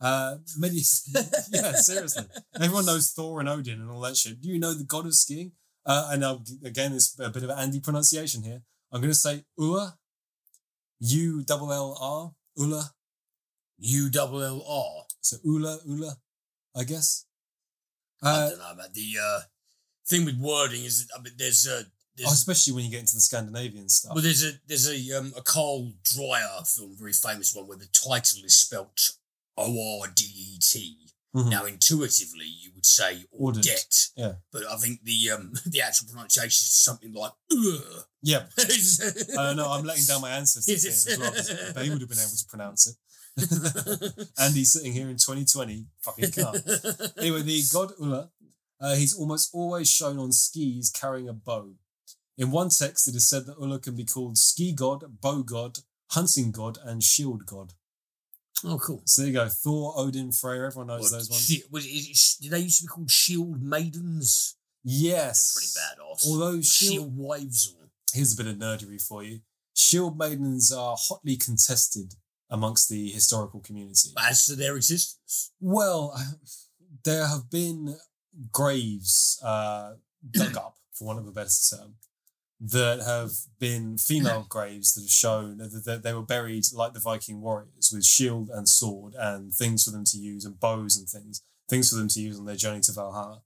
Uh, 0.01 0.39
many, 0.59 0.81
yeah, 1.53 1.73
seriously. 1.73 2.25
Everyone 2.61 2.87
knows 2.87 3.11
Thor 3.11 3.39
and 3.39 3.49
Odin 3.49 3.81
and 3.81 3.91
all 3.91 4.01
that 4.01 4.17
shit. 4.17 4.41
Do 4.41 4.49
you 4.49 4.59
know 4.59 4.75
the 4.75 4.85
god 4.85 5.07
of 5.07 5.15
skiing? 5.15 5.53
Uh, 5.87 6.11
and 6.13 6.25
I'll, 6.25 6.45
again, 6.65 6.93
it's 6.93 7.19
a 7.19 7.31
bit 7.31 7.45
of 7.45 7.51
an 7.51 7.59
Andy 7.59 7.81
pronunciation 7.81 8.43
here. 8.43 8.63
I'm 8.91 9.01
going 9.01 9.13
to 9.13 9.19
say 9.19 9.45
Ua, 9.57 9.97
U 11.01 11.43
double 11.45 11.73
L 11.73 11.97
R, 12.01 12.33
Ula. 12.57 12.91
U 13.79 14.11
double 14.11 14.43
L 14.43 14.65
R. 14.69 15.05
So 15.21 15.37
Ula, 15.45 15.79
Ula, 15.85 16.17
I 16.75 16.85
guess. 16.85 17.25
I 18.23 18.31
Uh, 18.31 18.49
don't 18.51 18.59
know 18.59 18.71
about 18.73 18.95
the 18.95 19.15
uh, 19.21 19.41
thing 20.07 20.25
with 20.25 20.37
wording. 20.39 20.85
Is 20.85 21.07
that, 21.07 21.19
I 21.19 21.23
mean, 21.23 21.35
there's 21.37 21.67
a 21.67 21.85
there's, 22.17 22.29
oh, 22.29 22.33
especially 22.33 22.75
when 22.75 22.85
you 22.85 22.91
get 22.91 23.01
into 23.01 23.15
the 23.15 23.21
Scandinavian 23.21 23.89
stuff. 23.89 24.15
well, 24.15 24.23
there's 24.23 24.45
a 24.45 24.53
there's 24.67 24.89
a 24.89 25.19
um, 25.19 25.33
a 25.37 25.43
Carl 25.43 25.93
Dreyer 26.05 26.63
film, 26.67 26.95
very 26.99 27.13
famous 27.13 27.55
one, 27.55 27.67
where 27.67 27.79
the 27.79 27.87
title 27.93 28.41
is 28.45 28.57
spelt 28.57 29.01
O 29.57 30.01
R 30.03 30.09
D 30.15 30.25
E 30.25 30.59
T. 30.61 30.99
Mhm. 31.35 31.49
Now, 31.49 31.65
intuitively, 31.65 32.45
you 32.45 32.73
would 32.75 32.85
say 32.85 33.25
Audit, 33.33 34.11
yeah. 34.17 34.35
but 34.53 34.67
I 34.67 34.77
think 34.77 35.03
the 35.03 35.31
um 35.31 35.55
the 35.67 35.81
actual 35.81 36.09
pronunciation 36.09 36.65
is 36.65 36.75
something 36.85 37.13
like. 37.15 37.33
Ugh. 37.51 38.05
Yeah. 38.23 38.47
Uh, 39.39 39.55
no, 39.55 39.71
I'm 39.71 39.85
letting 39.85 40.05
down 40.05 40.21
my 40.21 40.31
ancestors 40.31 40.83
here 40.83 40.93
as 40.93 41.19
well. 41.19 41.73
They 41.75 41.89
would 41.89 42.01
have 42.03 42.09
been 42.11 42.19
able 42.19 42.37
to 42.37 42.45
pronounce 42.49 42.87
it. 42.87 42.97
Andy's 44.41 44.73
sitting 44.73 44.93
here 44.93 45.09
in 45.09 45.17
2020, 45.17 45.87
fucking 46.03 46.31
can't. 46.33 46.57
Anyway, 47.19 47.43
the 47.43 47.63
god 47.73 47.93
Ulla, 48.01 48.31
uh, 48.81 48.95
he's 48.97 49.15
almost 49.15 49.51
always 49.55 49.91
shown 49.91 50.19
on 50.19 50.33
skis 50.33 50.91
carrying 50.91 51.29
a 51.29 51.33
bow. 51.33 51.75
In 52.39 52.51
one 52.51 52.69
text, 52.71 53.09
it 53.09 53.15
is 53.15 53.29
said 53.29 53.47
that 53.47 53.57
Ulla 53.61 53.79
can 53.79 53.97
be 53.97 54.05
called 54.05 54.39
ski 54.39 54.73
god, 54.73 55.05
bow 55.21 55.43
god, 55.43 55.79
hunting 56.11 56.51
god, 56.51 56.79
and 56.85 57.03
shield 57.03 57.47
god. 57.47 57.73
oh, 58.65 58.79
cool. 58.79 59.03
So 59.07 59.23
there 59.23 59.31
you 59.31 59.37
go. 59.37 59.49
Thor, 59.49 59.95
Odin, 59.97 60.31
Freyr, 60.33 60.67
everyone 60.67 60.89
knows 60.89 61.03
Well, 61.03 61.11
those 61.13 61.31
ones. 61.31 61.45
shi- 61.47 61.63
was 61.71 61.87
it, 61.87 61.91
is- 61.91 62.39
did 62.41 62.51
they 62.53 62.61
used 62.61 62.79
to 62.81 62.85
be 62.85 62.89
called 62.89 63.11
shield 63.11 63.63
maidens? 63.63 64.57
yes. 64.85 65.55
They're 65.55 65.95
pretty 65.97 66.03
badass. 66.03 66.27
Although 66.29 66.61
shield- 66.61 66.93
shield 66.93 67.17
wives. 67.17 67.75
Or, 67.79 67.89
Here's 68.13 68.35
a 68.35 68.37
bit 68.37 68.47
of 68.47 68.57
nerdery 68.57 69.01
for 69.01 69.23
you. 69.23 69.41
Shield 69.75 70.19
maidens 70.19 70.71
are 70.73 70.97
hotly 70.99 71.37
contested 71.37 72.15
amongst 72.53 72.91
the 72.91 73.11
historical 73.11 73.61
community. 73.61 74.11
as 74.29 74.47
to 74.47 74.55
their 74.55 74.77
existence. 74.77 75.53
Well, 75.59 76.15
there 77.05 77.27
have 77.27 77.51
been 77.51 77.97
graves 78.53 79.41
uh, 79.43 79.95
dug 80.31 80.57
up, 80.57 80.77
for 80.93 81.07
want 81.07 81.19
of 81.19 81.27
a 81.27 81.33
better 81.33 81.51
term, 81.71 81.95
that 82.61 83.01
have 83.05 83.31
been 83.59 83.97
female 83.97 84.47
graves 84.49 84.93
that 84.95 85.01
have 85.01 85.11
shown 85.11 85.57
that 85.57 86.03
they 86.05 86.13
were 86.13 86.23
buried 86.23 86.65
like 86.75 86.93
the 86.93 87.01
Viking 87.01 87.41
warriors 87.41 87.91
with 87.93 88.05
shield 88.05 88.51
and 88.51 88.69
sword 88.69 89.15
and 89.19 89.53
things 89.55 89.85
for 89.85 89.91
them 89.91 90.05
to 90.05 90.19
use 90.19 90.45
and 90.45 90.61
bows 90.61 90.97
and 90.97 91.09
things, 91.09 91.43
things 91.69 91.89
for 91.89 91.97
them 91.97 92.09
to 92.09 92.21
use 92.21 92.39
on 92.39 92.45
their 92.45 92.55
journey 92.55 92.81
to 92.81 92.93
Valhalla. 92.93 93.41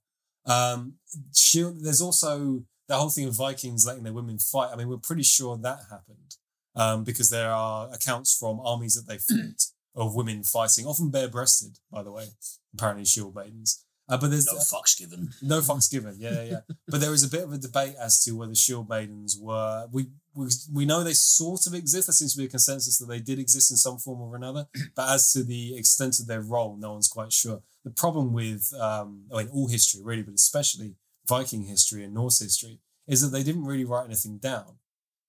Um, 0.45 0.95
shield. 1.33 1.81
There's 1.81 2.01
also 2.01 2.63
the 2.89 2.95
whole 2.95 3.09
thing 3.09 3.27
of 3.27 3.35
Vikings 3.35 3.85
letting 3.85 4.03
their 4.03 4.13
women 4.13 4.37
fight. 4.37 4.69
I 4.71 4.75
mean, 4.75 4.89
we're 4.89 4.97
pretty 4.97 5.23
sure 5.23 5.57
that 5.57 5.79
happened 5.89 6.35
um, 6.77 7.03
because 7.03 7.29
there 7.29 7.51
are 7.51 7.89
accounts 7.93 8.37
from 8.37 8.59
armies 8.61 8.95
that 8.95 9.07
they 9.11 9.17
fought 9.17 9.65
of 9.95 10.15
women 10.15 10.43
fighting, 10.43 10.85
often 10.85 11.09
bare-breasted, 11.09 11.79
by 11.91 12.03
the 12.03 12.11
way. 12.11 12.27
Apparently, 12.73 13.03
shield 13.05 13.35
maidens. 13.35 13.83
Uh, 14.09 14.17
but 14.17 14.29
there's 14.29 14.45
No 14.45 14.53
fucks 14.59 14.97
given. 14.97 15.31
no 15.41 15.59
fucks 15.59 15.91
given. 15.91 16.15
Yeah, 16.17 16.41
yeah, 16.43 16.59
but 16.87 17.01
there 17.01 17.13
is 17.13 17.23
a 17.23 17.29
bit 17.29 17.43
of 17.43 17.51
a 17.51 17.57
debate 17.57 17.95
as 17.99 18.23
to 18.23 18.31
whether 18.37 18.55
shield 18.55 18.87
maidens 18.87 19.37
were. 19.37 19.87
We, 19.91 20.05
we 20.33 20.47
we 20.73 20.85
know 20.85 21.03
they 21.03 21.13
sort 21.13 21.67
of 21.67 21.73
exist. 21.73 22.07
There 22.07 22.13
seems 22.13 22.33
to 22.33 22.37
be 22.39 22.45
a 22.45 22.49
consensus 22.49 22.97
that 22.99 23.07
they 23.07 23.19
did 23.19 23.37
exist 23.37 23.69
in 23.69 23.75
some 23.75 23.97
form 23.97 24.21
or 24.21 24.35
another. 24.35 24.67
But 24.95 25.09
as 25.09 25.33
to 25.33 25.43
the 25.43 25.75
extent 25.75 26.19
of 26.21 26.27
their 26.27 26.39
role, 26.41 26.77
no 26.77 26.93
one's 26.93 27.09
quite 27.09 27.33
sure. 27.33 27.61
The 27.83 27.89
problem 27.91 28.31
with, 28.33 28.73
um, 28.79 29.23
I 29.33 29.39
mean, 29.39 29.49
all 29.51 29.67
history 29.67 30.01
really, 30.03 30.23
but 30.23 30.35
especially 30.35 30.95
Viking 31.27 31.63
history 31.63 32.03
and 32.05 32.13
Norse 32.13 32.39
history, 32.39 32.79
is 33.07 33.21
that 33.21 33.29
they 33.35 33.43
didn't 33.43 33.65
really 33.65 33.83
write 33.85 34.05
anything 34.05 34.37
down. 34.37 34.77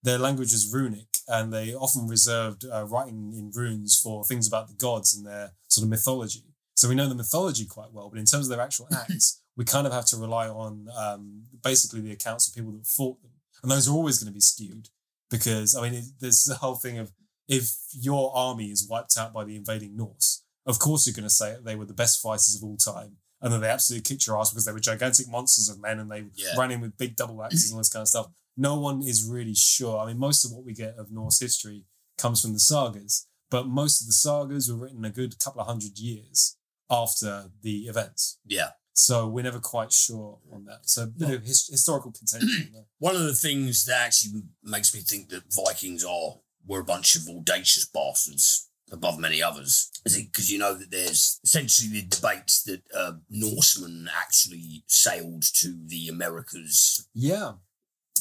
Their 0.03 0.17
language 0.17 0.53
is 0.53 0.71
runic, 0.73 1.07
and 1.27 1.51
they 1.53 1.73
often 1.73 2.07
reserved 2.07 2.65
uh, 2.65 2.85
writing 2.85 3.33
in 3.35 3.51
runes 3.53 3.99
for 4.01 4.23
things 4.23 4.47
about 4.47 4.67
the 4.67 4.73
gods 4.75 5.15
and 5.15 5.25
their 5.25 5.51
sort 5.67 5.83
of 5.83 5.89
mythology. 5.89 6.43
So 6.75 6.87
we 6.87 6.95
know 6.95 7.09
the 7.09 7.15
mythology 7.15 7.65
quite 7.65 7.91
well, 7.91 8.09
but 8.09 8.19
in 8.19 8.25
terms 8.25 8.45
of 8.45 8.49
their 8.55 8.61
actual 8.65 8.87
acts, 8.93 9.41
we 9.57 9.65
kind 9.65 9.85
of 9.85 9.91
have 9.93 10.05
to 10.07 10.17
rely 10.17 10.47
on 10.47 10.87
um, 10.97 11.43
basically 11.63 11.99
the 12.01 12.13
accounts 12.13 12.47
of 12.47 12.55
people 12.55 12.71
that 12.71 12.87
fought 12.87 13.21
them, 13.21 13.31
and 13.61 13.71
those 13.71 13.89
are 13.89 13.93
always 13.93 14.17
going 14.19 14.31
to 14.31 14.33
be 14.33 14.39
skewed 14.39 14.87
because 15.29 15.75
I 15.75 15.81
mean, 15.81 15.93
it, 15.95 16.05
there's 16.21 16.43
the 16.45 16.55
whole 16.55 16.75
thing 16.75 16.97
of 16.97 17.11
if 17.47 17.71
your 17.91 18.31
army 18.35 18.71
is 18.71 18.87
wiped 18.89 19.17
out 19.17 19.33
by 19.33 19.43
the 19.43 19.55
invading 19.57 19.97
Norse, 19.97 20.43
of 20.65 20.79
course 20.79 21.05
you're 21.05 21.13
going 21.15 21.23
to 21.23 21.29
say 21.29 21.51
that 21.53 21.65
they 21.65 21.75
were 21.75 21.85
the 21.85 21.93
best 21.93 22.21
fighters 22.21 22.55
of 22.55 22.63
all 22.63 22.77
time, 22.77 23.17
and 23.41 23.51
that 23.51 23.59
they 23.59 23.67
absolutely 23.69 24.03
kicked 24.03 24.25
your 24.27 24.39
ass 24.39 24.51
because 24.51 24.65
they 24.65 24.71
were 24.71 24.79
gigantic 24.79 25.27
monsters 25.27 25.67
of 25.67 25.81
men 25.81 25.99
and 25.99 26.09
they 26.09 26.23
Yeah. 26.35 26.55
ran 26.57 26.71
in 26.71 26.79
with 26.79 26.97
big 26.97 27.15
double 27.17 27.43
axes 27.43 27.65
and 27.69 27.73
all 27.75 27.79
this 27.81 27.89
kind 27.89 28.01
of 28.01 28.07
stuff. 28.07 28.27
No 28.59 28.77
one 28.79 29.01
is 29.01 29.25
really 29.27 29.55
sure. 29.55 29.99
I 29.99 30.07
mean, 30.07 30.19
most 30.19 30.43
of 30.43 30.51
what 30.51 30.65
we 30.65 30.73
get 30.73 30.95
of 30.97 31.11
Norse 31.11 31.39
history 31.39 31.85
comes 32.17 32.41
from 32.41 32.53
the 32.53 32.59
sagas, 32.59 33.27
but 33.49 33.67
most 33.67 34.01
of 34.01 34.07
the 34.07 34.13
sagas 34.13 34.69
were 34.69 34.77
written 34.77 35.05
a 35.05 35.09
good 35.09 35.39
couple 35.39 35.61
of 35.61 35.67
hundred 35.67 35.97
years 35.97 36.57
after 36.89 37.51
the 37.61 37.83
events. 37.87 38.37
Yeah. 38.45 38.71
So 38.93 39.27
we're 39.29 39.45
never 39.45 39.59
quite 39.59 39.93
sure 39.93 40.39
on 40.51 40.65
that. 40.65 40.89
So 40.89 41.03
a 41.03 41.07
bit 41.07 41.29
of 41.29 41.43
his- 41.45 41.67
historical 41.67 42.11
contention. 42.11 42.73
One 42.99 43.15
of 43.15 43.23
the 43.23 43.33
things 43.33 43.85
that 43.85 44.01
actually 44.07 44.41
makes 44.61 44.93
me 44.93 44.99
think 44.99 45.29
that 45.29 45.43
Vikings 45.53 46.03
are 46.03 46.39
were 46.67 46.81
a 46.81 46.83
bunch 46.83 47.15
of 47.15 47.29
audacious 47.29 47.85
bastards 47.85 48.67
above 48.91 49.19
many 49.19 49.41
others 49.41 49.91
is 50.03 50.17
it 50.17 50.31
because 50.31 50.51
you 50.51 50.57
know 50.57 50.73
that 50.73 50.89
there's 50.89 51.39
essentially 51.43 51.89
the 52.01 52.07
debate 52.07 52.51
that 52.65 52.81
uh, 52.93 53.13
Norsemen 53.29 54.09
actually 54.13 54.83
sailed 54.87 55.43
to 55.43 55.77
the 55.85 56.07
Americas 56.09 57.07
Yeah. 57.13 57.53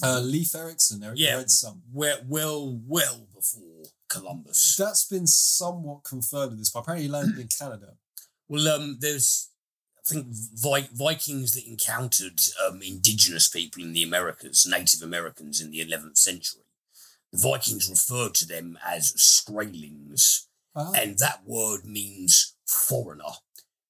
Uh, 0.02 0.20
Leif 0.20 0.54
Erikson, 0.54 1.02
Eric 1.02 1.18
Yeah. 1.18 1.42
Well, 1.92 2.18
well, 2.26 2.80
well 2.86 3.26
before 3.34 3.84
Columbus. 4.08 4.76
That's 4.76 5.04
been 5.04 5.26
somewhat 5.26 6.04
confirmed 6.04 6.52
at 6.52 6.58
this 6.58 6.70
point. 6.70 6.84
Apparently, 6.84 7.06
he 7.06 7.12
landed 7.12 7.38
in 7.38 7.48
Canada. 7.48 7.94
Well, 8.50 8.66
um, 8.68 8.96
there's, 9.00 9.50
I 9.98 10.00
think, 10.08 10.28
Vi- 10.30 10.88
Vikings 10.94 11.52
that 11.52 11.66
encountered 11.68 12.40
um, 12.66 12.80
indigenous 12.80 13.46
people 13.46 13.82
in 13.82 13.92
the 13.92 14.02
Americas, 14.02 14.66
Native 14.66 15.02
Americans 15.02 15.60
in 15.60 15.70
the 15.70 15.84
11th 15.84 16.16
century. 16.16 16.62
The 17.30 17.36
Vikings 17.40 17.90
referred 17.90 18.32
to 18.36 18.46
them 18.46 18.78
as 18.82 19.12
Skraelings, 19.18 20.46
Ah. 20.74 20.92
and 20.96 21.18
that 21.18 21.42
word 21.44 21.84
means 21.84 22.54
foreigner, 22.66 23.24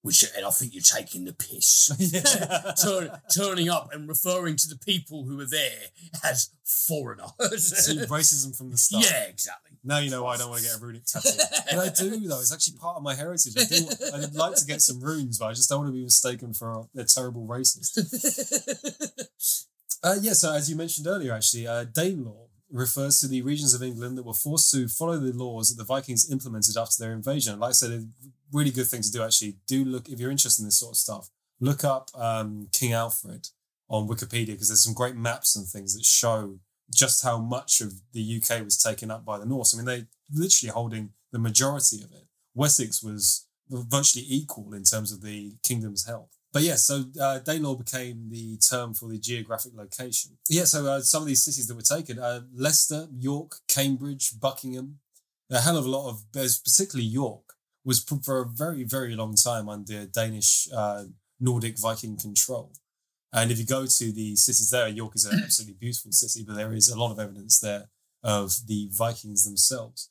which, 0.08 0.24
and 0.34 0.46
I 0.46 0.48
think 0.48 0.72
you're 0.72 0.82
taking 0.82 1.26
the 1.26 1.34
piss. 1.34 1.90
Yeah. 2.18 2.72
Turn, 2.82 3.10
turning 3.34 3.68
up 3.68 3.90
and 3.92 4.08
referring 4.08 4.56
to 4.56 4.68
the 4.68 4.78
people 4.78 5.24
who 5.24 5.36
were 5.36 5.44
there 5.44 5.90
as 6.24 6.50
foreigners. 6.64 7.30
Racism 8.08 8.56
from 8.56 8.70
the 8.70 8.78
start. 8.78 9.04
yeah, 9.04 9.24
exactly. 9.24 9.76
Now 9.84 9.98
you 9.98 10.10
know 10.10 10.22
why 10.24 10.34
I 10.34 10.36
don't 10.38 10.48
want 10.48 10.62
to 10.62 10.68
get 10.68 10.78
a 10.78 10.80
runic 10.80 11.04
tattoo. 11.04 11.30
but 11.70 11.78
I 11.78 11.88
do, 11.90 12.18
though. 12.26 12.40
It's 12.40 12.52
actually 12.52 12.78
part 12.78 12.96
of 12.96 13.02
my 13.02 13.14
heritage. 13.14 13.52
I 13.58 13.64
do. 13.64 13.86
I'd 14.14 14.34
like 14.34 14.54
to 14.56 14.64
get 14.64 14.80
some 14.80 15.00
runes, 15.00 15.38
but 15.38 15.46
I 15.46 15.52
just 15.52 15.68
don't 15.68 15.80
want 15.80 15.88
to 15.90 15.92
be 15.92 16.02
mistaken 16.04 16.54
for 16.54 16.70
a, 16.70 17.00
a 17.00 17.04
terrible 17.04 17.46
racist. 17.46 17.98
Uh, 20.02 20.14
yeah, 20.20 20.32
so 20.32 20.54
as 20.54 20.70
you 20.70 20.76
mentioned 20.76 21.06
earlier, 21.06 21.32
actually, 21.34 21.66
uh, 21.66 21.84
Danelaw 21.84 22.47
refers 22.70 23.20
to 23.20 23.28
the 23.28 23.42
regions 23.42 23.74
of 23.74 23.82
England 23.82 24.18
that 24.18 24.26
were 24.26 24.34
forced 24.34 24.70
to 24.72 24.88
follow 24.88 25.18
the 25.18 25.32
laws 25.32 25.68
that 25.68 25.80
the 25.80 25.86
Vikings 25.86 26.30
implemented 26.30 26.76
after 26.76 27.02
their 27.02 27.12
invasion. 27.12 27.58
Like 27.58 27.70
I 27.70 27.72
said, 27.72 27.90
a 27.90 28.04
really 28.52 28.70
good 28.70 28.86
thing 28.86 29.02
to 29.02 29.10
do, 29.10 29.22
actually. 29.22 29.56
Do 29.66 29.84
look, 29.84 30.08
if 30.08 30.20
you're 30.20 30.30
interested 30.30 30.62
in 30.62 30.68
this 30.68 30.78
sort 30.78 30.92
of 30.92 30.98
stuff, 30.98 31.30
look 31.60 31.84
up 31.84 32.10
um, 32.14 32.68
King 32.72 32.92
Alfred 32.92 33.48
on 33.88 34.08
Wikipedia 34.08 34.48
because 34.48 34.68
there's 34.68 34.84
some 34.84 34.94
great 34.94 35.16
maps 35.16 35.56
and 35.56 35.66
things 35.66 35.94
that 35.94 36.04
show 36.04 36.58
just 36.94 37.22
how 37.22 37.38
much 37.38 37.80
of 37.80 37.94
the 38.12 38.40
UK 38.40 38.64
was 38.64 38.80
taken 38.82 39.10
up 39.10 39.24
by 39.24 39.38
the 39.38 39.46
Norse. 39.46 39.74
I 39.74 39.78
mean, 39.78 39.86
they 39.86 40.06
literally 40.32 40.72
holding 40.72 41.10
the 41.32 41.38
majority 41.38 42.02
of 42.02 42.12
it. 42.12 42.26
Wessex 42.54 43.02
was 43.02 43.46
virtually 43.70 44.24
equal 44.28 44.72
in 44.72 44.84
terms 44.84 45.12
of 45.12 45.22
the 45.22 45.54
kingdom's 45.62 46.06
health. 46.06 46.37
But 46.52 46.62
yeah, 46.62 46.76
so 46.76 47.04
uh, 47.20 47.40
Danelaw 47.44 47.78
became 47.78 48.30
the 48.30 48.56
term 48.56 48.94
for 48.94 49.08
the 49.08 49.18
geographic 49.18 49.72
location. 49.74 50.38
Yeah, 50.48 50.64
so 50.64 50.86
uh, 50.86 51.00
some 51.00 51.22
of 51.22 51.28
these 51.28 51.44
cities 51.44 51.66
that 51.66 51.74
were 51.74 51.82
taken 51.82 52.18
uh, 52.18 52.40
Leicester, 52.54 53.06
York, 53.18 53.56
Cambridge, 53.68 54.40
Buckingham, 54.40 55.00
a 55.50 55.60
hell 55.60 55.76
of 55.76 55.84
a 55.84 55.90
lot 55.90 56.08
of, 56.08 56.24
particularly 56.32 57.04
York, 57.06 57.54
was 57.84 58.02
for 58.02 58.40
a 58.40 58.46
very, 58.46 58.82
very 58.82 59.14
long 59.14 59.34
time 59.34 59.68
under 59.68 60.06
Danish 60.06 60.68
uh, 60.74 61.04
Nordic 61.38 61.78
Viking 61.78 62.16
control. 62.16 62.72
And 63.32 63.50
if 63.50 63.58
you 63.58 63.66
go 63.66 63.84
to 63.86 64.12
the 64.12 64.36
cities 64.36 64.70
there, 64.70 64.88
York 64.88 65.14
is 65.16 65.26
an 65.26 65.40
absolutely 65.42 65.76
beautiful 65.78 66.12
city, 66.12 66.44
but 66.46 66.56
there 66.56 66.72
is 66.72 66.88
a 66.88 66.98
lot 66.98 67.12
of 67.12 67.18
evidence 67.18 67.60
there 67.60 67.88
of 68.22 68.66
the 68.66 68.88
Vikings 68.90 69.44
themselves. 69.44 70.10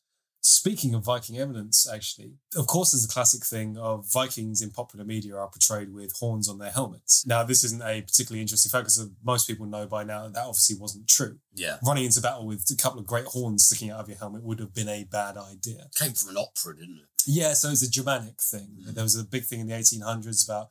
Speaking 0.50 0.94
of 0.94 1.04
Viking 1.04 1.38
evidence, 1.38 1.86
actually, 1.94 2.36
of 2.56 2.68
course, 2.68 2.92
there's 2.92 3.04
a 3.04 3.10
classic 3.10 3.44
thing 3.46 3.78
of 3.78 4.10
Vikings 4.10 4.62
in 4.62 4.72
popular 4.72 5.04
media 5.04 5.36
are 5.36 5.50
portrayed 5.50 5.94
with 5.94 6.14
horns 6.22 6.48
on 6.48 6.58
their 6.58 6.72
helmets. 6.72 7.26
Now, 7.28 7.44
this 7.44 7.66
isn't 7.66 7.82
a 7.82 8.02
particularly 8.02 8.40
interesting 8.40 8.70
fact 8.70 8.86
because 8.86 9.10
most 9.22 9.46
people 9.46 9.66
know 9.66 9.86
by 9.88 10.06
now 10.06 10.24
that, 10.24 10.36
that 10.36 10.46
obviously 10.46 10.78
wasn't 10.80 11.10
true. 11.10 11.40
Yeah. 11.54 11.80
Running 11.86 12.06
into 12.06 12.22
battle 12.22 12.48
with 12.48 12.64
a 12.72 12.82
couple 12.82 12.98
of 12.98 13.06
great 13.06 13.26
horns 13.26 13.66
sticking 13.66 13.90
out 13.90 14.00
of 14.00 14.08
your 14.08 14.20
helmet 14.20 14.42
would 14.42 14.62
have 14.62 14.74
been 14.74 14.88
a 14.88 15.04
bad 15.04 15.36
idea. 15.36 15.90
Came 16.00 16.14
from 16.14 16.30
an 16.30 16.38
opera, 16.38 16.78
didn't 16.78 17.00
it? 17.00 17.24
Yeah, 17.26 17.52
so 17.52 17.70
it's 17.70 17.84
a 17.84 17.92
Germanic 17.92 18.42
thing. 18.42 18.70
Mm. 18.88 18.94
There 18.94 19.04
was 19.04 19.20
a 19.20 19.26
big 19.26 19.44
thing 19.44 19.60
in 19.60 19.68
the 19.68 19.74
1800s 19.74 20.48
about 20.48 20.70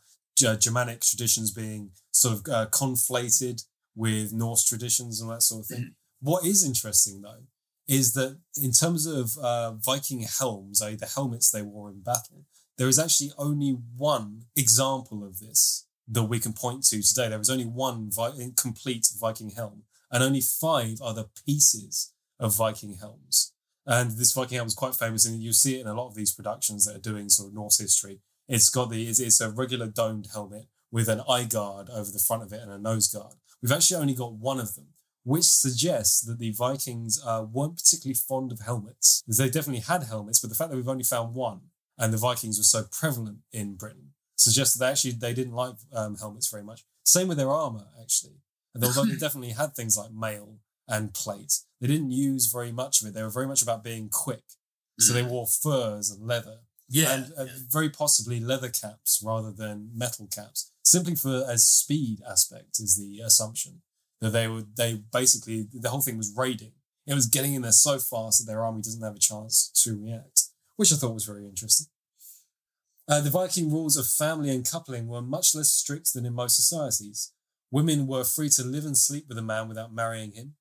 Germanic 0.58 1.02
traditions 1.02 1.50
being 1.50 1.90
sort 2.12 2.32
of 2.32 2.48
uh, 2.50 2.66
conflated 2.70 3.62
with 3.94 4.32
Norse 4.32 4.64
traditions 4.64 5.20
and 5.20 5.30
that 5.30 5.42
sort 5.42 5.64
of 5.64 5.66
thing. 5.66 5.96
What 6.20 6.46
is 6.46 6.64
interesting, 6.64 7.20
though, 7.20 7.44
is 7.88 8.14
that 8.14 8.38
in 8.60 8.72
terms 8.72 9.06
of 9.06 9.36
uh, 9.38 9.72
Viking 9.72 10.26
helms, 10.38 10.82
i.e., 10.82 10.96
the 10.96 11.06
helmets 11.06 11.50
they 11.50 11.62
wore 11.62 11.90
in 11.90 12.00
battle, 12.00 12.44
there 12.78 12.88
is 12.88 12.98
actually 12.98 13.32
only 13.38 13.76
one 13.96 14.42
example 14.56 15.24
of 15.24 15.38
this 15.38 15.86
that 16.08 16.24
we 16.24 16.38
can 16.38 16.52
point 16.52 16.84
to 16.84 17.02
today. 17.02 17.28
There 17.28 17.40
is 17.40 17.50
only 17.50 17.64
one 17.64 18.10
vi- 18.10 18.52
complete 18.56 19.08
Viking 19.18 19.50
helm, 19.50 19.82
and 20.10 20.22
only 20.22 20.40
five 20.40 21.00
other 21.02 21.26
pieces 21.46 22.12
of 22.38 22.56
Viking 22.56 22.94
helms. 22.94 23.52
And 23.86 24.12
this 24.12 24.32
Viking 24.32 24.56
helm 24.56 24.66
is 24.66 24.74
quite 24.74 24.94
famous, 24.94 25.24
and 25.24 25.42
you 25.42 25.52
see 25.52 25.76
it 25.76 25.82
in 25.82 25.86
a 25.86 25.94
lot 25.94 26.08
of 26.08 26.14
these 26.14 26.32
productions 26.32 26.84
that 26.84 26.96
are 26.96 27.00
doing 27.00 27.28
sort 27.28 27.48
of 27.48 27.54
Norse 27.54 27.78
history. 27.78 28.20
It's 28.48 28.68
got 28.68 28.90
the 28.90 29.08
it's, 29.08 29.20
it's 29.20 29.40
a 29.40 29.50
regular 29.50 29.86
domed 29.86 30.28
helmet 30.32 30.66
with 30.90 31.08
an 31.08 31.22
eye 31.28 31.44
guard 31.44 31.88
over 31.90 32.10
the 32.10 32.22
front 32.24 32.42
of 32.42 32.52
it 32.52 32.60
and 32.60 32.70
a 32.70 32.78
nose 32.78 33.08
guard. 33.08 33.34
We've 33.62 33.72
actually 33.72 34.00
only 34.00 34.14
got 34.14 34.34
one 34.34 34.60
of 34.60 34.74
them, 34.74 34.88
which 35.26 35.42
suggests 35.42 36.20
that 36.20 36.38
the 36.38 36.52
Vikings 36.52 37.20
uh, 37.26 37.44
weren't 37.52 37.76
particularly 37.76 38.14
fond 38.14 38.52
of 38.52 38.60
helmets. 38.60 39.24
They 39.26 39.50
definitely 39.50 39.80
had 39.82 40.04
helmets, 40.04 40.38
but 40.38 40.50
the 40.50 40.56
fact 40.56 40.70
that 40.70 40.76
we've 40.76 40.88
only 40.88 41.02
found 41.02 41.34
one 41.34 41.62
and 41.98 42.12
the 42.12 42.16
Vikings 42.16 42.58
were 42.58 42.62
so 42.62 42.84
prevalent 42.84 43.38
in 43.52 43.74
Britain 43.74 44.12
suggests 44.36 44.74
that 44.76 44.84
they 44.84 44.90
actually 44.92 45.10
they 45.10 45.34
didn't 45.34 45.54
like 45.54 45.74
um, 45.92 46.14
helmets 46.16 46.48
very 46.48 46.62
much. 46.62 46.84
Same 47.04 47.26
with 47.26 47.38
their 47.38 47.50
armor, 47.50 47.86
actually. 48.00 48.36
And 48.72 48.84
although 48.84 49.04
they 49.04 49.16
definitely 49.16 49.50
had 49.50 49.74
things 49.74 49.96
like 49.96 50.12
mail 50.12 50.58
and 50.86 51.12
plate, 51.12 51.54
they 51.80 51.88
didn't 51.88 52.12
use 52.12 52.46
very 52.46 52.70
much 52.70 53.00
of 53.02 53.08
it. 53.08 53.14
They 53.14 53.22
were 53.24 53.28
very 53.28 53.48
much 53.48 53.62
about 53.62 53.82
being 53.82 54.08
quick. 54.08 54.44
So 55.00 55.12
they 55.12 55.24
wore 55.24 55.48
furs 55.48 56.08
and 56.08 56.24
leather 56.24 56.58
Yeah. 56.88 57.12
and 57.14 57.32
uh, 57.36 57.44
yeah. 57.46 57.52
very 57.68 57.90
possibly 57.90 58.38
leather 58.38 58.68
caps 58.70 59.20
rather 59.24 59.50
than 59.50 59.90
metal 59.92 60.28
caps, 60.28 60.70
simply 60.84 61.16
for 61.16 61.44
as 61.50 61.64
speed 61.68 62.22
aspect 62.30 62.78
is 62.78 62.96
the 62.96 63.20
assumption 63.20 63.82
that 64.20 64.30
they 64.30 64.48
were 64.48 64.62
they 64.76 65.02
basically 65.12 65.66
the 65.72 65.90
whole 65.90 66.02
thing 66.02 66.16
was 66.16 66.34
raiding. 66.36 66.72
It 67.06 67.14
was 67.14 67.26
getting 67.26 67.54
in 67.54 67.62
there 67.62 67.72
so 67.72 67.98
fast 67.98 68.38
that 68.38 68.50
their 68.50 68.64
army 68.64 68.82
doesn't 68.82 69.02
have 69.02 69.14
a 69.14 69.20
chance 69.20 69.70
to 69.84 69.96
react, 69.96 70.44
which 70.76 70.92
I 70.92 70.96
thought 70.96 71.14
was 71.14 71.24
very 71.24 71.44
interesting. 71.44 71.86
Uh, 73.08 73.20
the 73.20 73.30
Viking 73.30 73.70
rules 73.70 73.96
of 73.96 74.08
family 74.08 74.50
and 74.50 74.68
coupling 74.68 75.06
were 75.06 75.22
much 75.22 75.54
less 75.54 75.70
strict 75.70 76.12
than 76.12 76.26
in 76.26 76.34
most 76.34 76.56
societies. 76.56 77.32
Women 77.70 78.08
were 78.08 78.24
free 78.24 78.48
to 78.50 78.64
live 78.64 78.84
and 78.84 78.98
sleep 78.98 79.26
with 79.28 79.38
a 79.38 79.42
man 79.42 79.68
without 79.68 79.94
marrying 79.94 80.32
him. 80.32 80.54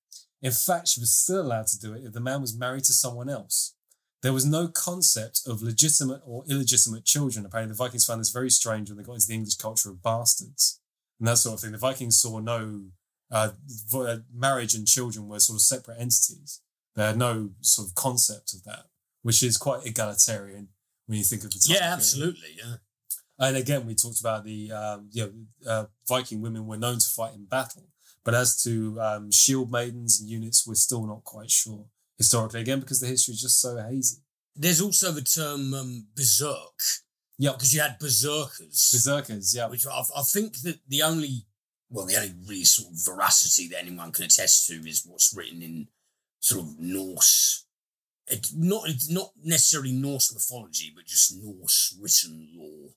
In 0.43 0.51
fact, 0.51 0.89
she 0.89 0.99
was 0.99 1.15
still 1.15 1.41
allowed 1.41 1.67
to 1.67 1.79
do 1.79 1.93
it 1.93 2.03
if 2.03 2.13
the 2.13 2.19
man 2.19 2.41
was 2.41 2.57
married 2.57 2.83
to 2.83 2.93
someone 2.93 3.29
else. 3.29 3.73
There 4.21 4.33
was 4.33 4.45
no 4.45 4.67
concept 4.67 5.41
of 5.47 5.61
legitimate 5.61 6.21
or 6.25 6.43
illegitimate 6.47 7.05
children. 7.05 7.45
Apparently, 7.45 7.73
the 7.73 7.77
Vikings 7.77 8.05
found 8.05 8.21
this 8.21 8.31
very 8.31 8.49
strange 8.49 8.89
when 8.89 8.97
they 8.97 9.03
got 9.03 9.13
into 9.13 9.27
the 9.27 9.33
English 9.33 9.55
culture 9.55 9.89
of 9.89 10.03
bastards 10.03 10.79
and 11.19 11.27
that 11.27 11.37
sort 11.37 11.55
of 11.55 11.59
thing. 11.61 11.71
The 11.71 11.77
Vikings 11.77 12.19
saw 12.19 12.39
no 12.39 12.85
uh, 13.31 13.51
uh 13.93 14.17
marriage 14.33 14.75
and 14.75 14.87
children 14.87 15.27
were 15.27 15.39
sort 15.39 15.57
of 15.57 15.61
separate 15.61 15.99
entities. 15.99 16.61
They 16.95 17.03
had 17.03 17.17
no 17.17 17.51
sort 17.61 17.89
of 17.89 17.95
concept 17.95 18.53
of 18.53 18.63
that, 18.63 18.85
which 19.21 19.43
is 19.43 19.57
quite 19.57 19.85
egalitarian 19.85 20.69
when 21.07 21.17
you 21.17 21.23
think 21.23 21.43
of 21.43 21.51
the 21.51 21.59
time 21.59 21.75
Yeah, 21.75 21.93
absolutely. 21.93 22.57
Yeah. 22.57 22.75
And 23.37 23.57
again, 23.57 23.85
we 23.85 23.95
talked 23.95 24.21
about 24.21 24.45
the 24.45 24.71
um, 24.71 25.09
you 25.11 25.23
know 25.23 25.69
uh, 25.69 25.85
Viking 26.07 26.41
women 26.41 26.67
were 26.67 26.77
known 26.77 26.99
to 26.99 27.07
fight 27.07 27.33
in 27.33 27.45
battle, 27.45 27.89
but 28.23 28.33
as 28.33 28.61
to 28.63 28.99
um, 29.01 29.31
shield 29.31 29.71
maidens 29.71 30.19
and 30.19 30.29
units, 30.29 30.65
we're 30.65 30.75
still 30.75 31.05
not 31.05 31.23
quite 31.23 31.51
sure 31.51 31.85
historically. 32.17 32.61
Again, 32.61 32.79
because 32.79 33.01
the 33.01 33.07
history 33.07 33.33
is 33.33 33.41
just 33.41 33.61
so 33.61 33.77
hazy. 33.77 34.17
There's 34.55 34.81
also 34.81 35.11
the 35.11 35.21
term 35.21 35.73
um, 35.73 36.07
berserk 36.15 36.79
Yeah, 37.37 37.51
because 37.51 37.73
you 37.73 37.81
had 37.81 37.99
berserkers, 37.99 38.89
berserkers. 38.91 39.53
Yeah, 39.53 39.67
which 39.67 39.85
I, 39.85 40.01
I 40.15 40.21
think 40.21 40.61
that 40.61 40.79
the 40.87 41.03
only, 41.03 41.45
well, 41.89 42.05
the 42.05 42.15
only 42.15 42.33
really 42.47 42.63
sort 42.63 42.91
of 42.91 43.05
veracity 43.05 43.67
that 43.69 43.79
anyone 43.79 44.11
can 44.11 44.25
attest 44.25 44.67
to 44.67 44.73
is 44.87 45.05
what's 45.05 45.33
written 45.35 45.61
in 45.61 45.87
sort 46.39 46.65
of 46.65 46.79
Norse. 46.79 47.65
Not 48.55 48.89
it's 48.89 49.09
not 49.09 49.31
necessarily 49.43 49.91
Norse 49.91 50.33
mythology, 50.33 50.91
but 50.95 51.05
just 51.05 51.35
Norse 51.43 51.95
written 51.99 52.49
law. 52.55 52.89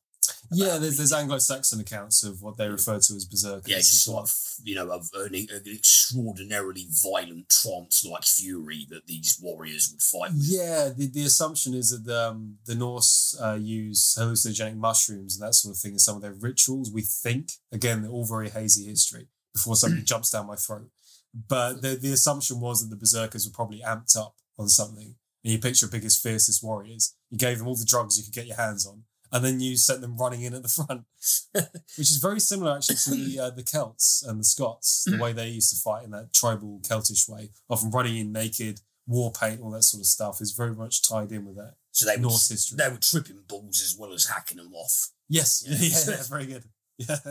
Yeah. 0.52 0.78
There's 0.78 0.96
there's 0.96 1.12
Anglo-Saxon 1.12 1.80
accounts 1.80 2.24
of 2.24 2.42
what 2.42 2.56
they 2.56 2.68
refer 2.68 2.98
to 2.98 3.14
as 3.14 3.24
berserkers. 3.24 3.68
Yeah, 3.68 3.78
just 3.78 4.08
like 4.08 4.26
you 4.64 4.74
know, 4.74 4.90
of 4.90 5.08
an, 5.14 5.34
an 5.34 5.62
extraordinarily 5.66 6.86
violent 7.02 7.48
trance-like 7.48 8.24
fury 8.24 8.86
that 8.90 9.06
these 9.06 9.38
warriors 9.40 9.90
would 9.92 10.02
fight 10.02 10.34
with. 10.34 10.46
Yeah, 10.48 10.90
the, 10.96 11.06
the 11.06 11.24
assumption 11.24 11.74
is 11.74 11.90
that 11.90 12.04
the, 12.04 12.28
um, 12.30 12.56
the 12.66 12.74
Norse 12.74 13.38
uh, 13.42 13.54
use 13.60 14.16
hallucinogenic 14.18 14.76
mushrooms 14.76 15.38
and 15.38 15.46
that 15.46 15.54
sort 15.54 15.74
of 15.74 15.80
thing 15.80 15.92
in 15.92 15.98
some 15.98 16.16
of 16.16 16.22
their 16.22 16.34
rituals. 16.34 16.90
We 16.92 17.02
think, 17.02 17.52
again, 17.72 18.02
they're 18.02 18.10
all 18.10 18.26
very 18.26 18.50
hazy 18.50 18.86
history 18.86 19.28
before 19.52 19.76
something 19.76 20.04
jumps 20.04 20.30
down 20.30 20.46
my 20.46 20.56
throat. 20.56 20.90
But 21.34 21.82
the, 21.82 21.90
the 21.90 22.12
assumption 22.12 22.60
was 22.60 22.80
that 22.80 22.90
the 22.90 22.98
berserkers 22.98 23.46
were 23.46 23.54
probably 23.54 23.82
amped 23.86 24.16
up 24.16 24.34
on 24.58 24.68
something. 24.68 25.14
And 25.44 25.52
you 25.52 25.58
picture 25.58 25.86
biggest, 25.86 26.22
fiercest 26.22 26.64
warriors. 26.64 27.14
You 27.30 27.38
gave 27.38 27.58
them 27.58 27.68
all 27.68 27.76
the 27.76 27.84
drugs 27.84 28.18
you 28.18 28.24
could 28.24 28.34
get 28.34 28.46
your 28.46 28.56
hands 28.56 28.86
on. 28.86 29.04
And 29.32 29.44
then 29.44 29.60
you 29.60 29.76
sent 29.76 30.00
them 30.00 30.16
running 30.16 30.42
in 30.42 30.54
at 30.54 30.62
the 30.62 30.68
front, 30.86 31.04
which 31.52 32.10
is 32.10 32.16
very 32.16 32.40
similar 32.40 32.76
actually 32.76 32.96
to 32.96 33.10
the 33.10 33.40
uh, 33.44 33.50
the 33.50 33.62
Celts 33.62 34.22
and 34.26 34.40
the 34.40 34.44
Scots, 34.44 35.04
the 35.04 35.18
way 35.18 35.32
they 35.32 35.48
used 35.48 35.70
to 35.70 35.80
fight 35.80 36.04
in 36.04 36.10
that 36.12 36.32
tribal 36.32 36.80
Celtish 36.82 37.28
way, 37.28 37.50
often 37.68 37.90
running 37.90 38.16
in 38.16 38.32
naked, 38.32 38.80
war 39.06 39.32
paint, 39.32 39.60
all 39.60 39.70
that 39.72 39.82
sort 39.82 40.00
of 40.00 40.06
stuff 40.06 40.40
is 40.40 40.52
very 40.52 40.74
much 40.74 41.06
tied 41.08 41.32
in 41.32 41.44
with 41.44 41.56
that. 41.56 41.74
So 41.92 42.06
they 42.06 42.16
were, 42.16 42.22
Norse 42.22 42.48
history. 42.48 42.76
they 42.76 42.88
were 42.88 42.98
tripping 42.98 43.42
balls 43.48 43.80
as 43.82 43.96
well 43.98 44.12
as 44.12 44.26
hacking 44.26 44.58
them 44.58 44.72
off. 44.72 45.08
Yes, 45.28 45.64
Yeah. 45.66 45.76
yeah, 45.80 46.16
yeah, 46.16 46.22
very 46.28 46.46
good. 46.46 46.64
Yeah. 46.98 47.16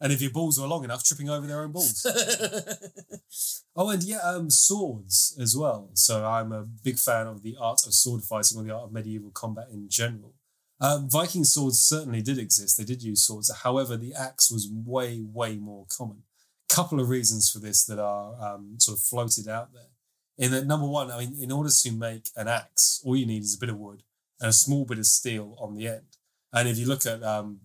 And 0.00 0.12
if 0.12 0.20
your 0.20 0.32
balls 0.32 0.60
were 0.60 0.66
long 0.66 0.84
enough, 0.84 1.02
tripping 1.02 1.30
over 1.30 1.46
their 1.46 1.62
own 1.62 1.72
balls. 1.72 2.04
Oh, 3.76 3.88
and 3.90 4.02
yeah, 4.02 4.18
um, 4.18 4.50
swords 4.50 5.36
as 5.40 5.56
well. 5.56 5.90
So 5.94 6.24
I'm 6.26 6.52
a 6.52 6.62
big 6.62 6.98
fan 6.98 7.26
of 7.26 7.42
the 7.42 7.56
art 7.58 7.86
of 7.86 7.94
sword 7.94 8.22
fighting 8.22 8.58
or 8.58 8.64
the 8.64 8.70
art 8.74 8.84
of 8.84 8.92
medieval 8.92 9.30
combat 9.30 9.68
in 9.72 9.88
general. 9.88 10.34
Um, 10.80 11.08
Viking 11.08 11.44
swords 11.44 11.78
certainly 11.78 12.22
did 12.22 12.38
exist. 12.38 12.76
They 12.76 12.84
did 12.84 13.02
use 13.02 13.22
swords. 13.22 13.50
However, 13.62 13.96
the 13.96 14.14
axe 14.14 14.50
was 14.50 14.68
way, 14.68 15.22
way 15.22 15.56
more 15.56 15.86
common. 15.88 16.22
A 16.70 16.74
Couple 16.74 17.00
of 17.00 17.08
reasons 17.08 17.50
for 17.50 17.58
this 17.58 17.84
that 17.84 17.98
are 17.98 18.34
um, 18.40 18.76
sort 18.78 18.98
of 18.98 19.02
floated 19.02 19.48
out 19.48 19.72
there. 19.72 19.90
In 20.36 20.50
that, 20.50 20.66
number 20.66 20.86
one, 20.86 21.10
I 21.10 21.18
mean, 21.18 21.36
in 21.40 21.52
order 21.52 21.70
to 21.70 21.92
make 21.92 22.28
an 22.36 22.48
axe, 22.48 23.00
all 23.04 23.16
you 23.16 23.26
need 23.26 23.42
is 23.42 23.54
a 23.54 23.58
bit 23.58 23.68
of 23.68 23.78
wood 23.78 24.02
and 24.40 24.50
a 24.50 24.52
small 24.52 24.84
bit 24.84 24.98
of 24.98 25.06
steel 25.06 25.56
on 25.60 25.74
the 25.74 25.86
end. 25.86 26.16
And 26.52 26.68
if 26.68 26.76
you 26.76 26.86
look 26.86 27.06
at 27.06 27.22
um, 27.22 27.60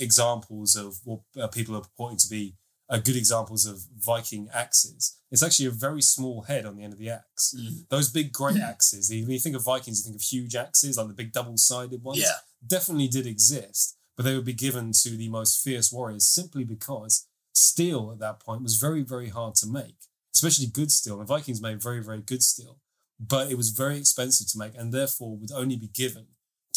examples 0.00 0.76
of 0.76 1.00
what 1.04 1.20
uh, 1.38 1.48
people 1.48 1.76
are 1.76 1.82
purporting 1.82 2.18
to 2.18 2.28
be 2.28 2.54
uh, 2.88 2.98
good 2.98 3.16
examples 3.16 3.66
of 3.66 3.84
Viking 3.98 4.48
axes, 4.52 5.18
it's 5.30 5.42
actually 5.42 5.66
a 5.66 5.70
very 5.70 6.02
small 6.02 6.42
head 6.42 6.64
on 6.64 6.76
the 6.76 6.84
end 6.84 6.92
of 6.92 6.98
the 6.98 7.10
axe. 7.10 7.54
Mm. 7.58 7.88
Those 7.88 8.10
big 8.10 8.32
great 8.32 8.58
axes, 8.58 9.10
when 9.10 9.30
you 9.30 9.38
think 9.38 9.56
of 9.56 9.64
Vikings, 9.64 10.00
you 10.00 10.04
think 10.04 10.16
of 10.16 10.22
huge 10.22 10.54
axes, 10.54 10.96
like 10.96 11.08
the 11.08 11.14
big 11.14 11.32
double 11.32 11.56
sided 11.56 12.02
ones. 12.02 12.20
Yeah. 12.20 12.32
Definitely 12.66 13.08
did 13.08 13.26
exist, 13.26 13.96
but 14.16 14.24
they 14.24 14.34
would 14.34 14.44
be 14.44 14.52
given 14.52 14.92
to 15.02 15.10
the 15.10 15.28
most 15.28 15.62
fierce 15.62 15.92
warriors 15.92 16.26
simply 16.26 16.64
because 16.64 17.26
steel 17.52 18.10
at 18.12 18.20
that 18.20 18.40
point 18.40 18.62
was 18.62 18.76
very, 18.76 19.02
very 19.02 19.28
hard 19.28 19.54
to 19.56 19.66
make, 19.66 19.96
especially 20.34 20.66
good 20.66 20.92
steel. 20.92 21.18
The 21.18 21.24
Vikings 21.24 21.60
made 21.60 21.82
very, 21.82 22.02
very 22.02 22.20
good 22.20 22.42
steel, 22.42 22.78
but 23.18 23.50
it 23.50 23.56
was 23.56 23.70
very 23.70 23.98
expensive 23.98 24.48
to 24.48 24.58
make 24.58 24.76
and 24.76 24.92
therefore 24.92 25.36
would 25.36 25.52
only 25.52 25.76
be 25.76 25.88
given 25.88 26.26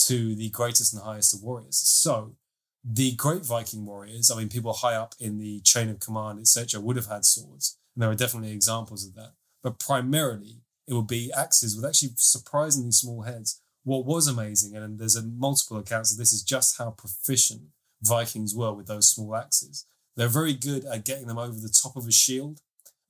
to 0.08 0.36
the 0.36 0.50
greatest 0.50 0.94
and 0.94 1.04
highest 1.04 1.34
of 1.34 1.44
warriors. 1.44 1.78
So 1.78 2.36
the 2.84 3.14
great 3.16 3.46
Viking 3.46 3.86
warriors, 3.86 4.32
I 4.32 4.38
mean, 4.38 4.50
people 4.50 4.74
high 4.74 4.96
up 4.96 5.16
in 5.20 5.38
the 5.38 5.60
chain 5.62 5.90
of 5.90 6.00
command, 6.00 6.40
etc., 6.40 6.80
would 6.80 6.96
have 6.96 7.08
had 7.08 7.26
swords. 7.26 7.78
And 7.96 8.04
there 8.04 8.10
are 8.10 8.16
definitely 8.16 8.52
examples 8.52 9.06
of 9.06 9.16
that. 9.16 9.34
But 9.62 9.80
primarily, 9.80 10.62
it 10.88 10.94
would 10.94 11.08
be 11.08 11.32
axes 11.36 11.76
with 11.76 11.86
actually 11.86 12.12
surprisingly 12.16 12.92
small 12.92 13.24
heads. 13.24 13.62
What 13.84 14.06
was 14.06 14.28
amazing, 14.28 14.76
and 14.76 14.98
there's 14.98 15.16
a 15.16 15.24
multiple 15.24 15.78
accounts 15.78 16.12
of 16.12 16.18
this, 16.18 16.32
is 16.32 16.44
just 16.44 16.78
how 16.78 16.92
proficient 16.92 17.64
Vikings 18.02 18.56
were 18.56 18.74
with 18.74 18.88
those 18.88 19.10
small 19.10 19.36
axes. 19.36 19.86
They're 20.16 20.28
very 20.28 20.54
good 20.54 20.86
at 20.86 21.06
getting 21.06 21.28
them 21.28 21.38
over 21.38 21.60
the 21.60 21.70
top 21.70 21.96
of 21.96 22.08
a 22.08 22.12
shield, 22.12 22.62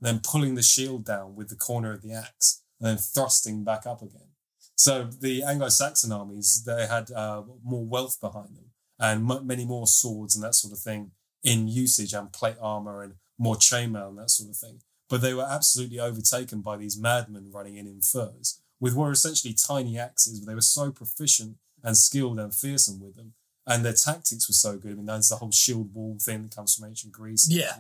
then 0.02 0.22
pulling 0.24 0.56
the 0.56 0.64
shield 0.64 1.06
down 1.06 1.36
with 1.36 1.50
the 1.50 1.56
corner 1.56 1.92
of 1.92 2.02
the 2.02 2.14
axe, 2.14 2.64
and 2.80 2.88
then 2.90 2.98
thrusting 2.98 3.64
back 3.64 3.86
up 3.86 4.02
again. 4.02 4.30
So 4.76 5.04
the 5.04 5.44
Anglo-Saxon 5.44 6.12
armies, 6.12 6.64
they 6.66 6.88
had 6.88 7.12
uh, 7.12 7.44
more 7.64 7.86
wealth 7.86 8.20
behind 8.22 8.56
them 8.56 8.69
and 9.00 9.30
m- 9.30 9.48
many 9.48 9.66
more 9.66 9.88
swords 9.88 10.36
and 10.36 10.44
that 10.44 10.56
sort 10.56 10.74
of 10.74 10.80
thing 10.80 11.12
in 11.44 11.68
usage 11.68 12.14
and 12.14 12.34
plate 12.34 12.58
armor 12.62 13.02
and 13.02 13.14
more 13.38 13.56
chainmail 13.56 14.10
and 14.10 14.18
that 14.18 14.30
sort 14.30 14.50
of 14.50 14.58
thing. 14.58 14.82
But 15.10 15.22
they 15.22 15.34
were 15.34 15.48
absolutely 15.50 16.00
overtaken 16.00 16.62
by 16.62 16.78
these 16.78 17.00
madmen 17.00 17.52
running 17.52 17.78
in 17.78 17.88
in 17.88 18.02
furs 18.02 18.62
with 18.80 18.96
what 18.96 19.06
were 19.06 19.12
essentially 19.12 19.54
tiny 19.54 19.98
axes, 19.98 20.40
but 20.40 20.48
they 20.48 20.56
were 20.56 20.62
so 20.62 20.92
proficient 20.92 21.58
and 21.84 21.98
skilled 21.98 22.40
and 22.40 22.54
fearsome 22.54 23.00
with 23.00 23.16
them. 23.16 23.34
And 23.66 23.86
their 23.86 23.94
tactics 23.94 24.48
were 24.50 24.54
so 24.54 24.78
good. 24.78 24.94
I 24.94 24.96
mean, 24.96 25.06
that's 25.06 25.30
the 25.30 25.36
whole 25.36 25.52
shield 25.52 25.94
wall 25.94 26.18
thing 26.20 26.44
that 26.44 26.56
comes 26.56 26.76
from 26.76 26.88
ancient 26.88 27.14
Greece. 27.14 27.48
Yeah. 27.50 27.74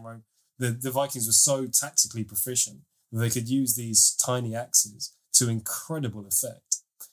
The, 0.59 0.72
the 0.72 0.91
Vikings 0.91 1.26
were 1.26 1.34
so 1.34 1.65
tactically 1.67 2.24
proficient 2.24 2.82
that 3.11 3.20
they 3.20 3.30
could 3.30 3.49
use 3.49 3.76
these 3.76 4.15
tiny 4.24 4.55
axes 4.55 5.15
to 5.34 5.49
incredible 5.49 6.26
effect. 6.28 6.68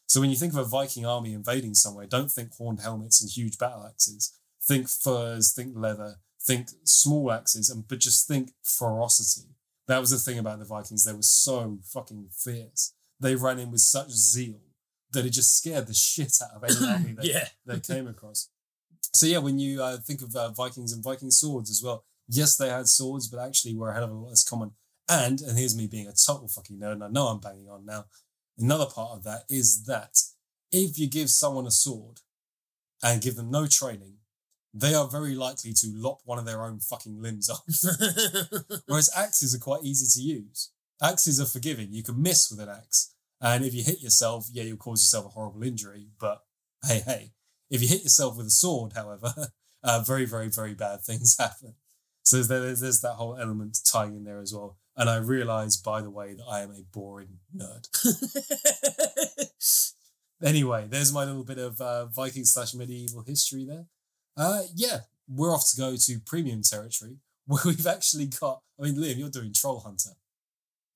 So 0.07 0.21
when 0.21 0.31
you 0.31 0.37
think 0.37 0.53
of 0.53 0.59
a 0.59 0.65
Viking 0.65 1.05
army 1.05 1.33
invading 1.33 1.75
somewhere, 1.75 2.07
don't 2.07 2.31
think 2.31 2.55
horned 2.55 2.81
helmets 2.81 3.21
and 3.21 3.31
huge 3.31 3.59
battle 3.59 3.85
axes. 3.87 4.39
Think 4.63 4.89
furs, 4.89 5.53
think 5.53 5.73
leather, 5.77 6.17
think 6.41 6.69
small 6.85 7.33
axes, 7.33 7.71
and 7.71 7.87
but 7.87 7.99
just 7.99 8.27
think 8.27 8.51
ferocity. 8.63 9.49
That 9.89 10.01
was 10.01 10.11
the 10.11 10.19
thing 10.19 10.39
about 10.39 10.59
the 10.59 10.65
Vikings. 10.65 11.05
They 11.05 11.13
were 11.13 11.23
so 11.23 11.79
fucking 11.85 12.29
fierce. 12.33 12.93
They 13.21 13.37
ran 13.37 13.59
in 13.59 13.71
with 13.71 13.81
such 13.81 14.11
zeal 14.11 14.61
that 15.13 15.25
it 15.25 15.31
just 15.31 15.57
scared 15.57 15.87
the 15.87 15.95
shit 15.95 16.33
out 16.43 16.57
of 16.57 16.65
any 16.65 16.93
army 16.93 17.13
that 17.17 17.25
yeah. 17.25 17.49
they 17.65 17.81
came 17.81 18.09
across. 18.09 18.49
So 19.13 19.27
yeah, 19.27 19.39
when 19.39 19.59
you 19.59 19.83
uh, 19.83 19.99
think 19.99 20.23
of 20.23 20.35
uh, 20.35 20.51
Vikings 20.51 20.93
and 20.93 21.03
Viking 21.03 21.31
swords 21.31 21.71
as 21.71 21.83
well, 21.83 22.05
yes, 22.29 22.57
they 22.57 22.69
had 22.69 22.89
swords, 22.89 23.29
but 23.29 23.41
actually 23.41 23.75
were 23.75 23.91
a 23.91 23.95
hell 23.95 24.05
of 24.05 24.11
a 24.11 24.15
lot 24.15 24.29
less 24.29 24.45
common. 24.45 24.73
And 25.09 25.41
and 25.41 25.57
here's 25.57 25.77
me 25.77 25.87
being 25.87 26.09
a 26.09 26.13
total 26.13 26.49
fucking 26.49 26.79
nerd, 26.79 26.95
and 26.95 27.05
I 27.05 27.09
know 27.09 27.29
I'm 27.29 27.39
banging 27.39 27.69
on 27.69 27.87
now. 27.87 28.07
Another 28.59 28.87
part 28.87 29.13
of 29.13 29.25
that 29.25 29.43
is 29.49 29.85
that 29.85 30.19
if 30.73 30.99
you 30.99 31.09
give 31.09 31.31
someone 31.31 31.67
a 31.67 31.71
sword 31.71 32.21
and 33.03 33.23
give 33.23 33.37
them 33.37 33.51
no 33.51 33.67
training, 33.67 34.15
they 34.73 34.95
are 34.95 35.09
very 35.09 35.35
likely 35.35 35.73
to 35.73 35.87
lop 35.95 36.21
one 36.25 36.39
of 36.39 36.45
their 36.45 36.65
own 36.65 36.81
fucking 36.81 37.21
limbs 37.21 37.49
off. 37.51 37.65
Whereas 38.87 39.11
axes 39.17 39.55
are 39.55 39.59
quite 39.59 39.85
easy 39.85 40.07
to 40.21 40.27
use. 40.27 40.71
Axes 41.03 41.41
are 41.41 41.47
forgiving. 41.47 41.93
You 41.93 42.03
can 42.03 42.21
miss 42.21 42.51
with 42.51 42.61
an 42.61 42.75
axe. 42.75 43.15
And 43.41 43.65
if 43.65 43.75
you 43.75 43.83
hit 43.83 44.01
yourself, 44.01 44.47
yeah, 44.51 44.65
you'll 44.65 44.79
cause 44.79 45.03
yourself 45.03 45.27
a 45.27 45.29
horrible 45.31 45.63
injury. 45.63 46.09
But 46.19 46.43
hey, 46.87 47.03
hey, 47.05 47.33
if 47.71 47.83
you 47.83 47.89
hit 47.89 48.03
yourself 48.03 48.37
with 48.37 48.47
a 48.47 48.51
sword, 48.51 48.93
however, 48.95 49.33
uh, 49.83 50.01
very, 50.01 50.25
very, 50.25 50.49
very 50.49 50.75
bad 50.75 51.03
things 51.03 51.37
happen. 51.39 51.75
So 52.23 52.43
there's, 52.43 52.81
there's 52.81 53.01
that 53.03 53.15
whole 53.15 53.37
element 53.37 53.79
tying 53.85 54.17
in 54.17 54.25
there 54.25 54.41
as 54.41 54.53
well. 54.53 54.79
And 54.97 55.11
I 55.11 55.17
realize, 55.19 55.77
by 55.77 56.01
the 56.01 56.11
way, 56.11 56.35
that 56.35 56.45
I 56.51 56.61
am 56.63 56.71
a 56.71 56.83
boring 56.93 57.39
nerd. 57.55 57.87
Anyway, 60.43 60.87
there's 60.89 61.13
my 61.15 61.25
little 61.25 61.45
bit 61.45 61.59
of 61.59 61.81
uh, 61.81 62.07
Viking 62.07 62.45
slash 62.45 62.75
medieval 62.75 63.23
history 63.23 63.65
there. 63.65 63.87
Uh, 64.37 64.63
yeah, 64.75 64.99
we're 65.29 65.53
off 65.55 65.65
to 65.71 65.77
go 65.81 65.97
to 65.97 66.19
premium 66.27 66.61
territory 66.63 67.17
where 67.47 67.63
we've 67.65 67.87
actually 67.87 68.27
got. 68.27 68.61
I 68.79 68.83
mean, 68.85 68.97
Liam, 68.97 69.17
you're 69.19 69.31
doing 69.31 69.53
Troll 69.55 69.81
Hunter. 69.81 70.11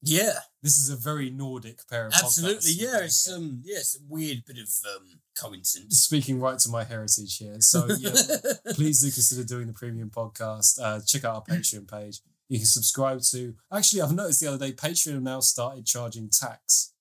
yeah. 0.02 0.40
This 0.62 0.76
is 0.76 0.90
a 0.90 0.96
very 0.96 1.30
Nordic 1.30 1.78
pair 1.88 2.06
of 2.08 2.12
Absolutely. 2.12 2.72
Yeah. 2.72 2.98
It's 3.04 3.26
here. 3.26 3.36
um. 3.36 3.62
Yeah. 3.64 3.78
It's 3.78 3.96
a 3.96 4.00
weird 4.06 4.44
bit 4.46 4.58
of 4.58 4.68
um 4.94 5.20
coincidence. 5.34 5.96
Speaking 6.02 6.38
right 6.38 6.58
to 6.58 6.68
my 6.68 6.84
heritage 6.84 7.38
here. 7.38 7.56
So, 7.60 7.86
yeah, 7.98 8.12
please 8.74 9.00
do 9.00 9.10
consider 9.10 9.42
doing 9.42 9.68
the 9.68 9.72
premium 9.72 10.10
podcast. 10.10 10.78
Uh, 10.78 11.00
check 11.06 11.24
out 11.24 11.36
our 11.36 11.42
Patreon 11.42 11.90
page. 11.90 12.20
You 12.50 12.58
can 12.58 12.66
subscribe 12.66 13.22
to. 13.30 13.54
Actually, 13.72 14.02
I've 14.02 14.12
noticed 14.12 14.40
the 14.40 14.48
other 14.48 14.66
day 14.66 14.72
Patreon 14.72 15.22
now 15.22 15.38
started 15.38 15.86
charging 15.86 16.28
tax 16.28 16.92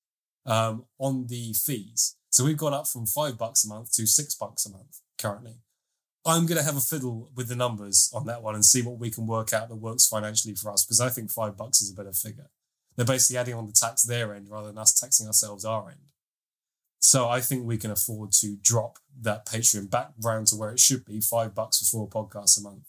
um, 0.46 0.86
on 1.00 1.26
the 1.26 1.54
fees. 1.54 2.16
So 2.30 2.46
we've 2.46 2.56
gone 2.56 2.76
up 2.76 2.88
from 2.88 3.08
five 3.08 3.36
bucks 3.40 3.66
a 3.66 3.68
month 3.68 3.92
to 3.94 4.06
six 4.06 4.36
bucks 4.36 4.68
a 4.68 4.70
month 4.70 5.02
currently. 5.18 5.56
I'm 6.24 6.46
going 6.46 6.60
to 6.60 6.64
have 6.64 6.78
a 6.78 6.82
fiddle 6.82 7.32
with 7.36 7.48
the 7.48 7.56
numbers 7.56 8.12
on 8.14 8.28
that 8.28 8.44
one 8.44 8.54
and 8.54 8.64
see 8.64 8.84
what 8.84 9.00
we 9.00 9.10
can 9.10 9.26
work 9.26 9.52
out 9.52 9.70
that 9.70 9.76
works 9.78 10.08
financially 10.08 10.54
for 10.54 10.72
us 10.72 10.86
because 10.86 11.02
I 11.02 11.10
think 11.10 11.32
five 11.32 11.58
bucks 11.58 11.82
is 11.82 11.92
a 11.92 11.96
better 11.96 12.14
figure. 12.14 12.52
They're 12.96 13.06
basically 13.06 13.40
adding 13.40 13.56
on 13.56 13.66
the 13.66 13.74
tax 13.74 14.04
their 14.04 14.36
end 14.36 14.50
rather 14.52 14.68
than 14.68 14.78
us 14.78 14.94
taxing 14.94 15.26
ourselves 15.26 15.66
our 15.66 15.90
end. 15.90 16.12
So 17.02 17.28
I 17.28 17.42
think 17.42 17.66
we 17.66 17.78
can 17.78 17.90
afford 17.90 18.34
to 18.34 18.58
drop 18.62 19.00
that 19.22 19.48
Patreon 19.48 19.90
back 19.90 20.12
round 20.22 20.46
to 20.48 20.58
where 20.58 20.70
it 20.70 20.80
should 20.80 21.06
be 21.06 21.22
five 21.22 21.56
bucks 21.56 21.80
for 21.80 21.86
four 21.86 22.08
podcasts 22.08 22.60
a 22.60 22.62
month. 22.62 22.84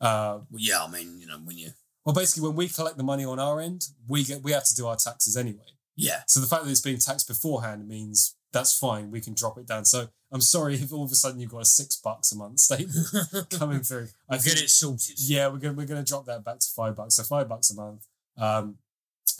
Uh, 0.00 0.38
yeah, 0.52 0.82
I 0.82 0.88
mean, 0.88 1.20
you 1.20 1.26
know, 1.26 1.38
when 1.44 1.58
you 1.58 1.70
well, 2.08 2.14
basically, 2.14 2.48
when 2.48 2.56
we 2.56 2.68
collect 2.68 2.96
the 2.96 3.02
money 3.02 3.24
on 3.26 3.38
our 3.38 3.60
end, 3.60 3.86
we 4.06 4.24
get 4.24 4.42
we 4.42 4.52
have 4.52 4.64
to 4.64 4.74
do 4.74 4.86
our 4.86 4.96
taxes 4.96 5.36
anyway. 5.36 5.66
yeah, 5.94 6.22
So 6.26 6.40
the 6.40 6.46
fact 6.46 6.64
that 6.64 6.70
it's 6.70 6.80
being 6.80 6.98
taxed 6.98 7.28
beforehand 7.28 7.86
means 7.86 8.34
that's 8.50 8.78
fine. 8.78 9.10
We 9.10 9.20
can 9.20 9.34
drop 9.34 9.58
it 9.58 9.66
down. 9.66 9.84
So 9.84 10.08
I'm 10.32 10.40
sorry 10.40 10.74
if 10.76 10.90
all 10.90 11.04
of 11.04 11.12
a 11.12 11.14
sudden 11.14 11.38
you've 11.38 11.50
got 11.50 11.60
a 11.60 11.66
six 11.66 11.96
bucks 11.96 12.32
a 12.32 12.36
month 12.36 12.60
statement 12.60 13.50
coming 13.50 13.80
through. 13.80 14.08
I 14.30 14.34
I'll 14.36 14.38
think- 14.40 14.54
get 14.56 14.64
it 14.64 14.70
sorted. 14.70 15.16
Yeah, 15.18 15.48
we're 15.48 15.58
gonna 15.58 15.74
we're 15.74 15.86
gonna 15.86 16.02
drop 16.02 16.24
that 16.26 16.44
back 16.44 16.60
to 16.60 16.66
five 16.74 16.96
bucks. 16.96 17.16
So 17.16 17.24
five 17.24 17.46
bucks 17.46 17.70
a 17.70 17.74
month. 17.74 18.06
Um, 18.38 18.76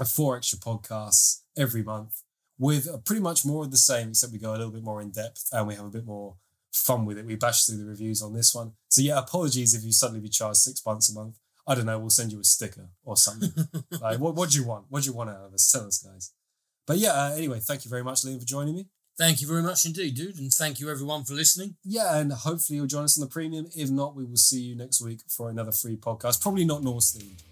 four 0.07 0.37
extra 0.37 0.59
podcasts 0.59 1.41
every 1.57 1.83
month 1.83 2.23
with 2.59 2.87
pretty 3.07 3.23
much 3.23 3.47
more 3.47 3.65
of 3.65 3.71
the 3.71 3.77
same, 3.79 4.11
except 4.11 4.33
we 4.33 4.39
go 4.39 4.51
a 4.51 4.59
little 4.59 4.71
bit 4.73 4.83
more 4.85 5.01
in 5.01 5.11
depth 5.11 5.49
and 5.53 5.67
we 5.67 5.75
have 5.75 5.87
a 5.87 5.91
bit 5.91 6.05
more 6.05 6.37
fun 6.73 7.07
with 7.07 7.17
it. 7.19 7.25
We 7.25 7.37
bash 7.37 7.65
through 7.65 7.79
the 7.79 7.87
reviews 7.87 8.21
on 8.21 8.35
this 8.35 8.55
one. 8.55 8.73
So 8.91 9.01
yeah, 9.01 9.19
apologies 9.19 9.73
if 9.75 9.85
you 9.85 9.93
suddenly 9.93 10.21
be 10.21 10.29
charged 10.29 10.59
six 10.59 10.81
bucks 10.83 11.09
a 11.09 11.15
month. 11.15 11.37
I 11.69 11.75
don't 11.75 11.87
know. 11.87 11.99
We'll 11.99 12.11
send 12.11 12.33
you 12.33 12.41
a 12.41 12.45
sticker 12.45 12.89
or 13.05 13.17
something. 13.17 13.53
like, 14.01 14.19
what 14.19 14.35
what 14.35 14.51
do 14.51 14.59
you 14.59 14.67
want? 14.67 14.87
What 14.89 15.03
do 15.03 15.11
you 15.11 15.17
want 15.17 15.31
out 15.31 15.45
of 15.47 15.53
us? 15.53 15.71
Tell 15.71 15.87
us, 15.87 15.99
guys. 16.03 16.33
But 16.87 16.97
yeah, 16.97 17.11
uh, 17.11 17.35
anyway, 17.37 17.61
thank 17.61 17.85
you 17.85 17.91
very 17.91 18.03
much, 18.03 18.23
Liam, 18.23 18.41
for 18.41 18.47
joining 18.47 18.75
me. 18.75 18.87
Thank 19.19 19.43
you 19.43 19.49
very 19.49 19.63
much 19.63 19.85
indeed, 19.85 20.15
dude, 20.15 20.39
and 20.39 20.51
thank 20.53 20.81
you 20.81 20.89
everyone 20.91 21.25
for 21.25 21.35
listening. 21.35 21.77
Yeah, 21.85 22.17
and 22.17 22.33
hopefully 22.33 22.77
you'll 22.77 22.87
join 22.87 23.05
us 23.05 23.19
on 23.19 23.27
the 23.27 23.31
premium. 23.31 23.67
If 23.77 23.91
not, 23.91 24.15
we 24.15 24.25
will 24.25 24.37
see 24.37 24.61
you 24.61 24.77
next 24.77 25.03
week 25.03 25.21
for 25.29 25.51
another 25.51 25.73
free 25.73 25.97
podcast. 25.97 26.41
Probably 26.41 26.65
not 26.65 26.83
Norse 26.83 27.13
themed. 27.13 27.43